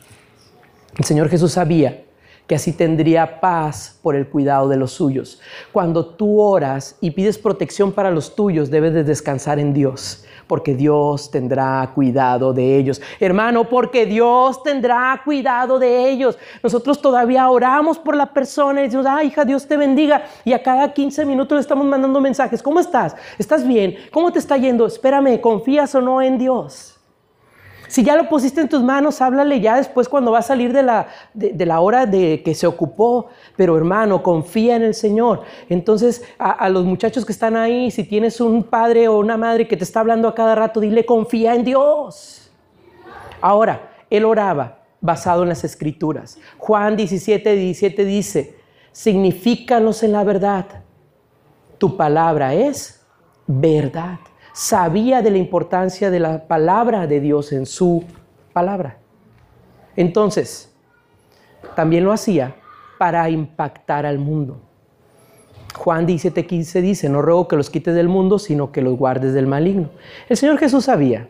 El 0.98 1.06
Señor 1.06 1.30
Jesús 1.30 1.52
sabía 1.52 2.04
que 2.48 2.56
así 2.56 2.72
tendría 2.72 3.40
paz 3.40 4.00
por 4.02 4.16
el 4.16 4.28
cuidado 4.28 4.70
de 4.70 4.78
los 4.78 4.94
suyos. 4.94 5.40
Cuando 5.72 6.06
tú 6.06 6.40
oras 6.40 6.98
y 7.02 7.12
pides 7.12 7.38
protección 7.38 7.92
para 7.92 8.10
los 8.10 8.36
tuyos, 8.36 8.72
debes 8.72 8.94
de 8.94 9.04
descansar 9.04 9.60
en 9.60 9.74
Dios, 9.74 10.26
porque 10.48 10.74
Dios 10.74 11.30
tendrá 11.30 11.92
cuidado 11.94 12.54
de 12.54 12.78
ellos. 12.78 13.02
Hermano, 13.20 13.66
porque 13.66 14.06
Dios 14.06 14.64
tendrá 14.64 15.22
cuidado 15.24 15.78
de 15.78 16.10
ellos. 16.10 16.38
Nosotros 16.64 17.02
todavía 17.02 17.50
oramos 17.50 18.00
por 18.00 18.16
la 18.16 18.34
persona 18.34 18.80
y 18.80 18.86
decimos, 18.86 19.06
ah, 19.08 19.24
hija, 19.24 19.44
Dios 19.44 19.68
te 19.68 19.76
bendiga. 19.76 20.24
Y 20.46 20.54
a 20.54 20.64
cada 20.64 20.94
15 20.94 21.26
minutos 21.26 21.58
le 21.58 21.62
estamos 21.62 21.86
mandando 21.86 22.22
mensajes. 22.22 22.64
¿Cómo 22.64 22.80
estás? 22.80 23.16
¿Estás 23.38 23.68
bien? 23.68 23.98
¿Cómo 24.10 24.32
te 24.32 24.40
está 24.40 24.58
yendo? 24.58 24.88
Espérame, 24.88 25.40
¿confías 25.42 25.94
o 25.96 26.02
no 26.02 26.22
en 26.22 26.38
Dios? 26.38 26.97
Si 27.88 28.04
ya 28.04 28.16
lo 28.16 28.28
pusiste 28.28 28.62
en 28.62 28.70
tus 28.70 28.84
manos, 28.84 29.22
háblale 29.22 29.60
ya 29.62 29.78
después 29.78 30.10
cuando 30.10 30.32
va 30.32 30.40
a 30.40 30.44
salir 30.44 30.74
de 30.74 30.84
la, 30.84 31.08
de, 31.34 31.66
la 31.66 31.80
hora 31.80 32.06
de 32.06 32.42
que 32.44 32.54
se 32.54 32.68
ocupó. 32.68 33.28
Pero 33.56 33.78
hermano, 33.78 34.22
confía 34.22 34.76
en 34.76 34.84
el 34.84 34.94
Señor. 34.94 35.44
Entonces, 35.70 36.24
a, 36.38 36.68
los 36.70 36.86
muchachos 36.86 37.26
que 37.26 37.32
están 37.32 37.56
ahí, 37.56 37.90
si 37.92 38.04
tienes 38.04 38.42
un 38.42 38.64
padre 38.64 39.08
o 39.08 39.20
una 39.20 39.38
madre 39.38 39.68
que 39.68 39.78
te 39.78 39.84
está 39.84 40.02
hablando 40.02 40.28
a 40.28 40.36
cada 40.36 40.56
rato, 40.56 40.80
dile, 40.80 41.06
confía 41.06 41.56
en 41.56 41.64
Dios. 41.64 42.52
Ahora, 43.40 43.92
él 44.10 44.26
oraba 44.26 44.80
basado 45.00 45.44
en 45.44 45.50
las 45.50 45.64
escrituras. 45.64 46.40
Juan 46.58 46.98
17, 46.98 47.56
17 47.56 48.06
dice, 48.06 48.58
signifícanos 48.92 50.04
en 50.04 50.12
la 50.12 50.24
verdad. 50.24 50.66
Tu 51.78 51.96
palabra 51.96 52.54
es 52.54 53.06
verdad 53.46 54.20
sabía 54.58 55.22
de 55.22 55.30
la 55.30 55.38
importancia 55.38 56.10
de 56.10 56.20
la 56.20 56.48
palabra 56.48 57.06
de 57.06 57.20
Dios 57.20 57.52
en 57.52 57.68
su 57.68 58.04
palabra. 58.54 58.98
Entonces, 59.96 60.74
también 61.76 62.04
lo 62.04 62.12
hacía 62.12 62.56
para 62.98 63.30
impactar 63.30 64.08
al 64.08 64.18
mundo. 64.18 64.60
Juan 65.76 66.08
17:15 66.08 66.82
dice, 66.82 67.08
no 67.08 67.22
ruego 67.22 67.48
que 67.48 67.56
los 67.56 67.70
quites 67.70 67.94
del 67.94 68.08
mundo, 68.08 68.40
sino 68.40 68.72
que 68.72 68.82
los 68.82 68.98
guardes 68.98 69.36
del 69.36 69.46
maligno. 69.46 69.92
El 70.28 70.38
Señor 70.38 70.58
Jesús 70.58 70.86
sabía 70.86 71.30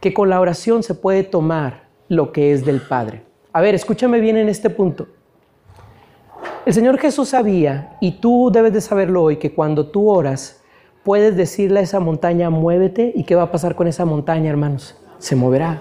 que 0.00 0.14
con 0.14 0.30
la 0.30 0.40
oración 0.40 0.82
se 0.82 0.94
puede 0.94 1.24
tomar 1.24 1.88
lo 2.08 2.32
que 2.32 2.52
es 2.52 2.64
del 2.64 2.80
Padre. 2.80 3.22
A 3.52 3.60
ver, 3.60 3.74
escúchame 3.74 4.18
bien 4.18 4.38
en 4.38 4.48
este 4.48 4.70
punto. 4.70 5.08
El 6.64 6.72
Señor 6.72 6.96
Jesús 6.96 7.28
sabía, 7.28 7.98
y 8.00 8.12
tú 8.12 8.50
debes 8.50 8.72
de 8.72 8.80
saberlo 8.80 9.24
hoy, 9.24 9.36
que 9.36 9.54
cuando 9.54 9.88
tú 9.88 10.08
oras, 10.08 10.62
puedes 11.06 11.36
decirle 11.36 11.78
a 11.78 11.82
esa 11.84 12.00
montaña, 12.00 12.50
muévete, 12.50 13.12
¿y 13.14 13.22
qué 13.22 13.36
va 13.36 13.44
a 13.44 13.52
pasar 13.52 13.76
con 13.76 13.86
esa 13.86 14.04
montaña, 14.04 14.50
hermanos? 14.50 14.96
Se 15.18 15.36
moverá. 15.36 15.80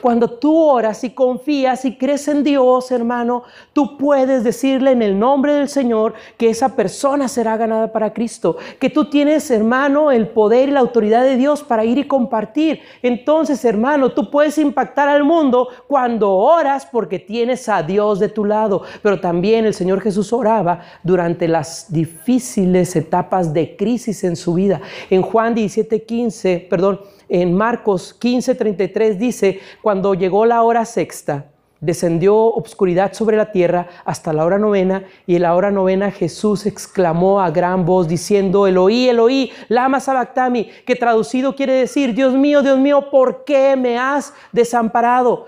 Cuando 0.00 0.30
tú 0.30 0.56
oras 0.56 1.04
y 1.04 1.10
confías 1.10 1.84
y 1.84 1.96
crees 1.96 2.28
en 2.28 2.44
Dios, 2.44 2.90
hermano, 2.90 3.44
tú 3.72 3.96
puedes 3.96 4.44
decirle 4.44 4.92
en 4.92 5.02
el 5.02 5.18
nombre 5.18 5.54
del 5.54 5.68
Señor 5.68 6.14
que 6.36 6.50
esa 6.50 6.74
persona 6.76 7.28
será 7.28 7.56
ganada 7.56 7.92
para 7.92 8.12
Cristo, 8.12 8.56
que 8.78 8.90
tú 8.90 9.10
tienes, 9.10 9.50
hermano, 9.50 10.10
el 10.10 10.28
poder 10.28 10.68
y 10.68 10.72
la 10.72 10.80
autoridad 10.80 11.22
de 11.22 11.36
Dios 11.36 11.62
para 11.62 11.84
ir 11.84 11.98
y 11.98 12.06
compartir. 12.06 12.80
Entonces, 13.02 13.64
hermano, 13.64 14.12
tú 14.12 14.30
puedes 14.30 14.58
impactar 14.58 15.08
al 15.08 15.24
mundo 15.24 15.68
cuando 15.86 16.32
oras 16.32 16.86
porque 16.90 17.18
tienes 17.18 17.68
a 17.68 17.82
Dios 17.82 18.18
de 18.18 18.28
tu 18.28 18.44
lado. 18.44 18.82
Pero 19.02 19.20
también 19.20 19.64
el 19.64 19.74
Señor 19.74 20.00
Jesús 20.00 20.32
oraba 20.32 20.80
durante 21.02 21.48
las 21.48 21.92
difíciles 21.92 22.96
etapas 22.96 23.52
de 23.52 23.76
crisis 23.76 24.24
en 24.24 24.36
su 24.36 24.54
vida. 24.54 24.80
En 25.10 25.22
Juan 25.22 25.54
17, 25.54 26.02
15, 26.02 26.66
perdón, 26.68 27.00
en 27.28 27.54
Marcos 27.54 28.16
15:33 28.18 29.18
dice, 29.18 29.60
cuando 29.82 30.14
llegó 30.14 30.46
la 30.46 30.62
hora 30.62 30.84
sexta, 30.84 31.46
descendió 31.80 32.36
obscuridad 32.36 33.12
sobre 33.12 33.36
la 33.36 33.52
tierra 33.52 33.88
hasta 34.04 34.32
la 34.32 34.44
hora 34.44 34.58
novena, 34.58 35.04
y 35.26 35.36
en 35.36 35.42
la 35.42 35.54
hora 35.54 35.70
novena 35.70 36.10
Jesús 36.10 36.66
exclamó 36.66 37.40
a 37.40 37.50
gran 37.50 37.84
voz 37.84 38.08
diciendo, 38.08 38.66
Eloí, 38.66 39.08
Eloí, 39.08 39.52
lama 39.68 40.00
sabactami, 40.00 40.68
que 40.86 40.96
traducido 40.96 41.54
quiere 41.54 41.74
decir, 41.74 42.14
Dios 42.14 42.34
mío, 42.34 42.62
Dios 42.62 42.78
mío, 42.78 43.10
¿por 43.10 43.44
qué 43.44 43.76
me 43.76 43.98
has 43.98 44.32
desamparado? 44.52 45.46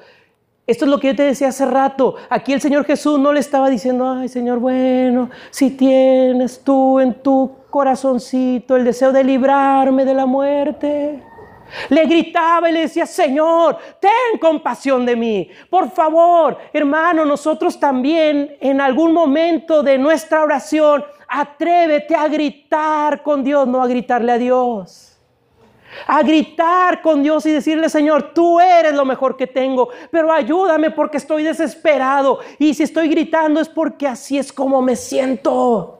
Esto 0.66 0.84
es 0.84 0.90
lo 0.90 1.00
que 1.00 1.08
yo 1.08 1.16
te 1.16 1.22
decía 1.22 1.48
hace 1.48 1.64
rato. 1.64 2.16
Aquí 2.28 2.52
el 2.52 2.60
Señor 2.60 2.84
Jesús 2.84 3.18
no 3.18 3.32
le 3.32 3.40
estaba 3.40 3.70
diciendo, 3.70 4.06
ay 4.10 4.28
Señor, 4.28 4.58
bueno, 4.58 5.30
si 5.48 5.70
tienes 5.70 6.62
tú 6.62 7.00
en 7.00 7.14
tu 7.14 7.52
corazoncito 7.70 8.76
el 8.76 8.84
deseo 8.84 9.10
de 9.12 9.24
librarme 9.24 10.04
de 10.04 10.12
la 10.12 10.26
muerte. 10.26 11.22
Le 11.88 12.06
gritaba 12.06 12.68
y 12.68 12.72
le 12.72 12.80
decía, 12.80 13.06
Señor, 13.06 13.78
ten 14.00 14.38
compasión 14.40 15.04
de 15.04 15.16
mí. 15.16 15.50
Por 15.68 15.90
favor, 15.90 16.58
hermano, 16.72 17.24
nosotros 17.24 17.78
también 17.78 18.56
en 18.60 18.80
algún 18.80 19.12
momento 19.12 19.82
de 19.82 19.98
nuestra 19.98 20.42
oración, 20.42 21.04
atrévete 21.28 22.14
a 22.14 22.26
gritar 22.28 23.22
con 23.22 23.44
Dios, 23.44 23.68
no 23.68 23.82
a 23.82 23.86
gritarle 23.86 24.32
a 24.32 24.38
Dios. 24.38 25.18
A 26.06 26.22
gritar 26.22 27.02
con 27.02 27.22
Dios 27.22 27.44
y 27.46 27.52
decirle, 27.52 27.88
Señor, 27.88 28.34
tú 28.34 28.60
eres 28.60 28.94
lo 28.94 29.04
mejor 29.04 29.36
que 29.36 29.46
tengo, 29.46 29.88
pero 30.10 30.32
ayúdame 30.32 30.90
porque 30.90 31.16
estoy 31.16 31.42
desesperado. 31.42 32.40
Y 32.58 32.74
si 32.74 32.82
estoy 32.82 33.08
gritando 33.08 33.60
es 33.60 33.68
porque 33.68 34.06
así 34.06 34.38
es 34.38 34.52
como 34.52 34.82
me 34.82 34.96
siento. 34.96 35.97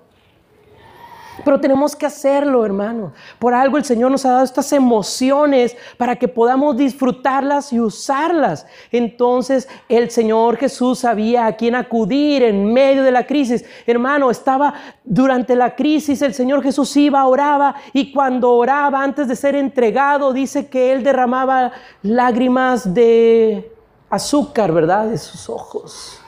Pero 1.45 1.61
tenemos 1.61 1.95
que 1.95 2.07
hacerlo, 2.07 2.65
hermano. 2.65 3.13
Por 3.39 3.55
algo 3.55 3.77
el 3.77 3.85
Señor 3.85 4.11
nos 4.11 4.25
ha 4.25 4.33
dado 4.33 4.45
estas 4.45 4.73
emociones 4.73 5.77
para 5.97 6.17
que 6.17 6.29
podamos 6.29 6.77
disfrutarlas 6.77 7.73
y 7.73 7.81
usarlas. 7.81 8.67
Entonces 8.91 9.69
el 9.89 10.11
Señor 10.11 10.57
Jesús 10.57 11.01
sabía 11.01 11.47
a 11.47 11.57
quién 11.57 11.75
acudir 11.75 12.43
en 12.43 12.73
medio 12.73 13.03
de 13.03 13.11
la 13.11 13.27
crisis. 13.27 13.65
Hermano, 13.87 14.31
estaba 14.31 14.75
durante 15.05 15.55
la 15.57 15.75
crisis, 15.75 16.23
el 16.23 16.35
Señor 16.35 16.63
Jesús 16.63 16.97
iba, 16.97 17.25
oraba 17.27 17.75
y 17.93 18.13
cuando 18.13 18.53
oraba 18.53 19.03
antes 19.03 19.29
de 19.29 19.37
ser 19.37 19.55
entregado, 19.55 20.33
dice 20.33 20.69
que 20.69 20.93
Él 20.93 21.03
derramaba 21.03 21.73
lágrimas 22.03 22.93
de 22.95 23.73
azúcar, 24.11 24.73
¿verdad? 24.73 25.07
De 25.07 25.19
sus 25.19 25.49
ojos. 25.49 26.21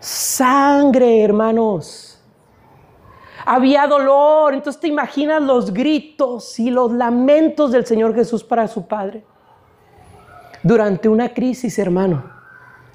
sangre, 0.00 1.22
hermanos. 1.22 2.13
Había 3.46 3.86
dolor, 3.86 4.54
entonces 4.54 4.80
te 4.80 4.88
imaginas 4.88 5.42
los 5.42 5.72
gritos 5.72 6.58
y 6.58 6.70
los 6.70 6.92
lamentos 6.92 7.72
del 7.72 7.84
Señor 7.84 8.14
Jesús 8.14 8.42
para 8.42 8.66
su 8.68 8.86
Padre. 8.86 9.24
Durante 10.62 11.10
una 11.10 11.34
crisis, 11.34 11.78
hermano, 11.78 12.24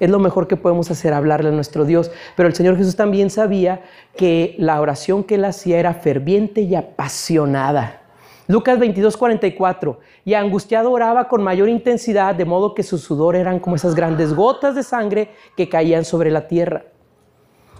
es 0.00 0.10
lo 0.10 0.18
mejor 0.18 0.48
que 0.48 0.56
podemos 0.56 0.90
hacer, 0.90 1.12
hablarle 1.12 1.50
a 1.50 1.52
nuestro 1.52 1.84
Dios. 1.84 2.10
Pero 2.34 2.48
el 2.48 2.54
Señor 2.54 2.76
Jesús 2.76 2.96
también 2.96 3.30
sabía 3.30 3.82
que 4.16 4.56
la 4.58 4.80
oración 4.80 5.22
que 5.22 5.36
él 5.36 5.44
hacía 5.44 5.78
era 5.78 5.94
ferviente 5.94 6.62
y 6.62 6.74
apasionada. 6.74 8.00
Lucas 8.48 8.80
22, 8.80 9.16
44. 9.16 10.00
Y 10.24 10.34
angustiado 10.34 10.90
oraba 10.90 11.28
con 11.28 11.44
mayor 11.44 11.68
intensidad, 11.68 12.34
de 12.34 12.44
modo 12.44 12.74
que 12.74 12.82
su 12.82 12.98
sudor 12.98 13.36
eran 13.36 13.60
como 13.60 13.76
esas 13.76 13.94
grandes 13.94 14.34
gotas 14.34 14.74
de 14.74 14.82
sangre 14.82 15.30
que 15.56 15.68
caían 15.68 16.04
sobre 16.04 16.32
la 16.32 16.48
tierra. 16.48 16.86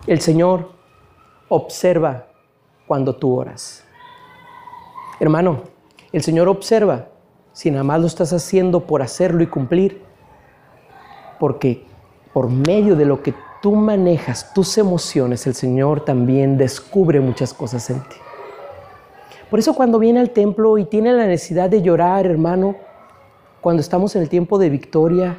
El 0.06 0.20
Señor 0.20 0.70
observa 1.48 2.29
cuando 2.90 3.14
tú 3.14 3.38
oras. 3.38 3.84
Hermano, 5.20 5.60
el 6.10 6.24
Señor 6.24 6.48
observa 6.48 7.06
si 7.52 7.70
nada 7.70 7.84
más 7.84 8.00
lo 8.00 8.08
estás 8.08 8.32
haciendo 8.32 8.80
por 8.80 9.00
hacerlo 9.00 9.44
y 9.44 9.46
cumplir, 9.46 10.02
porque 11.38 11.86
por 12.32 12.50
medio 12.50 12.96
de 12.96 13.04
lo 13.04 13.22
que 13.22 13.32
tú 13.62 13.76
manejas, 13.76 14.52
tus 14.54 14.76
emociones, 14.76 15.46
el 15.46 15.54
Señor 15.54 16.04
también 16.04 16.58
descubre 16.58 17.20
muchas 17.20 17.54
cosas 17.54 17.88
en 17.90 18.00
ti. 18.00 18.16
Por 19.48 19.60
eso 19.60 19.74
cuando 19.74 20.00
viene 20.00 20.18
al 20.18 20.30
templo 20.30 20.76
y 20.76 20.84
tiene 20.84 21.12
la 21.12 21.28
necesidad 21.28 21.70
de 21.70 21.82
llorar, 21.82 22.26
hermano, 22.26 22.74
cuando 23.60 23.82
estamos 23.82 24.16
en 24.16 24.22
el 24.22 24.28
tiempo 24.28 24.58
de 24.58 24.68
victoria, 24.68 25.36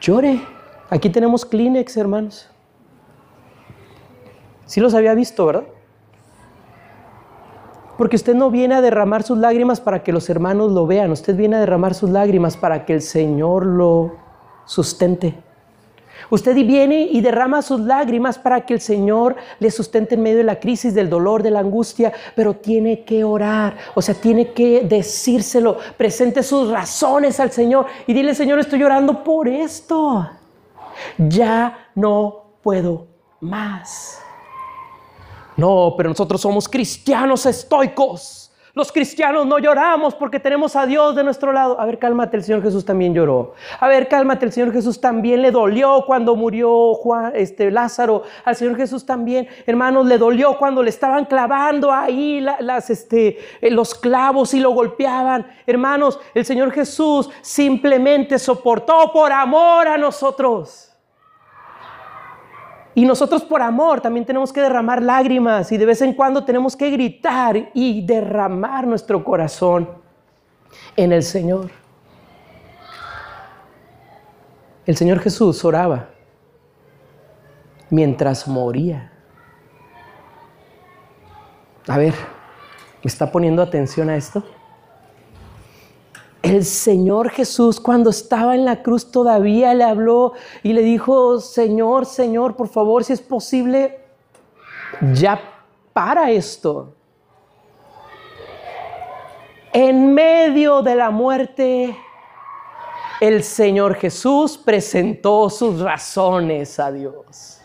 llore. 0.00 0.40
Aquí 0.88 1.10
tenemos 1.10 1.44
Kleenex, 1.44 1.98
hermanos. 1.98 2.48
Sí 4.64 4.80
los 4.80 4.94
había 4.94 5.12
visto, 5.12 5.44
¿verdad? 5.44 5.64
Porque 7.98 8.16
usted 8.16 8.34
no 8.34 8.50
viene 8.50 8.76
a 8.76 8.80
derramar 8.80 9.24
sus 9.24 9.36
lágrimas 9.36 9.80
para 9.80 10.04
que 10.04 10.12
los 10.12 10.30
hermanos 10.30 10.70
lo 10.70 10.86
vean, 10.86 11.10
usted 11.10 11.36
viene 11.36 11.56
a 11.56 11.60
derramar 11.60 11.94
sus 11.94 12.08
lágrimas 12.08 12.56
para 12.56 12.86
que 12.86 12.94
el 12.94 13.02
Señor 13.02 13.66
lo 13.66 14.14
sustente. 14.64 15.34
Usted 16.30 16.54
viene 16.54 17.08
y 17.10 17.20
derrama 17.20 17.60
sus 17.60 17.80
lágrimas 17.80 18.38
para 18.38 18.60
que 18.60 18.74
el 18.74 18.80
Señor 18.80 19.34
le 19.58 19.70
sustente 19.70 20.14
en 20.14 20.22
medio 20.22 20.38
de 20.38 20.44
la 20.44 20.60
crisis, 20.60 20.94
del 20.94 21.10
dolor, 21.10 21.42
de 21.42 21.50
la 21.50 21.60
angustia, 21.60 22.12
pero 22.36 22.54
tiene 22.54 23.04
que 23.04 23.24
orar, 23.24 23.76
o 23.94 24.02
sea, 24.02 24.14
tiene 24.14 24.52
que 24.52 24.82
decírselo, 24.82 25.78
presente 25.96 26.42
sus 26.42 26.70
razones 26.70 27.40
al 27.40 27.50
Señor 27.50 27.86
y 28.06 28.12
dile, 28.12 28.34
Señor, 28.34 28.60
estoy 28.60 28.78
llorando 28.78 29.24
por 29.24 29.48
esto. 29.48 30.28
Ya 31.16 31.90
no 31.94 32.58
puedo 32.62 33.06
más. 33.40 34.20
No, 35.58 35.94
pero 35.96 36.08
nosotros 36.08 36.40
somos 36.40 36.68
cristianos 36.68 37.44
estoicos. 37.44 38.52
Los 38.74 38.92
cristianos 38.92 39.44
no 39.44 39.58
lloramos 39.58 40.14
porque 40.14 40.38
tenemos 40.38 40.76
a 40.76 40.86
Dios 40.86 41.16
de 41.16 41.24
nuestro 41.24 41.52
lado. 41.52 41.80
A 41.80 41.84
ver, 41.84 41.98
cálmate, 41.98 42.36
el 42.36 42.44
Señor 42.44 42.62
Jesús 42.62 42.84
también 42.84 43.12
lloró. 43.12 43.54
A 43.80 43.88
ver, 43.88 44.06
cálmate, 44.06 44.46
el 44.46 44.52
Señor 44.52 44.72
Jesús 44.72 45.00
también 45.00 45.42
le 45.42 45.50
dolió 45.50 46.04
cuando 46.06 46.36
murió 46.36 46.94
Juan, 46.94 47.32
este, 47.34 47.72
Lázaro. 47.72 48.22
Al 48.44 48.54
Señor 48.54 48.76
Jesús 48.76 49.04
también, 49.04 49.48
hermanos, 49.66 50.06
le 50.06 50.16
dolió 50.16 50.56
cuando 50.56 50.80
le 50.80 50.90
estaban 50.90 51.24
clavando 51.24 51.90
ahí 51.90 52.46
este, 52.88 53.38
eh, 53.60 53.70
los 53.72 53.96
clavos 53.96 54.54
y 54.54 54.60
lo 54.60 54.70
golpeaban. 54.70 55.44
Hermanos, 55.66 56.20
el 56.34 56.44
Señor 56.44 56.70
Jesús 56.70 57.28
simplemente 57.40 58.38
soportó 58.38 59.10
por 59.12 59.32
amor 59.32 59.88
a 59.88 59.98
nosotros. 59.98 60.87
Y 62.98 63.04
nosotros 63.04 63.44
por 63.44 63.62
amor 63.62 64.00
también 64.00 64.26
tenemos 64.26 64.52
que 64.52 64.60
derramar 64.60 65.00
lágrimas 65.00 65.70
y 65.70 65.76
de 65.76 65.86
vez 65.86 66.02
en 66.02 66.14
cuando 66.14 66.44
tenemos 66.44 66.74
que 66.74 66.90
gritar 66.90 67.70
y 67.72 68.04
derramar 68.04 68.88
nuestro 68.88 69.22
corazón 69.22 69.88
en 70.96 71.12
el 71.12 71.22
Señor. 71.22 71.70
El 74.84 74.96
Señor 74.96 75.20
Jesús 75.20 75.64
oraba 75.64 76.08
mientras 77.88 78.48
moría. 78.48 79.12
A 81.86 81.98
ver, 81.98 82.14
¿me 83.04 83.08
está 83.08 83.30
poniendo 83.30 83.62
atención 83.62 84.10
a 84.10 84.16
esto? 84.16 84.42
El 86.42 86.64
Señor 86.64 87.30
Jesús 87.30 87.80
cuando 87.80 88.10
estaba 88.10 88.54
en 88.54 88.64
la 88.64 88.82
cruz 88.82 89.10
todavía 89.10 89.74
le 89.74 89.84
habló 89.84 90.34
y 90.62 90.72
le 90.72 90.82
dijo, 90.82 91.40
Señor, 91.40 92.06
Señor, 92.06 92.54
por 92.54 92.68
favor, 92.68 93.02
si 93.02 93.12
es 93.12 93.20
posible, 93.20 94.00
ya 95.14 95.40
para 95.92 96.30
esto. 96.30 96.94
En 99.72 100.14
medio 100.14 100.80
de 100.80 100.94
la 100.94 101.10
muerte, 101.10 101.96
el 103.20 103.42
Señor 103.42 103.96
Jesús 103.96 104.56
presentó 104.56 105.50
sus 105.50 105.80
razones 105.80 106.78
a 106.78 106.92
Dios. 106.92 107.57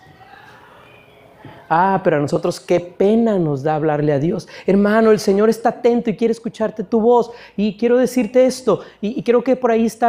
Ah, 1.75 2.01
pero 2.03 2.17
a 2.17 2.19
nosotros 2.19 2.59
qué 2.59 2.79
pena 2.79 3.39
nos 3.39 3.63
da 3.63 3.73
hablarle 3.73 4.13
a 4.13 4.19
Dios. 4.19 4.47
Hermano, 4.67 5.09
el 5.09 5.17
Señor 5.17 5.49
está 5.49 5.69
atento 5.69 6.11
y 6.11 6.15
quiere 6.15 6.31
escucharte 6.31 6.83
tu 6.83 7.01
voz. 7.01 7.31
Y 7.57 7.77
quiero 7.77 7.97
decirte 7.97 8.45
esto, 8.45 8.81
y, 9.01 9.23
creo 9.23 9.43
que 9.43 9.55
por 9.55 9.71
ahí 9.71 9.87
está 9.87 10.07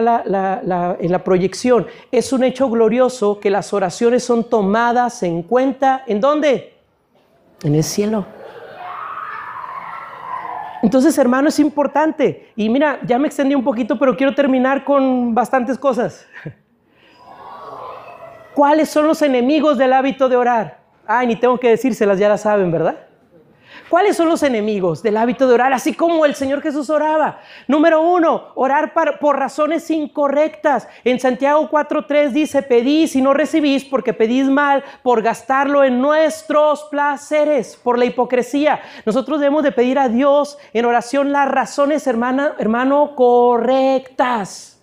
en 1.00 1.10
la 1.10 1.24
proyección. 1.24 1.86
Es 2.12 2.34
un 2.34 2.44
hecho 2.44 2.68
glorioso 2.68 3.40
que 3.40 3.48
las 3.48 3.72
oraciones 3.72 4.22
son 4.22 4.44
tomadas 4.44 5.22
en 5.22 5.42
cuenta. 5.42 6.04
¿En 6.06 6.20
dónde? 6.20 6.74
En 7.62 7.74
el 7.74 7.82
cielo. 7.82 8.26
Entonces, 10.82 11.16
hermano, 11.16 11.48
es 11.48 11.58
importante. 11.58 12.52
Y 12.56 12.68
mira, 12.68 13.00
ya 13.06 13.18
me 13.18 13.26
extendí 13.26 13.54
un 13.54 13.64
poquito, 13.64 13.98
pero 13.98 14.14
quiero 14.14 14.34
terminar 14.34 14.84
con 14.84 15.34
bastantes 15.34 15.78
cosas. 15.78 16.26
¿Cuáles 18.54 18.90
son 18.90 19.06
los 19.06 19.22
enemigos 19.22 19.78
del 19.78 19.94
hábito 19.94 20.28
de 20.28 20.36
orar? 20.36 20.83
Ay, 21.06 21.26
ni 21.26 21.36
tengo 21.36 21.58
que 21.58 21.68
decírselas, 21.68 22.18
ya 22.18 22.28
las 22.28 22.42
saben, 22.42 22.70
¿verdad? 22.70 22.96
¿Cuáles 23.88 24.16
son 24.16 24.28
los 24.28 24.42
enemigos 24.42 25.02
del 25.02 25.16
hábito 25.16 25.46
de 25.46 25.54
orar, 25.54 25.72
así 25.72 25.92
como 25.94 26.24
el 26.24 26.34
Señor 26.34 26.62
Jesús 26.62 26.88
oraba? 26.90 27.40
Número 27.68 28.00
uno, 28.02 28.48
orar 28.54 28.92
por 29.20 29.38
razones 29.38 29.90
incorrectas. 29.90 30.88
En 31.04 31.20
Santiago 31.20 31.68
4.3 31.70 32.30
dice, 32.30 32.62
pedís 32.62 33.14
y 33.14 33.22
no 33.22 33.34
recibís 33.34 33.84
porque 33.84 34.14
pedís 34.14 34.48
mal 34.48 34.82
por 35.02 35.22
gastarlo 35.22 35.84
en 35.84 36.00
nuestros 36.00 36.84
placeres, 36.84 37.76
por 37.76 37.98
la 37.98 38.06
hipocresía. 38.06 38.80
Nosotros 39.04 39.38
debemos 39.38 39.62
de 39.62 39.72
pedir 39.72 39.98
a 39.98 40.08
Dios 40.08 40.58
en 40.72 40.86
oración 40.86 41.30
las 41.30 41.48
razones, 41.48 42.06
hermana, 42.06 42.54
hermano, 42.58 43.14
correctas 43.14 44.73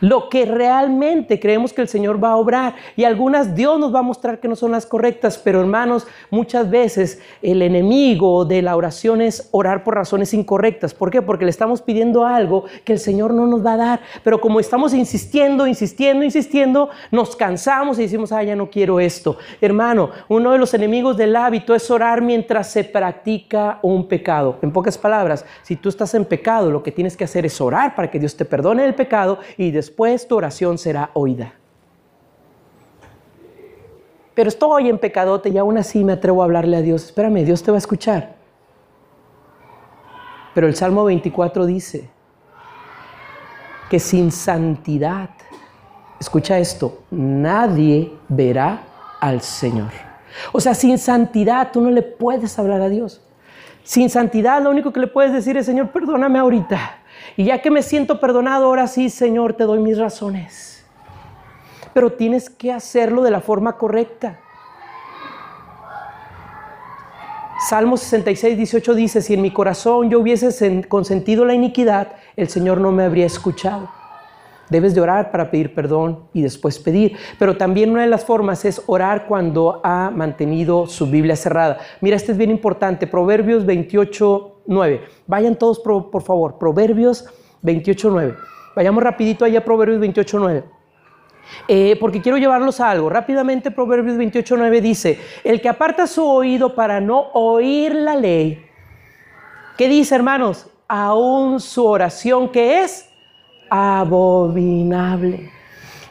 lo 0.00 0.28
que 0.28 0.44
realmente 0.44 1.40
creemos 1.40 1.72
que 1.72 1.82
el 1.82 1.88
Señor 1.88 2.22
va 2.22 2.30
a 2.30 2.36
obrar. 2.36 2.74
Y 2.96 3.04
algunas 3.04 3.54
Dios 3.54 3.78
nos 3.78 3.94
va 3.94 4.00
a 4.00 4.02
mostrar 4.02 4.40
que 4.40 4.48
no 4.48 4.56
son 4.56 4.72
las 4.72 4.86
correctas, 4.86 5.38
pero 5.38 5.60
hermanos, 5.60 6.06
muchas 6.30 6.70
veces 6.70 7.20
el 7.42 7.62
enemigo 7.62 8.44
de 8.44 8.62
la 8.62 8.76
oración 8.76 9.20
es 9.20 9.48
orar 9.52 9.84
por 9.84 9.94
razones 9.94 10.34
incorrectas. 10.34 10.94
¿Por 10.94 11.10
qué? 11.10 11.22
Porque 11.22 11.44
le 11.44 11.50
estamos 11.50 11.82
pidiendo 11.82 12.24
algo 12.24 12.64
que 12.84 12.92
el 12.92 12.98
Señor 12.98 13.32
no 13.32 13.46
nos 13.46 13.64
va 13.64 13.74
a 13.74 13.76
dar. 13.76 14.00
Pero 14.22 14.40
como 14.40 14.60
estamos 14.60 14.92
insistiendo, 14.94 15.66
insistiendo, 15.66 16.24
insistiendo, 16.24 16.90
nos 17.10 17.36
cansamos 17.36 17.98
y 17.98 18.02
decimos, 18.02 18.32
ah, 18.32 18.42
ya 18.42 18.56
no 18.56 18.70
quiero 18.70 19.00
esto. 19.00 19.36
Hermano, 19.60 20.10
uno 20.28 20.52
de 20.52 20.58
los 20.58 20.74
enemigos 20.74 21.16
del 21.16 21.36
hábito 21.36 21.74
es 21.74 21.90
orar 21.90 22.20
mientras 22.20 22.70
se 22.70 22.84
practica 22.84 23.78
un 23.82 24.06
pecado. 24.06 24.58
En 24.62 24.72
pocas 24.72 24.98
palabras, 24.98 25.44
si 25.62 25.76
tú 25.76 25.88
estás 25.88 26.14
en 26.14 26.24
pecado, 26.24 26.70
lo 26.70 26.82
que 26.82 26.92
tienes 26.92 27.16
que 27.16 27.24
hacer 27.24 27.46
es 27.46 27.60
orar 27.60 27.94
para 27.94 28.10
que 28.10 28.18
Dios 28.18 28.36
te 28.36 28.44
perdone 28.44 28.84
el 28.84 28.94
pecado 28.94 29.38
y 29.56 29.70
después 29.70 29.85
después 29.86 30.26
tu 30.26 30.36
oración 30.36 30.78
será 30.78 31.10
oída. 31.14 31.52
Pero 34.34 34.48
estoy 34.48 34.88
en 34.88 34.98
pecadote 34.98 35.48
y 35.48 35.58
aún 35.58 35.78
así 35.78 36.02
me 36.02 36.14
atrevo 36.14 36.42
a 36.42 36.44
hablarle 36.44 36.76
a 36.76 36.82
Dios. 36.82 37.04
Espérame, 37.04 37.44
Dios 37.44 37.62
te 37.62 37.70
va 37.70 37.76
a 37.76 37.78
escuchar. 37.78 38.34
Pero 40.54 40.66
el 40.66 40.74
Salmo 40.74 41.04
24 41.04 41.66
dice 41.66 42.10
que 43.88 44.00
sin 44.00 44.32
santidad, 44.32 45.30
escucha 46.18 46.58
esto, 46.58 47.04
nadie 47.12 48.12
verá 48.28 48.82
al 49.20 49.40
Señor. 49.40 49.92
O 50.52 50.60
sea, 50.60 50.74
sin 50.74 50.98
santidad 50.98 51.70
tú 51.72 51.80
no 51.80 51.90
le 51.90 52.02
puedes 52.02 52.58
hablar 52.58 52.80
a 52.80 52.88
Dios. 52.88 53.22
Sin 53.84 54.10
santidad 54.10 54.60
lo 54.60 54.70
único 54.70 54.92
que 54.92 54.98
le 54.98 55.06
puedes 55.06 55.32
decir 55.32 55.56
es, 55.56 55.66
Señor, 55.66 55.90
perdóname 55.92 56.40
ahorita. 56.40 56.98
Y 57.36 57.44
ya 57.44 57.62
que 57.62 57.70
me 57.70 57.82
siento 57.82 58.20
perdonado, 58.20 58.66
ahora 58.66 58.86
sí, 58.86 59.10
Señor, 59.10 59.54
te 59.54 59.64
doy 59.64 59.78
mis 59.78 59.98
razones. 59.98 60.84
Pero 61.92 62.12
tienes 62.12 62.50
que 62.50 62.72
hacerlo 62.72 63.22
de 63.22 63.30
la 63.30 63.40
forma 63.40 63.76
correcta. 63.76 64.40
Salmo 67.68 67.96
66, 67.96 68.56
18 68.56 68.94
dice, 68.94 69.22
si 69.22 69.34
en 69.34 69.42
mi 69.42 69.50
corazón 69.50 70.10
yo 70.10 70.20
hubiese 70.20 70.86
consentido 70.88 71.44
la 71.44 71.54
iniquidad, 71.54 72.12
el 72.36 72.48
Señor 72.48 72.80
no 72.80 72.92
me 72.92 73.02
habría 73.02 73.26
escuchado. 73.26 73.88
Debes 74.68 74.94
de 74.94 75.00
orar 75.00 75.30
para 75.30 75.50
pedir 75.50 75.74
perdón 75.74 76.24
y 76.32 76.42
después 76.42 76.78
pedir. 76.78 77.16
Pero 77.38 77.56
también 77.56 77.90
una 77.90 78.02
de 78.02 78.08
las 78.08 78.24
formas 78.24 78.64
es 78.64 78.82
orar 78.86 79.26
cuando 79.26 79.80
ha 79.84 80.10
mantenido 80.10 80.86
su 80.86 81.06
Biblia 81.06 81.36
cerrada. 81.36 81.78
Mira, 82.00 82.16
este 82.16 82.32
es 82.32 82.38
bien 82.38 82.50
importante. 82.50 83.06
Proverbios 83.06 83.64
28, 83.64 84.55
9. 84.66 85.04
Vayan 85.26 85.56
todos, 85.56 85.78
por, 85.78 86.22
favor. 86.22 86.58
Proverbios 86.58 87.26
28, 87.62 88.10
9. 88.10 88.34
Vayamos 88.74 89.02
rapidito 89.02 89.44
allá 89.44 89.60
a 89.60 89.64
Proverbios 89.64 90.00
28, 90.00 90.38
9. 90.38 90.64
Eh, 91.68 91.96
porque 92.00 92.20
quiero 92.20 92.38
llevarlos 92.38 92.80
a 92.80 92.90
algo. 92.90 93.08
Rápidamente 93.08 93.70
Proverbios 93.70 94.16
28, 94.16 94.56
9 94.56 94.80
dice, 94.80 95.20
el 95.44 95.60
que 95.60 95.68
aparta 95.68 96.06
su 96.06 96.24
oído 96.24 96.74
para 96.74 97.00
no 97.00 97.30
oír 97.32 97.94
la 97.94 98.16
ley. 98.16 98.64
¿Qué 99.76 99.88
dice, 99.88 100.14
hermanos? 100.14 100.68
Aún 100.88 101.60
su 101.60 101.84
oración 101.84 102.50
que 102.50 102.82
es 102.82 103.08
abominable. 103.70 105.50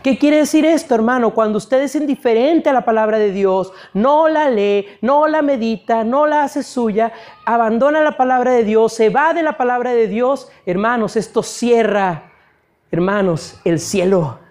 ¿Qué 0.06 0.20
quiere 0.20 0.38
decir 0.38 0.68
esto, 0.68 0.93
hermano? 0.93 1.32
Cuando 1.32 1.58
usted 1.58 1.82
es 1.82 1.95
indiferente 1.95 2.70
a 2.70 2.74
la 2.74 2.86
palabra 2.86 3.18
de 3.18 3.32
Dios, 3.32 3.74
no 3.95 4.28
la 4.28 4.51
lee, 4.51 4.86
no 5.01 5.26
la 5.28 5.41
medita, 5.41 6.03
no 6.03 6.28
la 6.28 6.43
hace 6.43 6.62
suya, 6.62 7.12
abandona 7.43 8.01
la 8.01 8.16
palabra 8.16 8.51
de 8.51 8.64
Dios, 8.64 8.93
se 8.93 9.10
va 9.10 9.34
de 9.34 9.41
la 9.41 9.58
palabra 9.58 9.95
de 9.95 10.08
Dios, 10.08 10.47
hermanos, 10.68 11.16
esto 11.16 11.41
cierra, 11.41 12.34
hermanos, 12.91 13.60
el 13.66 13.80
cielo. 13.80 14.45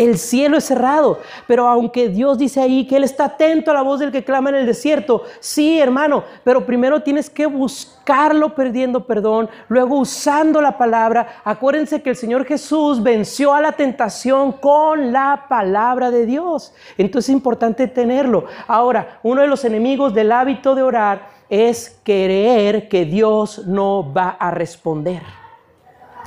El 0.00 0.16
cielo 0.16 0.56
es 0.56 0.64
cerrado, 0.64 1.20
pero 1.46 1.68
aunque 1.68 2.08
Dios 2.08 2.38
dice 2.38 2.58
ahí 2.58 2.86
que 2.86 2.96
Él 2.96 3.04
está 3.04 3.26
atento 3.26 3.70
a 3.70 3.74
la 3.74 3.82
voz 3.82 4.00
del 4.00 4.10
que 4.10 4.24
clama 4.24 4.48
en 4.48 4.56
el 4.56 4.64
desierto, 4.64 5.24
sí, 5.40 5.78
hermano, 5.78 6.24
pero 6.42 6.64
primero 6.64 7.02
tienes 7.02 7.28
que 7.28 7.44
buscarlo 7.44 8.54
perdiendo 8.54 9.04
perdón, 9.04 9.50
luego 9.68 9.98
usando 9.98 10.62
la 10.62 10.78
palabra. 10.78 11.42
Acuérdense 11.44 12.00
que 12.00 12.08
el 12.08 12.16
Señor 12.16 12.46
Jesús 12.46 13.02
venció 13.02 13.52
a 13.52 13.60
la 13.60 13.72
tentación 13.72 14.52
con 14.52 15.12
la 15.12 15.44
palabra 15.50 16.10
de 16.10 16.24
Dios. 16.24 16.72
Entonces 16.96 17.28
es 17.28 17.34
importante 17.34 17.86
tenerlo. 17.86 18.46
Ahora, 18.68 19.20
uno 19.22 19.42
de 19.42 19.48
los 19.48 19.66
enemigos 19.66 20.14
del 20.14 20.32
hábito 20.32 20.74
de 20.74 20.82
orar 20.82 21.28
es 21.50 22.00
creer 22.04 22.88
que 22.88 23.04
Dios 23.04 23.66
no 23.66 24.10
va 24.14 24.30
a 24.30 24.50
responder. 24.50 25.20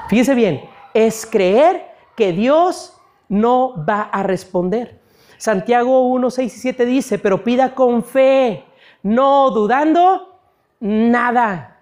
Fíjese 0.09 0.36
bien, 0.36 0.61
es 0.93 1.26
creer 1.26 1.88
que 2.15 2.34
Dios 2.34 2.93
no 3.30 3.84
va 3.88 4.01
a 4.03 4.24
responder. 4.24 4.99
Santiago 5.38 6.07
1, 6.07 6.32
6 6.32 6.55
y 6.55 6.59
7 6.59 6.86
dice, 6.86 7.19
pero 7.19 7.43
pida 7.43 7.76
con 7.76 8.03
fe, 8.03 8.63
no 9.01 9.49
dudando 9.51 10.39
nada. 10.80 11.82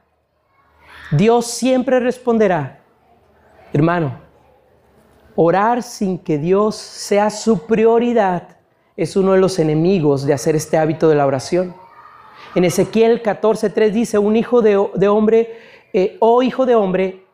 Dios 1.11 1.47
siempre 1.47 1.99
responderá. 1.99 2.79
Hermano, 3.73 4.19
orar 5.35 5.83
sin 5.83 6.17
que 6.17 6.37
Dios 6.37 6.75
sea 6.75 7.29
su 7.29 7.65
prioridad 7.65 8.57
es 8.97 9.15
uno 9.15 9.33
de 9.33 9.39
los 9.39 9.59
enemigos 9.59 10.25
de 10.25 10.33
hacer 10.33 10.55
este 10.55 10.77
hábito 10.77 11.09
de 11.09 11.15
la 11.15 11.25
oración. 11.25 11.75
En 12.55 12.65
Ezequiel 12.65 13.23
14:3 13.23 13.91
dice, 13.91 14.17
un 14.17 14.35
hijo 14.35 14.61
de, 14.61 14.75
hombre, 15.07 15.57
eh, 15.93 16.17
oh 16.19 16.43
hijo 16.43 16.65
de 16.65 16.75
hombre, 16.75 17.25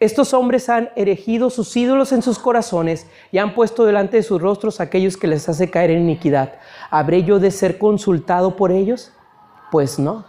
estos 0.00 0.32
hombres 0.32 0.70
han 0.70 0.88
erigido 0.96 1.50
sus 1.50 1.76
ídolos 1.76 2.12
en 2.12 2.22
sus 2.22 2.38
corazones 2.38 3.06
y 3.30 3.36
han 3.38 3.54
puesto 3.54 3.84
delante 3.84 4.16
de 4.16 4.22
sus 4.22 4.40
rostros 4.40 4.80
aquellos 4.80 5.18
que 5.18 5.26
les 5.26 5.46
hace 5.46 5.70
caer 5.70 5.90
en 5.90 6.00
iniquidad. 6.00 6.54
¿Habré 6.90 7.22
yo 7.22 7.38
de 7.38 7.50
ser 7.50 7.76
consultado 7.76 8.56
por 8.56 8.72
ellos? 8.72 9.12
Pues 9.70 9.98
no. 9.98 10.24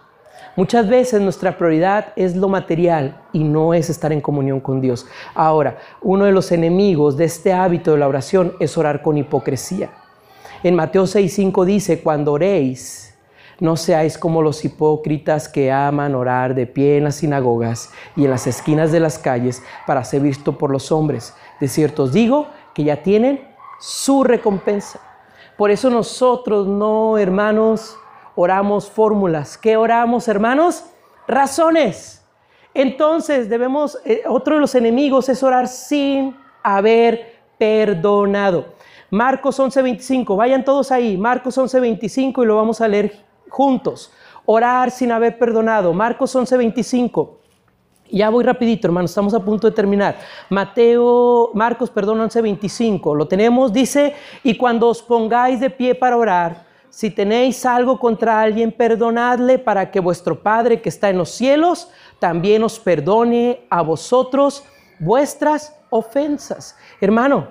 Muchas 0.57 0.89
veces 0.89 1.22
nuestra 1.22 1.57
prioridad 1.57 2.07
es 2.17 2.36
lo 2.36 2.49
material 2.49 3.22
y 3.32 3.45
no 3.45 3.74
es 3.74 3.89
estar 3.89 4.11
en 4.11 4.19
comunión 4.19 4.59
con 4.59 4.82
Dios. 4.82 5.07
Ahora, 5.34 5.78
uno 6.01 6.26
de 6.26 6.34
los 6.34 6.51
enemigos 6.51 7.15
de 7.15 7.24
este 7.24 7.53
hábito 7.53 7.93
de 7.93 7.99
la 7.99 8.09
oración 8.09 8.53
es 8.59 8.78
orar 8.78 9.01
con 9.01 9.17
hipocresía. 9.17 9.89
En 10.63 10.76
Mateo 10.76 11.03
6:5 11.03 11.63
dice, 11.63 12.01
cuando 12.01 12.34
oréis, 12.34 13.11
no 13.62 13.78
seáis 13.78 14.18
como 14.18 14.41
los 14.41 14.66
hipócritas 14.66 15.47
que 15.47 15.72
aman 15.72 16.16
orar 16.16 16.55
de 16.55 16.66
pie 16.66 16.97
en 16.97 17.03
las 17.03 17.18
sinagogas 17.18 17.91
y 18.16 18.26
en 18.26 18.32
las 18.32 18.47
esquinas 18.47 18.91
de 18.91 18.99
las 18.99 19.20
calles 19.20 19.62
para 19.86 20.03
ser 20.03 20.24
visto 20.24 20.57
por 20.57 20.72
los 20.72 20.91
hombres. 20.91 21.36
De 21.59 21.68
cierto 21.68 22.03
os 22.03 22.12
digo 22.12 22.47
que 22.74 22.84
ya 22.84 23.03
tienen 23.03 23.47
su 23.80 24.24
recompensa. 24.24 24.99
Por 25.57 25.70
eso 25.70 25.91
nosotros 25.91 26.66
no, 26.66 27.20
hermanos, 27.20 27.95
oramos 28.36 28.89
fórmulas. 28.89 29.59
¿Qué 29.59 29.78
oramos, 29.78 30.28
hermanos? 30.28 30.86
Razones. 31.28 32.26
Entonces 32.74 33.47
debemos, 33.47 33.99
eh, 34.05 34.24
otro 34.28 34.55
de 34.55 34.62
los 34.62 34.74
enemigos 34.74 35.30
es 35.30 35.43
orar 35.43 35.68
sin 35.68 36.36
haber 36.64 37.36
perdonado. 37.59 38.74
Marcos 39.12 39.59
11:25, 39.59 40.36
vayan 40.36 40.66
todos 40.66 40.91
ahí, 40.91 41.16
Marcos 41.16 41.59
11:25 41.59 42.41
y 42.41 42.45
lo 42.47 42.55
vamos 42.55 42.82
a 42.82 42.88
leer 42.88 43.30
juntos. 43.52 44.12
Orar 44.45 44.89
sin 44.89 45.12
haber 45.12 45.38
perdonado. 45.38 45.93
Marcos 45.93 46.36
11:25. 46.36 47.38
Ya 48.10 48.30
voy 48.30 48.43
rapidito, 48.43 48.88
hermano, 48.88 49.06
estamos 49.06 49.34
a 49.34 49.39
punto 49.39 49.70
de 49.70 49.76
terminar. 49.76 50.18
Mateo, 50.49 51.52
Marcos, 51.54 51.89
perdón, 51.89 52.20
11:25. 52.22 53.16
Lo 53.16 53.28
tenemos, 53.28 53.72
dice, 53.72 54.16
y 54.43 54.58
cuando 54.58 54.88
os 54.88 55.02
pongáis 55.02 55.60
de 55.60 55.70
pie 55.70 55.95
para 55.95 56.18
orar, 56.18 56.66
si 56.89 57.10
tenéis 57.10 57.66
algo 57.66 57.99
contra 57.99 58.41
alguien, 58.41 58.74
perdonadle 58.74 59.60
para 59.60 59.91
que 59.91 60.02
vuestro 60.02 60.41
Padre 60.41 60.82
que 60.82 60.89
está 60.89 61.10
en 61.10 61.18
los 61.18 61.30
cielos 61.30 61.89
también 62.20 62.64
os 62.64 62.80
perdone 62.80 63.66
a 63.70 63.82
vosotros 63.82 64.66
vuestras 64.99 65.74
ofensas. 65.89 66.76
Hermano, 66.99 67.47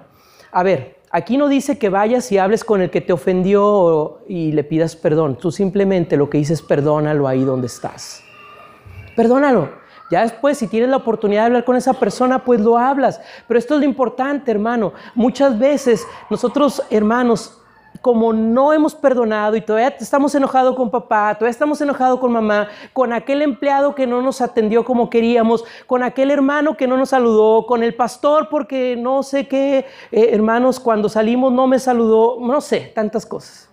a 0.53 0.63
ver, 0.63 1.00
Aquí 1.13 1.37
no 1.37 1.49
dice 1.49 1.77
que 1.77 1.89
vayas 1.89 2.31
y 2.31 2.39
hables 2.39 2.63
con 2.63 2.81
el 2.81 2.91
que 2.91 3.01
te 3.01 3.13
ofendió 3.13 4.21
y 4.29 4.53
le 4.53 4.63
pidas 4.63 4.95
perdón. 4.95 5.37
Tú 5.37 5.51
simplemente 5.51 6.17
lo 6.17 6.31
que 6.31 6.39
dices, 6.39 6.63
perdónalo 6.63 7.27
ahí 7.27 7.43
donde 7.43 7.67
estás. 7.67 8.23
Perdónalo. 9.17 9.81
Ya 10.11 10.23
después, 10.23 10.59
si 10.59 10.67
tienes 10.67 10.89
la 10.89 10.97
oportunidad 10.97 11.43
de 11.43 11.47
hablar 11.47 11.65
con 11.65 11.77
esa 11.77 11.95
persona, 11.95 12.45
pues 12.45 12.61
lo 12.61 12.79
hablas. 12.79 13.21
Pero 13.47 13.59
esto 13.59 13.75
es 13.75 13.81
lo 13.81 13.87
importante, 13.87 14.51
hermano. 14.51 14.93
Muchas 15.15 15.59
veces 15.59 16.07
nosotros, 16.31 16.83
hermanos, 16.91 17.60
como 18.01 18.33
no 18.33 18.73
hemos 18.73 18.95
perdonado 18.95 19.57
y 19.57 19.61
todavía 19.61 19.95
estamos 20.01 20.35
enojados 20.35 20.75
con 20.75 20.91
papá, 20.91 21.35
todavía 21.35 21.51
estamos 21.51 21.81
enojados 21.81 22.19
con 22.19 22.33
mamá, 22.33 22.69
con 22.93 23.13
aquel 23.13 23.43
empleado 23.43 23.95
que 23.95 24.07
no 24.07 24.23
nos 24.23 24.41
atendió 24.41 24.85
como 24.85 25.11
queríamos, 25.11 25.65
con 25.87 26.03
aquel 26.03 26.31
hermano 26.31 26.77
que 26.77 26.87
no 26.87 26.97
nos 26.97 27.11
saludó, 27.11 27.67
con 27.67 27.83
el 27.83 27.95
pastor 27.95 28.49
porque 28.51 28.97
no 28.97 29.23
sé 29.23 29.47
qué, 29.49 29.87
eh, 30.13 30.31
hermanos, 30.33 30.81
cuando 30.81 31.09
salimos 31.09 31.53
no 31.53 31.67
me 31.67 31.79
saludó, 31.79 32.39
no 32.41 32.61
sé, 32.61 32.93
tantas 32.95 33.27
cosas. 33.27 33.69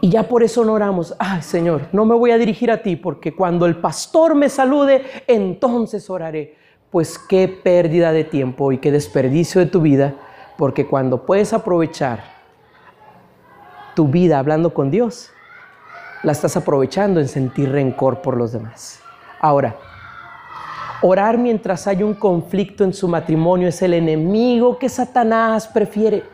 Y 0.00 0.10
ya 0.10 0.24
por 0.24 0.44
eso 0.44 0.64
no 0.64 0.74
oramos, 0.74 1.16
ay 1.18 1.42
Señor, 1.42 1.88
no 1.90 2.04
me 2.04 2.14
voy 2.14 2.30
a 2.30 2.38
dirigir 2.38 2.70
a 2.70 2.82
ti 2.82 2.94
porque 2.94 3.34
cuando 3.34 3.66
el 3.66 3.76
pastor 3.76 4.34
me 4.34 4.48
salude, 4.48 5.04
entonces 5.26 6.08
oraré. 6.08 6.54
Pues 6.90 7.18
qué 7.18 7.48
pérdida 7.48 8.12
de 8.12 8.22
tiempo 8.22 8.70
y 8.70 8.78
qué 8.78 8.92
desperdicio 8.92 9.60
de 9.60 9.66
tu 9.66 9.80
vida 9.80 10.14
porque 10.56 10.86
cuando 10.86 11.24
puedes 11.24 11.52
aprovechar 11.52 12.24
tu 13.94 14.08
vida 14.08 14.38
hablando 14.38 14.72
con 14.72 14.90
Dios, 14.90 15.30
la 16.22 16.32
estás 16.32 16.56
aprovechando 16.56 17.20
en 17.20 17.28
sentir 17.28 17.70
rencor 17.70 18.20
por 18.20 18.36
los 18.36 18.52
demás. 18.52 19.00
Ahora, 19.40 19.76
orar 21.02 21.38
mientras 21.38 21.86
hay 21.86 22.02
un 22.02 22.14
conflicto 22.14 22.84
en 22.84 22.92
su 22.92 23.08
matrimonio 23.08 23.68
es 23.68 23.80
el 23.82 23.94
enemigo 23.94 24.78
que 24.78 24.88
Satanás 24.88 25.68
prefiere. 25.68 26.24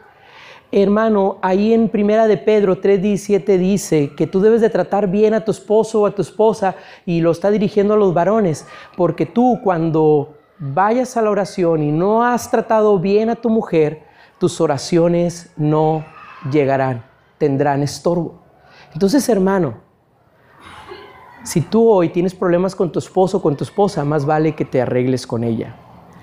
Hermano, 0.74 1.36
ahí 1.42 1.74
en 1.74 1.90
Primera 1.90 2.26
de 2.26 2.38
Pedro 2.38 2.80
3:17 2.80 3.58
dice 3.58 4.14
que 4.16 4.26
tú 4.26 4.40
debes 4.40 4.62
de 4.62 4.70
tratar 4.70 5.06
bien 5.08 5.34
a 5.34 5.44
tu 5.44 5.50
esposo 5.50 6.00
o 6.00 6.06
a 6.06 6.14
tu 6.14 6.22
esposa 6.22 6.76
y 7.04 7.20
lo 7.20 7.30
está 7.30 7.50
dirigiendo 7.50 7.92
a 7.94 7.98
los 7.98 8.14
varones, 8.14 8.66
porque 8.96 9.26
tú 9.26 9.60
cuando 9.62 10.38
vayas 10.58 11.16
a 11.16 11.22
la 11.22 11.30
oración 11.30 11.82
y 11.82 11.92
no 11.92 12.24
has 12.24 12.50
tratado 12.50 12.98
bien 12.98 13.28
a 13.28 13.34
tu 13.34 13.50
mujer, 13.50 14.04
tus 14.42 14.60
oraciones 14.60 15.52
no 15.56 16.04
llegarán, 16.50 17.04
tendrán 17.38 17.80
estorbo. 17.84 18.40
Entonces, 18.92 19.28
hermano, 19.28 19.74
si 21.44 21.60
tú 21.60 21.88
hoy 21.88 22.08
tienes 22.08 22.34
problemas 22.34 22.74
con 22.74 22.90
tu 22.90 22.98
esposo 22.98 23.36
o 23.36 23.40
con 23.40 23.54
tu 23.54 23.62
esposa, 23.62 24.04
más 24.04 24.26
vale 24.26 24.56
que 24.56 24.64
te 24.64 24.82
arregles 24.82 25.28
con 25.28 25.44
ella. 25.44 25.76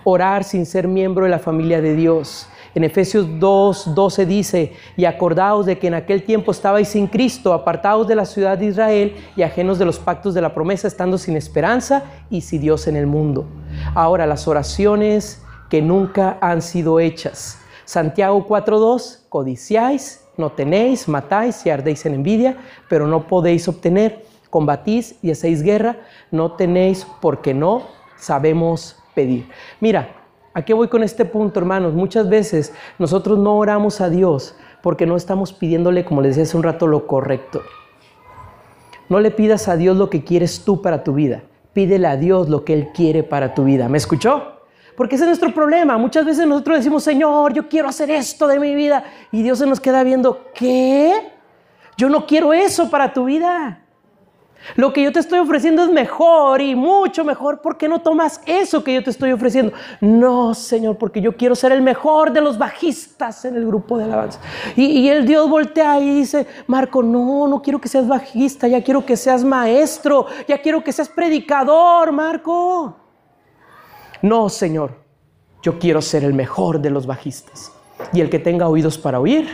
Orar 0.03 0.43
sin 0.43 0.65
ser 0.65 0.85
miembro 0.85 1.23
de 1.23 1.29
la 1.29 1.39
familia 1.39 1.79
de 1.79 1.95
Dios. 1.95 2.49
En 2.75 2.83
Efesios 2.83 3.25
2, 3.39 3.95
12 3.95 4.25
dice, 4.25 4.73
y 4.97 5.05
acordaos 5.05 5.65
de 5.65 5.79
que 5.79 5.87
en 5.87 5.93
aquel 5.93 6.23
tiempo 6.23 6.51
estabais 6.51 6.89
sin 6.89 7.07
Cristo, 7.07 7.53
apartados 7.53 8.05
de 8.05 8.15
la 8.15 8.25
ciudad 8.25 8.57
de 8.57 8.65
Israel 8.65 9.15
y 9.37 9.43
ajenos 9.43 9.79
de 9.79 9.85
los 9.85 9.97
pactos 9.97 10.33
de 10.33 10.41
la 10.41 10.53
promesa, 10.53 10.89
estando 10.89 11.17
sin 11.17 11.37
esperanza 11.37 12.03
y 12.29 12.41
sin 12.41 12.59
Dios 12.59 12.85
en 12.89 12.97
el 12.97 13.07
mundo. 13.07 13.45
Ahora, 13.95 14.27
las 14.27 14.45
oraciones 14.45 15.41
que 15.69 15.81
nunca 15.81 16.37
han 16.41 16.61
sido 16.61 16.99
hechas, 16.99 17.58
Santiago 17.89 18.45
4.2, 18.47 19.21
codiciáis, 19.29 20.23
no 20.37 20.51
tenéis, 20.51 21.07
matáis 21.07 21.65
y 21.65 21.71
ardéis 21.71 22.05
en 22.05 22.13
envidia, 22.13 22.55
pero 22.87 23.07
no 23.07 23.25
podéis 23.25 23.67
obtener, 23.67 24.23
combatís 24.51 25.15
y 25.23 25.31
hacéis 25.31 25.63
guerra, 25.63 25.97
no 26.29 26.51
tenéis 26.51 27.07
porque 27.19 27.55
no 27.55 27.87
sabemos 28.15 28.95
pedir. 29.15 29.49
Mira, 29.79 30.07
¿a 30.53 30.61
qué 30.61 30.75
voy 30.75 30.87
con 30.87 31.01
este 31.01 31.25
punto, 31.25 31.59
hermanos? 31.59 31.95
Muchas 31.95 32.29
veces 32.29 32.75
nosotros 32.99 33.39
no 33.39 33.57
oramos 33.57 34.01
a 34.01 34.09
Dios 34.11 34.55
porque 34.83 35.07
no 35.07 35.15
estamos 35.15 35.51
pidiéndole, 35.51 36.05
como 36.05 36.21
les 36.21 36.35
decía 36.35 36.43
hace 36.43 36.57
un 36.57 36.61
rato, 36.61 36.85
lo 36.85 37.07
correcto. 37.07 37.63
No 39.09 39.19
le 39.19 39.31
pidas 39.31 39.67
a 39.67 39.77
Dios 39.77 39.97
lo 39.97 40.11
que 40.11 40.23
quieres 40.23 40.63
tú 40.63 40.83
para 40.83 41.03
tu 41.03 41.13
vida. 41.13 41.41
Pídele 41.73 42.05
a 42.05 42.17
Dios 42.17 42.49
lo 42.49 42.65
que 42.65 42.73
Él 42.75 42.89
quiere 42.93 43.23
para 43.23 43.55
tu 43.55 43.63
vida. 43.63 43.89
¿Me 43.89 43.97
escuchó? 43.97 44.58
Porque 44.99 45.15
ese 45.15 45.23
es 45.23 45.29
nuestro 45.29 45.53
problema. 45.53 45.97
Muchas 45.97 46.25
veces 46.25 46.45
nosotros 46.45 46.79
decimos, 46.79 47.05
Señor, 47.05 47.53
yo 47.53 47.69
quiero 47.69 47.87
hacer 47.87 48.11
esto 48.11 48.49
de 48.49 48.59
mi 48.59 48.75
vida. 48.75 49.01
Y 49.31 49.41
Dios 49.41 49.59
se 49.59 49.65
nos 49.65 49.79
queda 49.79 50.03
viendo, 50.03 50.47
¿qué? 50.53 51.31
Yo 51.95 52.09
no 52.09 52.25
quiero 52.25 52.51
eso 52.51 52.89
para 52.89 53.13
tu 53.13 53.23
vida. 53.23 53.81
Lo 54.75 54.91
que 54.91 55.01
yo 55.01 55.13
te 55.13 55.21
estoy 55.21 55.39
ofreciendo 55.39 55.85
es 55.85 55.89
mejor 55.89 56.59
y 56.59 56.75
mucho 56.75 57.23
mejor. 57.23 57.61
¿Por 57.61 57.77
qué 57.77 57.87
no 57.87 58.01
tomas 58.01 58.41
eso 58.45 58.83
que 58.83 58.93
yo 58.93 59.01
te 59.01 59.09
estoy 59.11 59.31
ofreciendo? 59.31 59.71
No, 60.01 60.53
Señor, 60.53 60.97
porque 60.97 61.21
yo 61.21 61.37
quiero 61.37 61.55
ser 61.55 61.71
el 61.71 61.81
mejor 61.81 62.33
de 62.33 62.41
los 62.41 62.57
bajistas 62.57 63.45
en 63.45 63.55
el 63.55 63.65
grupo 63.65 63.97
de 63.97 64.03
alabanza. 64.03 64.41
Y, 64.75 65.07
el 65.07 65.25
Dios 65.25 65.49
voltea 65.49 65.97
y 66.01 66.13
dice, 66.13 66.45
Marco, 66.67 67.01
no, 67.01 67.47
no 67.47 67.61
quiero 67.61 67.79
que 67.79 67.87
seas 67.87 68.05
bajista, 68.05 68.67
ya 68.67 68.83
quiero 68.83 69.05
que 69.05 69.15
seas 69.15 69.45
maestro, 69.45 70.25
ya 70.45 70.61
quiero 70.61 70.83
que 70.83 70.91
seas 70.91 71.07
predicador, 71.07 72.11
Marco. 72.11 73.08
No, 74.21 74.49
Señor, 74.49 74.97
yo 75.61 75.79
quiero 75.79 76.01
ser 76.01 76.23
el 76.23 76.33
mejor 76.33 76.81
de 76.81 76.89
los 76.89 77.05
bajistas. 77.05 77.71
Y 78.13 78.21
el 78.21 78.29
que 78.29 78.39
tenga 78.39 78.67
oídos 78.67 78.97
para 78.97 79.19
oír, 79.19 79.49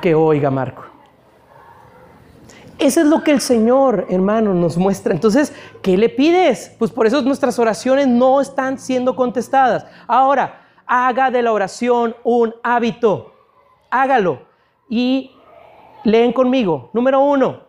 que 0.00 0.14
oiga, 0.14 0.50
Marco. 0.50 0.82
Eso 2.78 3.00
es 3.00 3.06
lo 3.06 3.22
que 3.22 3.30
el 3.30 3.40
Señor, 3.40 4.06
hermano, 4.10 4.54
nos 4.54 4.76
muestra. 4.76 5.14
Entonces, 5.14 5.54
¿qué 5.82 5.96
le 5.96 6.08
pides? 6.08 6.74
Pues 6.78 6.90
por 6.90 7.06
eso 7.06 7.22
nuestras 7.22 7.58
oraciones 7.58 8.08
no 8.08 8.40
están 8.40 8.78
siendo 8.78 9.14
contestadas. 9.14 9.86
Ahora, 10.08 10.66
haga 10.86 11.30
de 11.30 11.42
la 11.42 11.52
oración 11.52 12.16
un 12.24 12.54
hábito. 12.62 13.34
Hágalo. 13.90 14.42
Y 14.88 15.30
leen 16.04 16.32
conmigo. 16.32 16.90
Número 16.92 17.20
uno, 17.20 17.60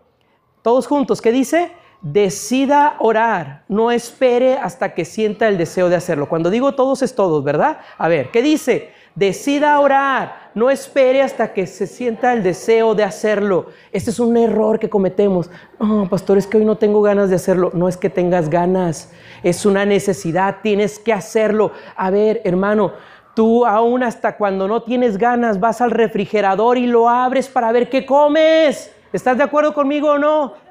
todos 0.62 0.88
juntos, 0.88 1.22
¿qué 1.22 1.32
dice? 1.32 1.72
Decida 2.04 2.98
orar, 3.00 3.64
no 3.70 3.90
espere 3.90 4.58
hasta 4.58 4.94
que 4.94 5.06
sienta 5.06 5.48
el 5.48 5.58
deseo 5.58 5.88
de 5.88 5.96
hacerlo. 5.96 6.28
Cuando 6.28 6.50
digo 6.50 6.76
todos 6.76 7.02
es 7.02 7.16
todos, 7.16 7.46
¿verdad? 7.46 7.78
A 7.98 8.10
ver, 8.10 8.30
¿qué 8.30 8.42
dice? 8.42 8.92
Decida 9.16 9.80
orar, 9.80 10.52
no 10.54 10.70
espere 10.70 11.22
hasta 11.22 11.54
que 11.54 11.66
se 11.66 11.88
sienta 11.88 12.34
el 12.34 12.44
deseo 12.44 12.94
de 12.94 13.06
hacerlo. 13.06 13.68
Este 13.94 14.10
es 14.10 14.20
un 14.20 14.36
error 14.36 14.80
que 14.80 14.90
cometemos. 14.90 15.50
No, 15.80 16.10
pastor, 16.10 16.38
es 16.38 16.46
que 16.46 16.58
hoy 16.58 16.66
no 16.66 16.78
tengo 16.78 17.02
ganas 17.02 17.30
de 17.30 17.38
hacerlo. 17.38 17.72
No 17.74 17.88
es 17.88 17.96
que 17.96 18.10
tengas 18.10 18.50
ganas, 18.50 19.14
es 19.42 19.66
una 19.66 19.86
necesidad, 19.86 20.58
tienes 20.62 21.00
que 21.00 21.14
hacerlo. 21.14 21.72
A 21.96 22.10
ver, 22.10 22.42
hermano, 22.44 22.92
tú 23.34 23.66
aún 23.66 24.04
hasta 24.04 24.36
cuando 24.36 24.68
no 24.68 24.84
tienes 24.84 25.18
ganas 25.18 25.58
vas 25.58 25.80
al 25.80 25.92
refrigerador 25.92 26.78
y 26.78 26.86
lo 26.86 27.08
abres 27.08 27.48
para 27.48 27.72
ver 27.72 27.90
qué 27.90 28.06
comes. 28.06 28.92
¿Estás 29.14 29.38
de 29.38 29.44
acuerdo 29.44 29.74
conmigo 29.74 30.10
o 30.10 30.18
no? 30.18 30.63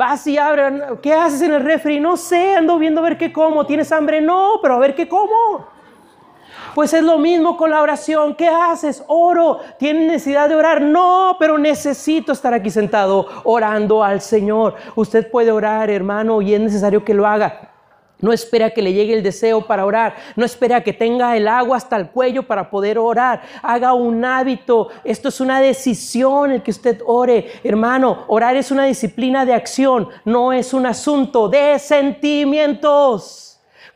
Vas 0.00 0.26
y 0.26 0.38
abres, 0.38 0.82
¿qué 1.02 1.12
haces 1.12 1.42
en 1.42 1.52
el 1.52 1.60
refri? 1.60 2.00
No 2.00 2.16
sé, 2.16 2.54
ando 2.54 2.78
viendo 2.78 3.02
a 3.02 3.04
ver 3.04 3.18
qué 3.18 3.30
como. 3.30 3.66
¿Tienes 3.66 3.92
hambre? 3.92 4.22
No, 4.22 4.52
pero 4.62 4.76
a 4.76 4.78
ver 4.78 4.94
qué 4.94 5.06
como. 5.06 5.66
Pues 6.74 6.94
es 6.94 7.02
lo 7.02 7.18
mismo 7.18 7.54
con 7.58 7.68
la 7.68 7.82
oración. 7.82 8.34
¿Qué 8.34 8.48
haces? 8.48 9.04
Oro. 9.08 9.60
¿Tienes 9.78 10.06
necesidad 10.06 10.48
de 10.48 10.54
orar? 10.54 10.80
No, 10.80 11.36
pero 11.38 11.58
necesito 11.58 12.32
estar 12.32 12.54
aquí 12.54 12.70
sentado 12.70 13.26
orando 13.44 14.02
al 14.02 14.22
Señor. 14.22 14.74
Usted 14.94 15.30
puede 15.30 15.52
orar, 15.52 15.90
hermano, 15.90 16.40
y 16.40 16.54
es 16.54 16.60
necesario 16.62 17.04
que 17.04 17.12
lo 17.12 17.26
haga. 17.26 17.69
No 18.20 18.32
espera 18.32 18.70
que 18.70 18.82
le 18.82 18.92
llegue 18.92 19.14
el 19.14 19.22
deseo 19.22 19.66
para 19.66 19.84
orar. 19.84 20.14
No 20.36 20.44
espera 20.44 20.82
que 20.82 20.92
tenga 20.92 21.36
el 21.36 21.48
agua 21.48 21.76
hasta 21.76 21.96
el 21.96 22.08
cuello 22.08 22.42
para 22.42 22.70
poder 22.70 22.98
orar. 22.98 23.42
Haga 23.62 23.94
un 23.94 24.24
hábito. 24.24 24.88
Esto 25.04 25.28
es 25.28 25.40
una 25.40 25.60
decisión 25.60 26.50
el 26.50 26.62
que 26.62 26.70
usted 26.70 27.00
ore. 27.06 27.50
Hermano, 27.64 28.24
orar 28.28 28.56
es 28.56 28.70
una 28.70 28.84
disciplina 28.84 29.44
de 29.44 29.54
acción. 29.54 30.08
No 30.24 30.52
es 30.52 30.74
un 30.74 30.86
asunto 30.86 31.48
de 31.48 31.78
sentimientos. 31.78 33.50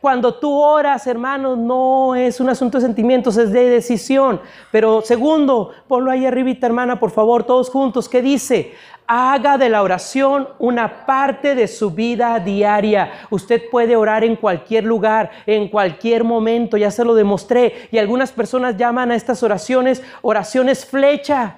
Cuando 0.05 0.35
tú 0.35 0.53
oras, 0.53 1.07
hermanos, 1.07 1.57
no 1.57 2.13
es 2.13 2.39
un 2.39 2.47
asunto 2.47 2.77
de 2.77 2.85
sentimientos, 2.85 3.37
es 3.37 3.51
de 3.51 3.69
decisión. 3.71 4.39
Pero 4.71 5.01
segundo, 5.01 5.71
ponlo 5.87 6.11
ahí 6.11 6.27
arribita, 6.27 6.67
hermana, 6.67 6.99
por 6.99 7.09
favor, 7.09 7.43
todos 7.43 7.71
juntos, 7.71 8.07
¿qué 8.07 8.21
dice? 8.21 8.73
Haga 9.07 9.59
de 9.59 9.69
la 9.69 9.83
oración 9.83 10.49
una 10.57 11.05
parte 11.05 11.53
de 11.53 11.67
su 11.67 11.91
vida 11.91 12.39
diaria. 12.39 13.11
Usted 13.29 13.69
puede 13.69 13.95
orar 13.95 14.23
en 14.23 14.35
cualquier 14.35 14.83
lugar, 14.83 15.29
en 15.45 15.67
cualquier 15.67 16.23
momento, 16.23 16.75
ya 16.75 16.89
se 16.89 17.05
lo 17.05 17.13
demostré. 17.13 17.87
Y 17.91 17.99
algunas 17.99 18.31
personas 18.31 18.77
llaman 18.77 19.11
a 19.11 19.15
estas 19.15 19.43
oraciones 19.43 20.01
oraciones 20.23 20.85
flecha, 20.85 21.57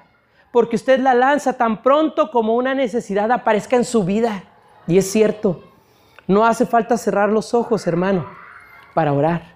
porque 0.51 0.75
usted 0.75 0.99
la 0.99 1.13
lanza 1.13 1.53
tan 1.53 1.81
pronto 1.81 2.31
como 2.31 2.55
una 2.55 2.73
necesidad 2.73 3.31
aparezca 3.31 3.77
en 3.77 3.85
su 3.85 4.03
vida. 4.03 4.43
Y 4.85 4.97
es 4.97 5.09
cierto, 5.09 5.63
no 6.27 6.45
hace 6.45 6.65
falta 6.65 6.97
cerrar 6.97 7.29
los 7.29 7.53
ojos, 7.53 7.87
hermano, 7.87 8.25
para 8.93 9.13
orar. 9.13 9.55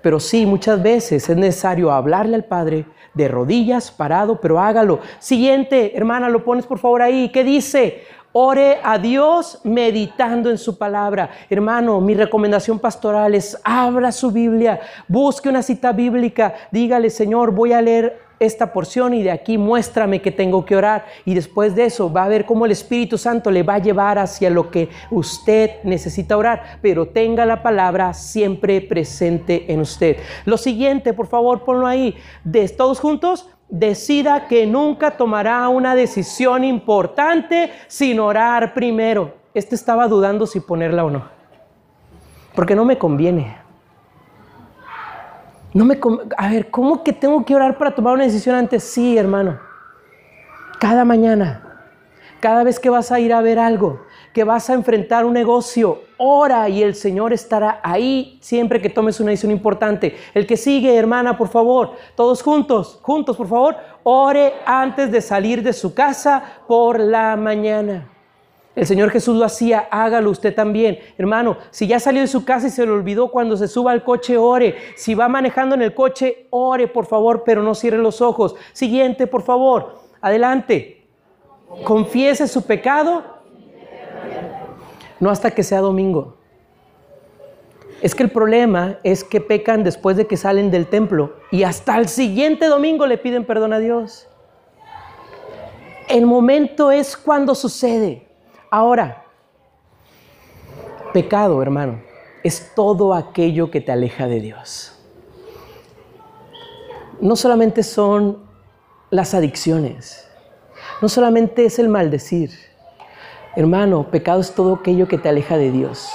Pero 0.00 0.20
sí, 0.20 0.46
muchas 0.46 0.82
veces 0.82 1.28
es 1.28 1.36
necesario 1.36 1.90
hablarle 1.90 2.36
al 2.36 2.44
Padre 2.44 2.86
de 3.18 3.28
rodillas, 3.28 3.90
parado, 3.90 4.40
pero 4.40 4.58
hágalo. 4.58 5.00
Siguiente, 5.18 5.94
hermana, 5.94 6.30
lo 6.30 6.44
pones 6.44 6.64
por 6.64 6.78
favor 6.78 7.02
ahí. 7.02 7.28
¿Qué 7.30 7.44
dice? 7.44 8.04
Ore 8.32 8.78
a 8.82 8.98
Dios 8.98 9.60
meditando 9.64 10.48
en 10.50 10.58
su 10.58 10.78
palabra. 10.78 11.30
Hermano, 11.50 12.00
mi 12.00 12.14
recomendación 12.14 12.78
pastoral 12.78 13.34
es 13.34 13.60
abra 13.64 14.12
su 14.12 14.30
Biblia, 14.30 14.80
busque 15.08 15.48
una 15.48 15.62
cita 15.62 15.92
bíblica, 15.92 16.54
dígale, 16.70 17.10
Señor, 17.10 17.50
voy 17.50 17.72
a 17.72 17.82
leer 17.82 18.27
esta 18.40 18.72
porción 18.72 19.14
y 19.14 19.22
de 19.22 19.30
aquí 19.30 19.58
muéstrame 19.58 20.20
que 20.20 20.30
tengo 20.30 20.64
que 20.64 20.76
orar. 20.76 21.06
Y 21.24 21.34
después 21.34 21.74
de 21.74 21.84
eso 21.84 22.12
va 22.12 22.24
a 22.24 22.28
ver 22.28 22.44
cómo 22.44 22.66
el 22.66 22.72
Espíritu 22.72 23.18
Santo 23.18 23.50
le 23.50 23.62
va 23.62 23.74
a 23.74 23.78
llevar 23.78 24.18
hacia 24.18 24.50
lo 24.50 24.70
que 24.70 24.88
usted 25.10 25.82
necesita 25.84 26.36
orar. 26.36 26.78
Pero 26.82 27.08
tenga 27.08 27.44
la 27.46 27.62
palabra 27.62 28.14
siempre 28.14 28.80
presente 28.80 29.72
en 29.72 29.80
usted. 29.80 30.16
Lo 30.44 30.56
siguiente, 30.56 31.12
por 31.12 31.26
favor, 31.26 31.64
ponlo 31.64 31.86
ahí. 31.86 32.16
De 32.44 32.68
todos 32.68 33.00
juntos, 33.00 33.48
decida 33.68 34.46
que 34.46 34.66
nunca 34.66 35.12
tomará 35.12 35.68
una 35.68 35.94
decisión 35.94 36.64
importante 36.64 37.70
sin 37.86 38.20
orar 38.20 38.74
primero. 38.74 39.34
Este 39.54 39.74
estaba 39.74 40.08
dudando 40.08 40.46
si 40.46 40.60
ponerla 40.60 41.04
o 41.04 41.10
no. 41.10 41.24
Porque 42.54 42.74
no 42.74 42.84
me 42.84 42.98
conviene. 42.98 43.67
No 45.74 45.84
me 45.84 45.98
a 46.36 46.48
ver, 46.48 46.70
¿cómo 46.70 47.04
que 47.04 47.12
tengo 47.12 47.44
que 47.44 47.54
orar 47.54 47.76
para 47.76 47.94
tomar 47.94 48.14
una 48.14 48.24
decisión 48.24 48.56
antes? 48.56 48.82
Sí, 48.82 49.18
hermano. 49.18 49.60
Cada 50.80 51.04
mañana, 51.04 51.84
cada 52.40 52.64
vez 52.64 52.80
que 52.80 52.88
vas 52.88 53.12
a 53.12 53.20
ir 53.20 53.32
a 53.32 53.40
ver 53.40 53.58
algo, 53.58 54.00
que 54.32 54.44
vas 54.44 54.70
a 54.70 54.74
enfrentar 54.74 55.26
un 55.26 55.34
negocio, 55.34 56.02
ora 56.16 56.68
y 56.68 56.82
el 56.82 56.94
Señor 56.94 57.32
estará 57.32 57.80
ahí 57.82 58.38
siempre 58.40 58.80
que 58.80 58.88
tomes 58.88 59.20
una 59.20 59.30
decisión 59.30 59.52
importante. 59.52 60.16
El 60.34 60.46
que 60.46 60.56
sigue, 60.56 60.96
hermana, 60.96 61.36
por 61.36 61.48
favor, 61.48 61.96
todos 62.14 62.42
juntos, 62.42 62.98
juntos, 63.02 63.36
por 63.36 63.48
favor, 63.48 63.76
ore 64.04 64.54
antes 64.64 65.10
de 65.10 65.20
salir 65.20 65.62
de 65.62 65.72
su 65.72 65.92
casa 65.94 66.42
por 66.66 66.98
la 66.98 67.36
mañana. 67.36 68.08
El 68.78 68.86
Señor 68.86 69.10
Jesús 69.10 69.36
lo 69.36 69.44
hacía, 69.44 69.88
hágalo 69.90 70.30
usted 70.30 70.54
también. 70.54 71.00
Hermano, 71.18 71.56
si 71.72 71.88
ya 71.88 71.98
salió 71.98 72.20
de 72.20 72.28
su 72.28 72.44
casa 72.44 72.68
y 72.68 72.70
se 72.70 72.86
le 72.86 72.92
olvidó 72.92 73.28
cuando 73.28 73.56
se 73.56 73.66
suba 73.66 73.90
al 73.90 74.04
coche, 74.04 74.38
ore. 74.38 74.76
Si 74.94 75.16
va 75.16 75.26
manejando 75.26 75.74
en 75.74 75.82
el 75.82 75.94
coche, 75.94 76.46
ore, 76.50 76.86
por 76.86 77.04
favor, 77.04 77.42
pero 77.44 77.60
no 77.60 77.74
cierre 77.74 77.98
los 77.98 78.20
ojos. 78.20 78.54
Siguiente, 78.72 79.26
por 79.26 79.42
favor. 79.42 79.98
Adelante. 80.20 81.08
Confiese 81.82 82.46
su 82.46 82.66
pecado. 82.66 83.24
No 85.18 85.28
hasta 85.30 85.50
que 85.50 85.64
sea 85.64 85.80
domingo. 85.80 86.36
Es 88.00 88.14
que 88.14 88.22
el 88.22 88.30
problema 88.30 89.00
es 89.02 89.24
que 89.24 89.40
pecan 89.40 89.82
después 89.82 90.16
de 90.16 90.28
que 90.28 90.36
salen 90.36 90.70
del 90.70 90.86
templo 90.86 91.34
y 91.50 91.64
hasta 91.64 91.98
el 91.98 92.06
siguiente 92.06 92.66
domingo 92.66 93.08
le 93.08 93.18
piden 93.18 93.44
perdón 93.44 93.72
a 93.72 93.80
Dios. 93.80 94.28
El 96.08 96.26
momento 96.26 96.92
es 96.92 97.16
cuando 97.16 97.56
sucede. 97.56 98.27
Ahora, 98.70 99.24
pecado, 101.14 101.62
hermano, 101.62 102.02
es 102.44 102.72
todo 102.74 103.14
aquello 103.14 103.70
que 103.70 103.80
te 103.80 103.92
aleja 103.92 104.26
de 104.26 104.40
Dios. 104.40 104.94
No 107.20 107.34
solamente 107.34 107.82
son 107.82 108.38
las 109.10 109.32
adicciones, 109.32 110.28
no 111.00 111.08
solamente 111.08 111.64
es 111.64 111.78
el 111.78 111.88
maldecir. 111.88 112.50
Hermano, 113.56 114.10
pecado 114.10 114.40
es 114.40 114.54
todo 114.54 114.74
aquello 114.74 115.08
que 115.08 115.16
te 115.16 115.30
aleja 115.30 115.56
de 115.56 115.72
Dios. 115.72 116.10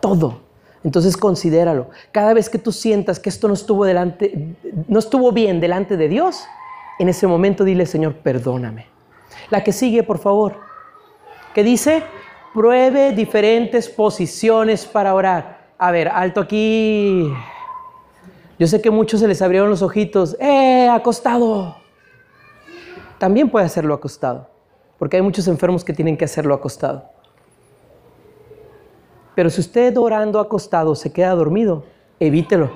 Todo. 0.00 0.40
Entonces 0.84 1.16
considéralo. 1.16 1.90
Cada 2.12 2.34
vez 2.34 2.48
que 2.48 2.58
tú 2.58 2.70
sientas 2.70 3.18
que 3.18 3.28
esto 3.28 3.48
no 3.48 3.54
estuvo 3.54 3.84
delante, 3.84 4.56
no 4.86 5.00
estuvo 5.00 5.32
bien 5.32 5.60
delante 5.60 5.96
de 5.96 6.08
Dios, 6.08 6.46
en 7.00 7.08
ese 7.08 7.26
momento 7.26 7.64
dile, 7.64 7.84
Señor, 7.84 8.14
perdóname. 8.18 8.86
La 9.50 9.64
que 9.64 9.72
sigue, 9.72 10.04
por 10.04 10.18
favor 10.18 10.67
que 11.58 11.64
dice, 11.64 12.04
Pruebe 12.54 13.10
diferentes 13.10 13.88
posiciones 13.88 14.86
para 14.86 15.12
orar. 15.12 15.72
A 15.76 15.90
ver, 15.90 16.06
alto 16.06 16.40
aquí. 16.40 17.32
Yo 18.60 18.66
sé 18.68 18.80
que 18.80 18.92
muchos 18.92 19.18
se 19.18 19.26
les 19.26 19.42
abrieron 19.42 19.68
los 19.68 19.82
ojitos. 19.82 20.36
¡Eh, 20.38 20.88
acostado! 20.88 21.74
También 23.18 23.50
puede 23.50 23.66
hacerlo 23.66 23.92
acostado, 23.92 24.48
porque 25.00 25.16
hay 25.16 25.22
muchos 25.22 25.48
enfermos 25.48 25.84
que 25.84 25.92
tienen 25.92 26.16
que 26.16 26.26
hacerlo 26.26 26.54
acostado. 26.54 27.10
Pero 29.34 29.50
si 29.50 29.60
usted 29.60 29.98
orando 29.98 30.38
acostado 30.38 30.94
se 30.94 31.12
queda 31.12 31.34
dormido, 31.34 31.82
evítelo. 32.20 32.70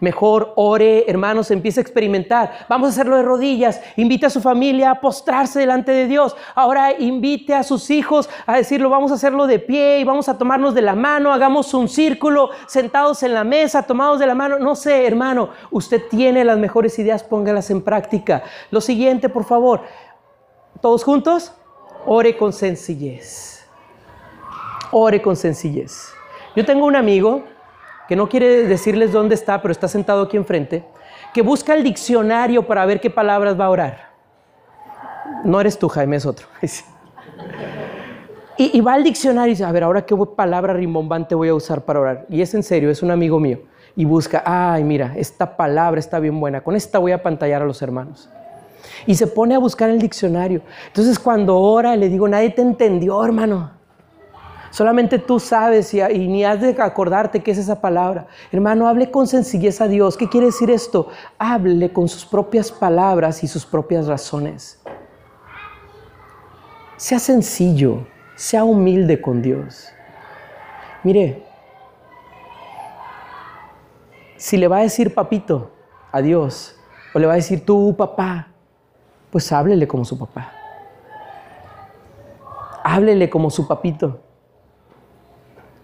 Mejor 0.00 0.54
ore, 0.56 1.04
hermanos, 1.08 1.50
empiece 1.50 1.80
a 1.80 1.82
experimentar. 1.82 2.66
Vamos 2.68 2.88
a 2.88 2.90
hacerlo 2.90 3.16
de 3.16 3.22
rodillas. 3.22 3.80
Invite 3.96 4.26
a 4.26 4.30
su 4.30 4.40
familia 4.40 4.90
a 4.92 5.00
postrarse 5.00 5.60
delante 5.60 5.92
de 5.92 6.06
Dios. 6.06 6.34
Ahora 6.54 6.92
invite 6.98 7.54
a 7.54 7.62
sus 7.62 7.90
hijos 7.90 8.30
a 8.46 8.56
decirlo, 8.56 8.88
vamos 8.88 9.12
a 9.12 9.14
hacerlo 9.14 9.46
de 9.46 9.58
pie 9.58 10.00
y 10.00 10.04
vamos 10.04 10.28
a 10.28 10.38
tomarnos 10.38 10.74
de 10.74 10.82
la 10.82 10.94
mano. 10.94 11.32
Hagamos 11.32 11.74
un 11.74 11.88
círculo 11.88 12.50
sentados 12.66 13.22
en 13.22 13.34
la 13.34 13.44
mesa, 13.44 13.82
tomados 13.82 14.18
de 14.18 14.26
la 14.26 14.34
mano. 14.34 14.58
No 14.58 14.74
sé, 14.74 15.06
hermano, 15.06 15.50
usted 15.70 16.02
tiene 16.08 16.44
las 16.44 16.58
mejores 16.58 16.98
ideas, 16.98 17.22
póngalas 17.22 17.70
en 17.70 17.82
práctica. 17.82 18.42
Lo 18.70 18.80
siguiente, 18.80 19.28
por 19.28 19.44
favor, 19.44 19.82
todos 20.80 21.04
juntos, 21.04 21.52
ore 22.06 22.36
con 22.38 22.54
sencillez. 22.54 23.66
Ore 24.92 25.20
con 25.20 25.36
sencillez. 25.36 26.12
Yo 26.56 26.64
tengo 26.64 26.86
un 26.86 26.96
amigo 26.96 27.44
que 28.10 28.16
no 28.16 28.28
quiere 28.28 28.66
decirles 28.66 29.12
dónde 29.12 29.36
está, 29.36 29.62
pero 29.62 29.70
está 29.70 29.86
sentado 29.86 30.22
aquí 30.22 30.36
enfrente, 30.36 30.84
que 31.32 31.42
busca 31.42 31.74
el 31.74 31.84
diccionario 31.84 32.66
para 32.66 32.84
ver 32.84 33.00
qué 33.00 33.08
palabras 33.08 33.58
va 33.58 33.66
a 33.66 33.70
orar. 33.70 34.10
No 35.44 35.60
eres 35.60 35.78
tú, 35.78 35.88
Jaime, 35.88 36.16
es 36.16 36.26
otro. 36.26 36.48
Y, 38.58 38.76
y 38.76 38.80
va 38.82 38.92
al 38.92 39.04
diccionario 39.04 39.46
y 39.46 39.50
dice, 39.52 39.64
a 39.64 39.72
ver, 39.72 39.84
ahora 39.84 40.04
qué 40.04 40.14
palabra 40.36 40.74
rimbombante 40.74 41.34
voy 41.34 41.48
a 41.48 41.54
usar 41.54 41.82
para 41.86 42.00
orar. 42.00 42.26
Y 42.28 42.42
es 42.42 42.52
en 42.52 42.62
serio, 42.62 42.90
es 42.90 43.02
un 43.02 43.10
amigo 43.10 43.40
mío. 43.40 43.60
Y 43.96 44.04
busca, 44.04 44.42
ay, 44.44 44.84
mira, 44.84 45.14
esta 45.16 45.56
palabra 45.56 45.98
está 45.98 46.18
bien 46.18 46.38
buena, 46.38 46.62
con 46.62 46.76
esta 46.76 46.98
voy 46.98 47.12
a 47.12 47.22
pantallar 47.22 47.62
a 47.62 47.64
los 47.64 47.80
hermanos. 47.80 48.28
Y 49.06 49.14
se 49.14 49.28
pone 49.28 49.54
a 49.54 49.58
buscar 49.58 49.88
el 49.88 49.98
diccionario. 49.98 50.60
Entonces 50.88 51.18
cuando 51.18 51.58
ora, 51.58 51.96
le 51.96 52.10
digo, 52.10 52.28
nadie 52.28 52.50
te 52.50 52.60
entendió, 52.60 53.24
hermano. 53.24 53.79
Solamente 54.70 55.18
tú 55.18 55.40
sabes 55.40 55.92
y, 55.92 56.00
ni 56.28 56.44
has 56.44 56.60
de 56.60 56.80
acordarte 56.80 57.42
qué 57.42 57.50
es 57.50 57.58
esa 57.58 57.80
palabra. 57.80 58.28
Hermano, 58.52 58.86
hable 58.86 59.10
con 59.10 59.26
sencillez 59.26 59.80
a 59.80 59.88
Dios. 59.88 60.16
¿Qué 60.16 60.28
quiere 60.28 60.46
decir 60.46 60.70
esto? 60.70 61.08
Hable 61.38 61.92
con 61.92 62.08
sus 62.08 62.24
propias 62.24 62.70
palabras 62.70 63.42
y 63.42 63.48
sus 63.48 63.66
propias 63.66 64.06
razones. 64.06 64.80
Sea 66.96 67.18
sencillo, 67.18 68.06
sea 68.36 68.62
humilde 68.62 69.20
con 69.20 69.42
Dios. 69.42 69.88
Mire, 71.02 71.42
si 74.36 74.56
le 74.56 74.68
va 74.68 74.78
a 74.78 74.82
decir 74.82 75.12
papito 75.12 75.72
a 76.12 76.20
Dios, 76.22 76.76
o 77.12 77.18
le 77.18 77.26
va 77.26 77.32
a 77.32 77.36
decir 77.36 77.64
tú 77.64 77.96
papá, 77.96 78.48
pues 79.30 79.50
háblele 79.50 79.88
como 79.88 80.04
su 80.04 80.16
papá. 80.16 80.52
Háblele 82.84 83.28
como 83.28 83.50
su 83.50 83.66
papito. 83.66 84.20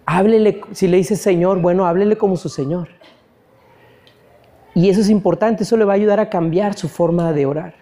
Háblele, 0.09 0.61
si 0.71 0.87
le 0.87 0.95
dice 0.95 1.17
Señor, 1.17 1.59
bueno, 1.59 1.85
háblele 1.85 2.17
como 2.17 2.37
su 2.37 2.47
Señor. 2.47 2.87
Y 4.73 4.89
eso 4.89 5.01
es 5.01 5.09
importante, 5.09 5.63
eso 5.63 5.75
le 5.75 5.83
va 5.83 5.91
a 5.91 5.95
ayudar 5.97 6.21
a 6.21 6.29
cambiar 6.29 6.75
su 6.75 6.87
forma 6.87 7.33
de 7.33 7.45
orar. 7.45 7.75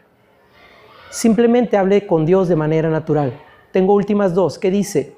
Simplemente 1.11 1.77
hable 1.77 2.07
con 2.07 2.25
Dios 2.25 2.47
de 2.47 2.55
manera 2.55 2.89
natural. 2.89 3.39
Tengo 3.71 3.93
últimas 3.93 4.33
dos. 4.33 4.57
¿Qué 4.57 4.71
dice? 4.71 5.15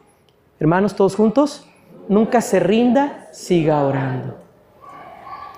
Hermanos, 0.59 0.97
todos 0.97 1.15
juntos, 1.15 1.69
nunca 2.09 2.41
se 2.41 2.59
rinda, 2.59 3.29
siga 3.31 3.83
orando. 3.83 4.37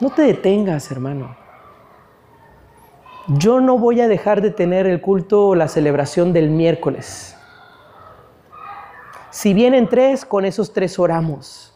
No 0.02 0.12
te 0.12 0.22
detengas, 0.22 0.92
hermano. 0.92 1.36
Yo 3.28 3.60
no 3.60 3.80
voy 3.80 4.02
a 4.02 4.08
dejar 4.08 4.44
de 4.44 4.52
tener 4.52 4.86
el 4.86 5.02
culto 5.02 5.48
o 5.48 5.56
la 5.56 5.68
celebración 5.68 6.32
del 6.32 6.52
miércoles. 6.52 7.36
Si 9.32 9.54
vienen 9.54 9.88
tres, 9.88 10.26
con 10.26 10.46
esos 10.46 10.74
tres 10.74 10.98
oramos. 10.98 11.74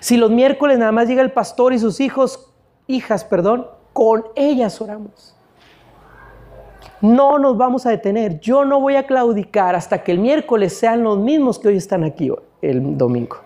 Si 0.00 0.16
los 0.16 0.30
miércoles 0.30 0.78
nada 0.78 0.92
más 0.92 1.08
llega 1.08 1.22
el 1.22 1.32
pastor 1.32 1.72
y 1.72 1.78
sus 1.78 2.00
hijos, 2.00 2.50
hijas, 2.86 3.24
perdón, 3.24 3.66
con 3.92 4.26
ellas 4.34 4.80
oramos. 4.80 5.34
No 7.00 7.38
nos 7.38 7.56
vamos 7.56 7.86
a 7.86 7.90
detener. 7.90 8.40
Yo 8.40 8.64
no 8.64 8.80
voy 8.80 8.96
a 8.96 9.06
claudicar 9.06 9.74
hasta 9.74 10.02
que 10.02 10.12
el 10.12 10.18
miércoles 10.18 10.76
sean 10.76 11.02
los 11.02 11.18
mismos 11.18 11.58
que 11.58 11.68
hoy 11.68 11.76
están 11.76 12.04
aquí 12.04 12.30
el 12.62 12.96
domingo. 12.96 13.38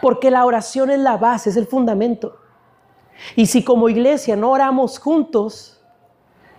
Porque 0.00 0.30
la 0.30 0.44
oración 0.44 0.90
es 0.90 0.98
la 0.98 1.16
base, 1.16 1.50
es 1.50 1.56
el 1.56 1.66
fundamento. 1.66 2.36
Y 3.36 3.46
si 3.46 3.62
como 3.62 3.88
iglesia 3.88 4.36
no 4.36 4.50
oramos 4.50 4.98
juntos, 4.98 5.80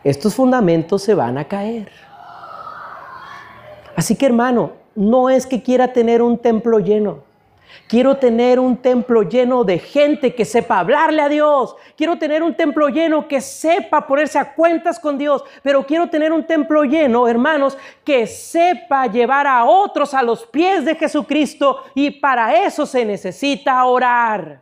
estos 0.04 0.36
fundamentos 0.36 1.02
se 1.02 1.14
van 1.14 1.38
a 1.38 1.48
caer. 1.48 1.92
Así 3.96 4.16
que 4.16 4.26
hermano, 4.26 4.72
no 4.96 5.30
es 5.30 5.46
que 5.46 5.62
quiera 5.62 5.94
tener 5.94 6.22
un 6.22 6.38
templo 6.38 6.80
lleno. 6.80 7.24
Quiero 7.88 8.18
tener 8.18 8.60
un 8.60 8.78
templo 8.78 9.24
lleno 9.24 9.64
de 9.64 9.78
gente 9.78 10.34
que 10.34 10.46
sepa 10.46 10.80
hablarle 10.80 11.22
a 11.22 11.30
Dios. 11.30 11.76
Quiero 11.98 12.18
tener 12.18 12.42
un 12.42 12.56
templo 12.56 12.88
lleno 12.90 13.28
que 13.28 13.42
sepa 13.42 14.08
ponerse 14.08 14.40
a 14.40 14.54
cuentas 14.54 15.00
con 15.00 15.18
Dios. 15.18 15.44
Pero 15.62 15.86
quiero 15.86 16.08
tener 16.10 16.32
un 16.32 16.46
templo 16.46 16.84
lleno, 16.84 17.28
hermanos, 17.28 17.78
que 18.04 18.26
sepa 18.26 19.08
llevar 19.08 19.48
a 19.48 19.66
otros 19.66 20.14
a 20.14 20.24
los 20.24 20.46
pies 20.46 20.86
de 20.86 20.96
Jesucristo. 20.96 21.84
Y 21.94 22.12
para 22.12 22.66
eso 22.66 22.86
se 22.86 23.06
necesita 23.06 23.84
orar. 23.86 24.62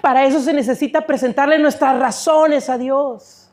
Para 0.00 0.24
eso 0.24 0.40
se 0.40 0.52
necesita 0.52 1.02
presentarle 1.02 1.58
nuestras 1.58 1.98
razones 1.98 2.68
a 2.68 2.78
Dios. 2.78 3.43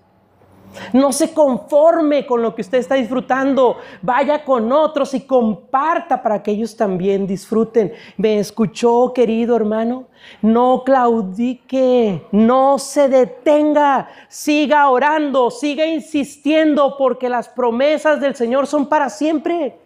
No 0.94 1.12
se 1.12 1.34
conforme 1.34 2.26
con 2.26 2.42
lo 2.42 2.56
que 2.56 2.62
usted 2.62 2.78
está 2.78 2.96
disfrutando. 2.96 3.78
Vaya 4.02 4.44
con 4.44 4.72
otros 4.72 5.14
y 5.14 5.22
comparta 5.22 6.22
para 6.22 6.42
que 6.42 6.52
ellos 6.52 6.76
también 6.76 7.28
disfruten. 7.28 7.94
¿Me 8.18 8.40
escuchó, 8.40 9.12
querido 9.14 9.56
hermano? 9.56 10.06
No 10.42 10.84
claudique, 10.86 12.26
no 12.32 12.78
se 12.80 13.10
detenga. 13.10 14.10
Siga 14.28 14.90
orando, 14.90 15.52
siga 15.52 15.86
insistiendo 15.86 16.96
porque 16.98 17.30
las 17.30 17.50
promesas 17.50 18.22
del 18.22 18.36
Señor 18.36 18.68
son 18.68 18.88
para 18.88 19.10
siempre. 19.10 19.78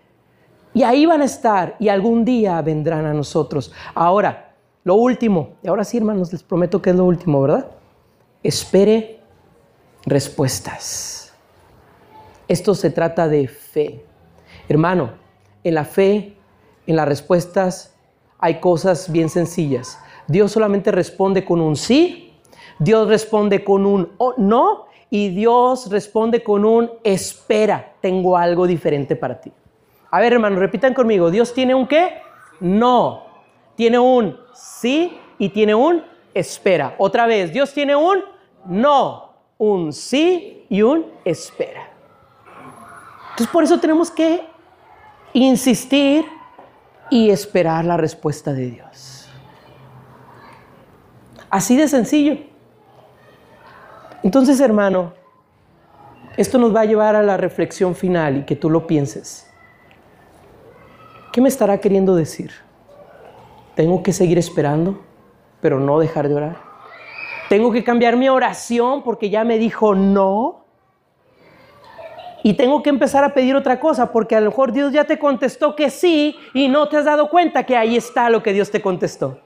Y 0.73 0.83
ahí 0.83 1.05
van 1.05 1.21
a 1.21 1.25
estar 1.25 1.75
y 1.79 1.87
algún 1.87 2.25
día 2.25 2.61
vendrán 2.61 3.05
a 3.05 3.13
nosotros. 3.13 3.71
Ahora, 3.93 4.53
lo 4.83 4.95
último, 4.95 5.55
y 5.63 5.67
ahora 5.67 5.83
sí, 5.83 5.97
hermanos, 5.97 6.31
les 6.31 6.43
prometo 6.43 6.81
que 6.81 6.91
es 6.91 6.95
lo 6.95 7.05
último, 7.05 7.41
¿verdad? 7.41 7.71
Espere 8.43 9.14
respuestas. 10.05 11.33
Esto 12.47 12.75
se 12.75 12.91
trata 12.91 13.27
de 13.27 13.47
fe. 13.47 14.05
Hermano, 14.69 15.11
en 15.63 15.73
la 15.75 15.85
fe, 15.85 16.35
en 16.85 16.95
las 16.95 17.07
respuestas, 17.07 17.95
hay 18.37 18.59
cosas 18.59 19.11
bien 19.11 19.29
sencillas. 19.29 19.99
Dios 20.27 20.51
solamente 20.51 20.91
responde 20.91 21.43
con 21.43 21.61
un 21.61 21.75
sí, 21.75 22.33
Dios 22.79 23.07
responde 23.07 23.63
con 23.63 23.85
un 23.85 24.11
no 24.37 24.85
y 25.09 25.29
Dios 25.29 25.89
responde 25.89 26.43
con 26.43 26.65
un 26.65 26.91
espera, 27.03 27.93
tengo 28.01 28.37
algo 28.37 28.67
diferente 28.67 29.15
para 29.15 29.39
ti. 29.39 29.51
A 30.11 30.19
ver, 30.19 30.33
hermano, 30.33 30.59
repitan 30.59 30.93
conmigo, 30.93 31.31
Dios 31.31 31.53
tiene 31.53 31.73
un 31.73 31.87
qué? 31.87 32.21
No. 32.59 33.23
Tiene 33.75 33.99
un 33.99 34.37
sí 34.53 35.17
y 35.37 35.49
tiene 35.49 35.75
un 35.75 36.03
espera. 36.33 36.95
Otra 36.97 37.25
vez, 37.25 37.51
Dios 37.51 37.73
tiene 37.73 37.95
un 37.95 38.23
no 38.65 39.34
un 39.57 39.93
sí 39.93 40.65
y 40.69 40.81
un 40.81 41.05
espera. 41.23 41.89
Entonces 43.31 43.47
por 43.47 43.63
eso 43.63 43.79
tenemos 43.79 44.11
que 44.11 44.45
insistir 45.33 46.25
y 47.09 47.29
esperar 47.29 47.85
la 47.85 47.97
respuesta 47.97 48.53
de 48.53 48.71
Dios. 48.71 49.29
Así 51.49 51.75
de 51.75 51.87
sencillo. 51.87 52.37
Entonces, 54.23 54.59
hermano, 54.59 55.13
esto 56.37 56.57
nos 56.57 56.75
va 56.75 56.81
a 56.81 56.85
llevar 56.85 57.15
a 57.15 57.23
la 57.23 57.37
reflexión 57.37 57.95
final 57.95 58.37
y 58.37 58.43
que 58.43 58.55
tú 58.55 58.69
lo 58.69 58.87
pienses. 58.87 59.47
¿Qué 61.31 61.41
me 61.41 61.49
estará 61.49 61.77
queriendo 61.79 62.15
decir? 62.15 62.51
¿Tengo 63.75 64.01
que 64.03 64.13
seguir 64.13 64.37
esperando, 64.37 65.01
pero 65.61 65.79
no 65.79 65.99
dejar 65.99 66.27
de 66.27 66.35
orar? 66.35 66.74
Tengo 67.55 67.71
que 67.71 67.85
cambiar 67.85 68.17
mi 68.17 68.27
oración 68.27 69.01
porque 69.01 69.29
ya 69.29 69.45
me 69.45 69.57
dijo 69.57 69.95
no. 69.95 70.65
Y 72.43 72.55
tengo 72.55 72.83
que 72.83 72.89
empezar 72.89 73.23
a 73.23 73.33
pedir 73.33 73.55
otra 73.55 73.79
cosa 73.79 74.11
porque 74.11 74.35
a 74.35 74.41
lo 74.41 74.49
mejor 74.49 74.73
Dios 74.73 74.91
ya 74.91 75.05
te 75.05 75.17
contestó 75.17 75.73
que 75.73 75.89
sí 75.89 76.35
y 76.53 76.67
no 76.67 76.89
te 76.89 76.97
has 76.97 77.05
dado 77.05 77.29
cuenta 77.29 77.63
que 77.63 77.77
ahí 77.77 77.95
está 77.95 78.29
lo 78.29 78.43
que 78.43 78.51
Dios 78.51 78.71
te 78.71 78.81
contestó. 78.81 79.39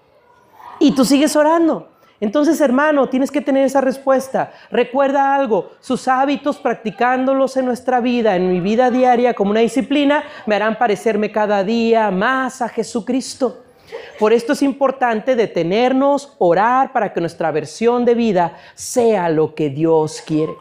Y 0.79 0.95
tú 0.95 1.05
sigues 1.05 1.35
orando. 1.35 1.89
Entonces, 2.19 2.59
hermano, 2.61 3.09
tienes 3.09 3.29
que 3.29 3.41
tener 3.41 3.63
esa 3.63 3.79
respuesta. 3.79 4.53
Recuerda 4.71 5.35
algo, 5.35 5.69
sus 5.79 6.07
hábitos 6.07 6.57
practicándolos 6.57 7.57
en 7.57 7.65
nuestra 7.67 7.99
vida, 7.99 8.35
en 8.35 8.51
mi 8.51 8.59
vida 8.59 8.89
diaria 8.89 9.35
como 9.35 9.51
una 9.51 9.59
disciplina, 9.59 10.23
me 10.47 10.55
harán 10.55 10.79
parecerme 10.79 11.31
cada 11.31 11.63
día 11.63 12.09
más 12.09 12.63
a 12.63 12.69
Jesucristo. 12.69 13.68
Por 14.17 14.33
esto 14.33 14.53
es 14.53 14.61
importante 14.61 15.35
detenernos, 15.35 16.35
orar 16.37 16.91
para 16.91 17.13
que 17.13 17.19
nuestra 17.19 17.51
versión 17.51 18.05
de 18.05 18.15
vida 18.15 18.57
sea 18.75 19.29
lo 19.29 19.55
que 19.55 19.69
Dios 19.69 20.21
quiere. 20.25 20.53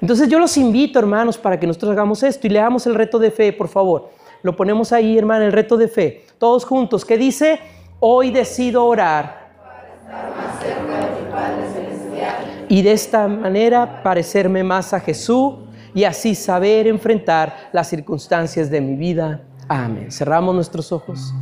Entonces 0.00 0.28
yo 0.28 0.38
los 0.38 0.56
invito, 0.56 0.98
hermanos, 0.98 1.36
para 1.36 1.58
que 1.58 1.66
nosotros 1.66 1.92
hagamos 1.92 2.22
esto 2.22 2.46
y 2.46 2.50
leamos 2.50 2.86
el 2.86 2.94
reto 2.94 3.18
de 3.18 3.30
fe, 3.30 3.52
por 3.52 3.68
favor. 3.68 4.10
Lo 4.42 4.56
ponemos 4.56 4.92
ahí, 4.92 5.18
hermano, 5.18 5.44
el 5.44 5.52
reto 5.52 5.76
de 5.76 5.88
fe. 5.88 6.24
Todos 6.38 6.64
juntos, 6.64 7.04
¿Qué 7.04 7.18
dice, 7.18 7.60
hoy 7.98 8.30
decido 8.30 8.86
orar 8.86 9.40
y 12.70 12.82
de 12.82 12.92
esta 12.92 13.26
manera 13.26 14.00
parecerme 14.04 14.62
más 14.62 14.94
a 14.94 15.00
Jesús 15.00 15.54
y 15.92 16.04
así 16.04 16.36
saber 16.36 16.86
enfrentar 16.86 17.68
las 17.72 17.88
circunstancias 17.88 18.70
de 18.70 18.80
mi 18.80 18.94
vida. 18.94 19.42
Amén. 19.68 20.12
Cerramos 20.12 20.54
nuestros 20.54 20.92
ojos. 20.92 21.34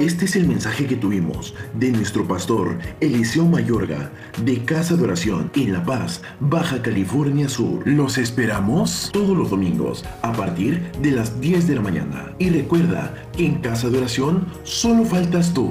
Este 0.00 0.24
es 0.24 0.34
el 0.34 0.48
mensaje 0.48 0.86
que 0.86 0.96
tuvimos 0.96 1.54
de 1.74 1.92
nuestro 1.92 2.26
pastor 2.26 2.78
Eliseo 3.00 3.44
Mayorga 3.44 4.10
de 4.42 4.64
Casa 4.64 4.96
de 4.96 5.04
Oración 5.04 5.50
en 5.54 5.74
La 5.74 5.84
Paz, 5.84 6.22
Baja 6.40 6.80
California 6.80 7.50
Sur. 7.50 7.86
Los 7.86 8.16
esperamos 8.16 9.10
todos 9.12 9.36
los 9.36 9.50
domingos 9.50 10.02
a 10.22 10.32
partir 10.32 10.90
de 11.02 11.10
las 11.10 11.38
10 11.38 11.68
de 11.68 11.74
la 11.74 11.82
mañana. 11.82 12.32
Y 12.38 12.48
recuerda 12.48 13.14
que 13.36 13.44
en 13.44 13.56
Casa 13.56 13.90
de 13.90 13.98
Oración 13.98 14.46
solo 14.62 15.04
faltas 15.04 15.52
tú. 15.52 15.70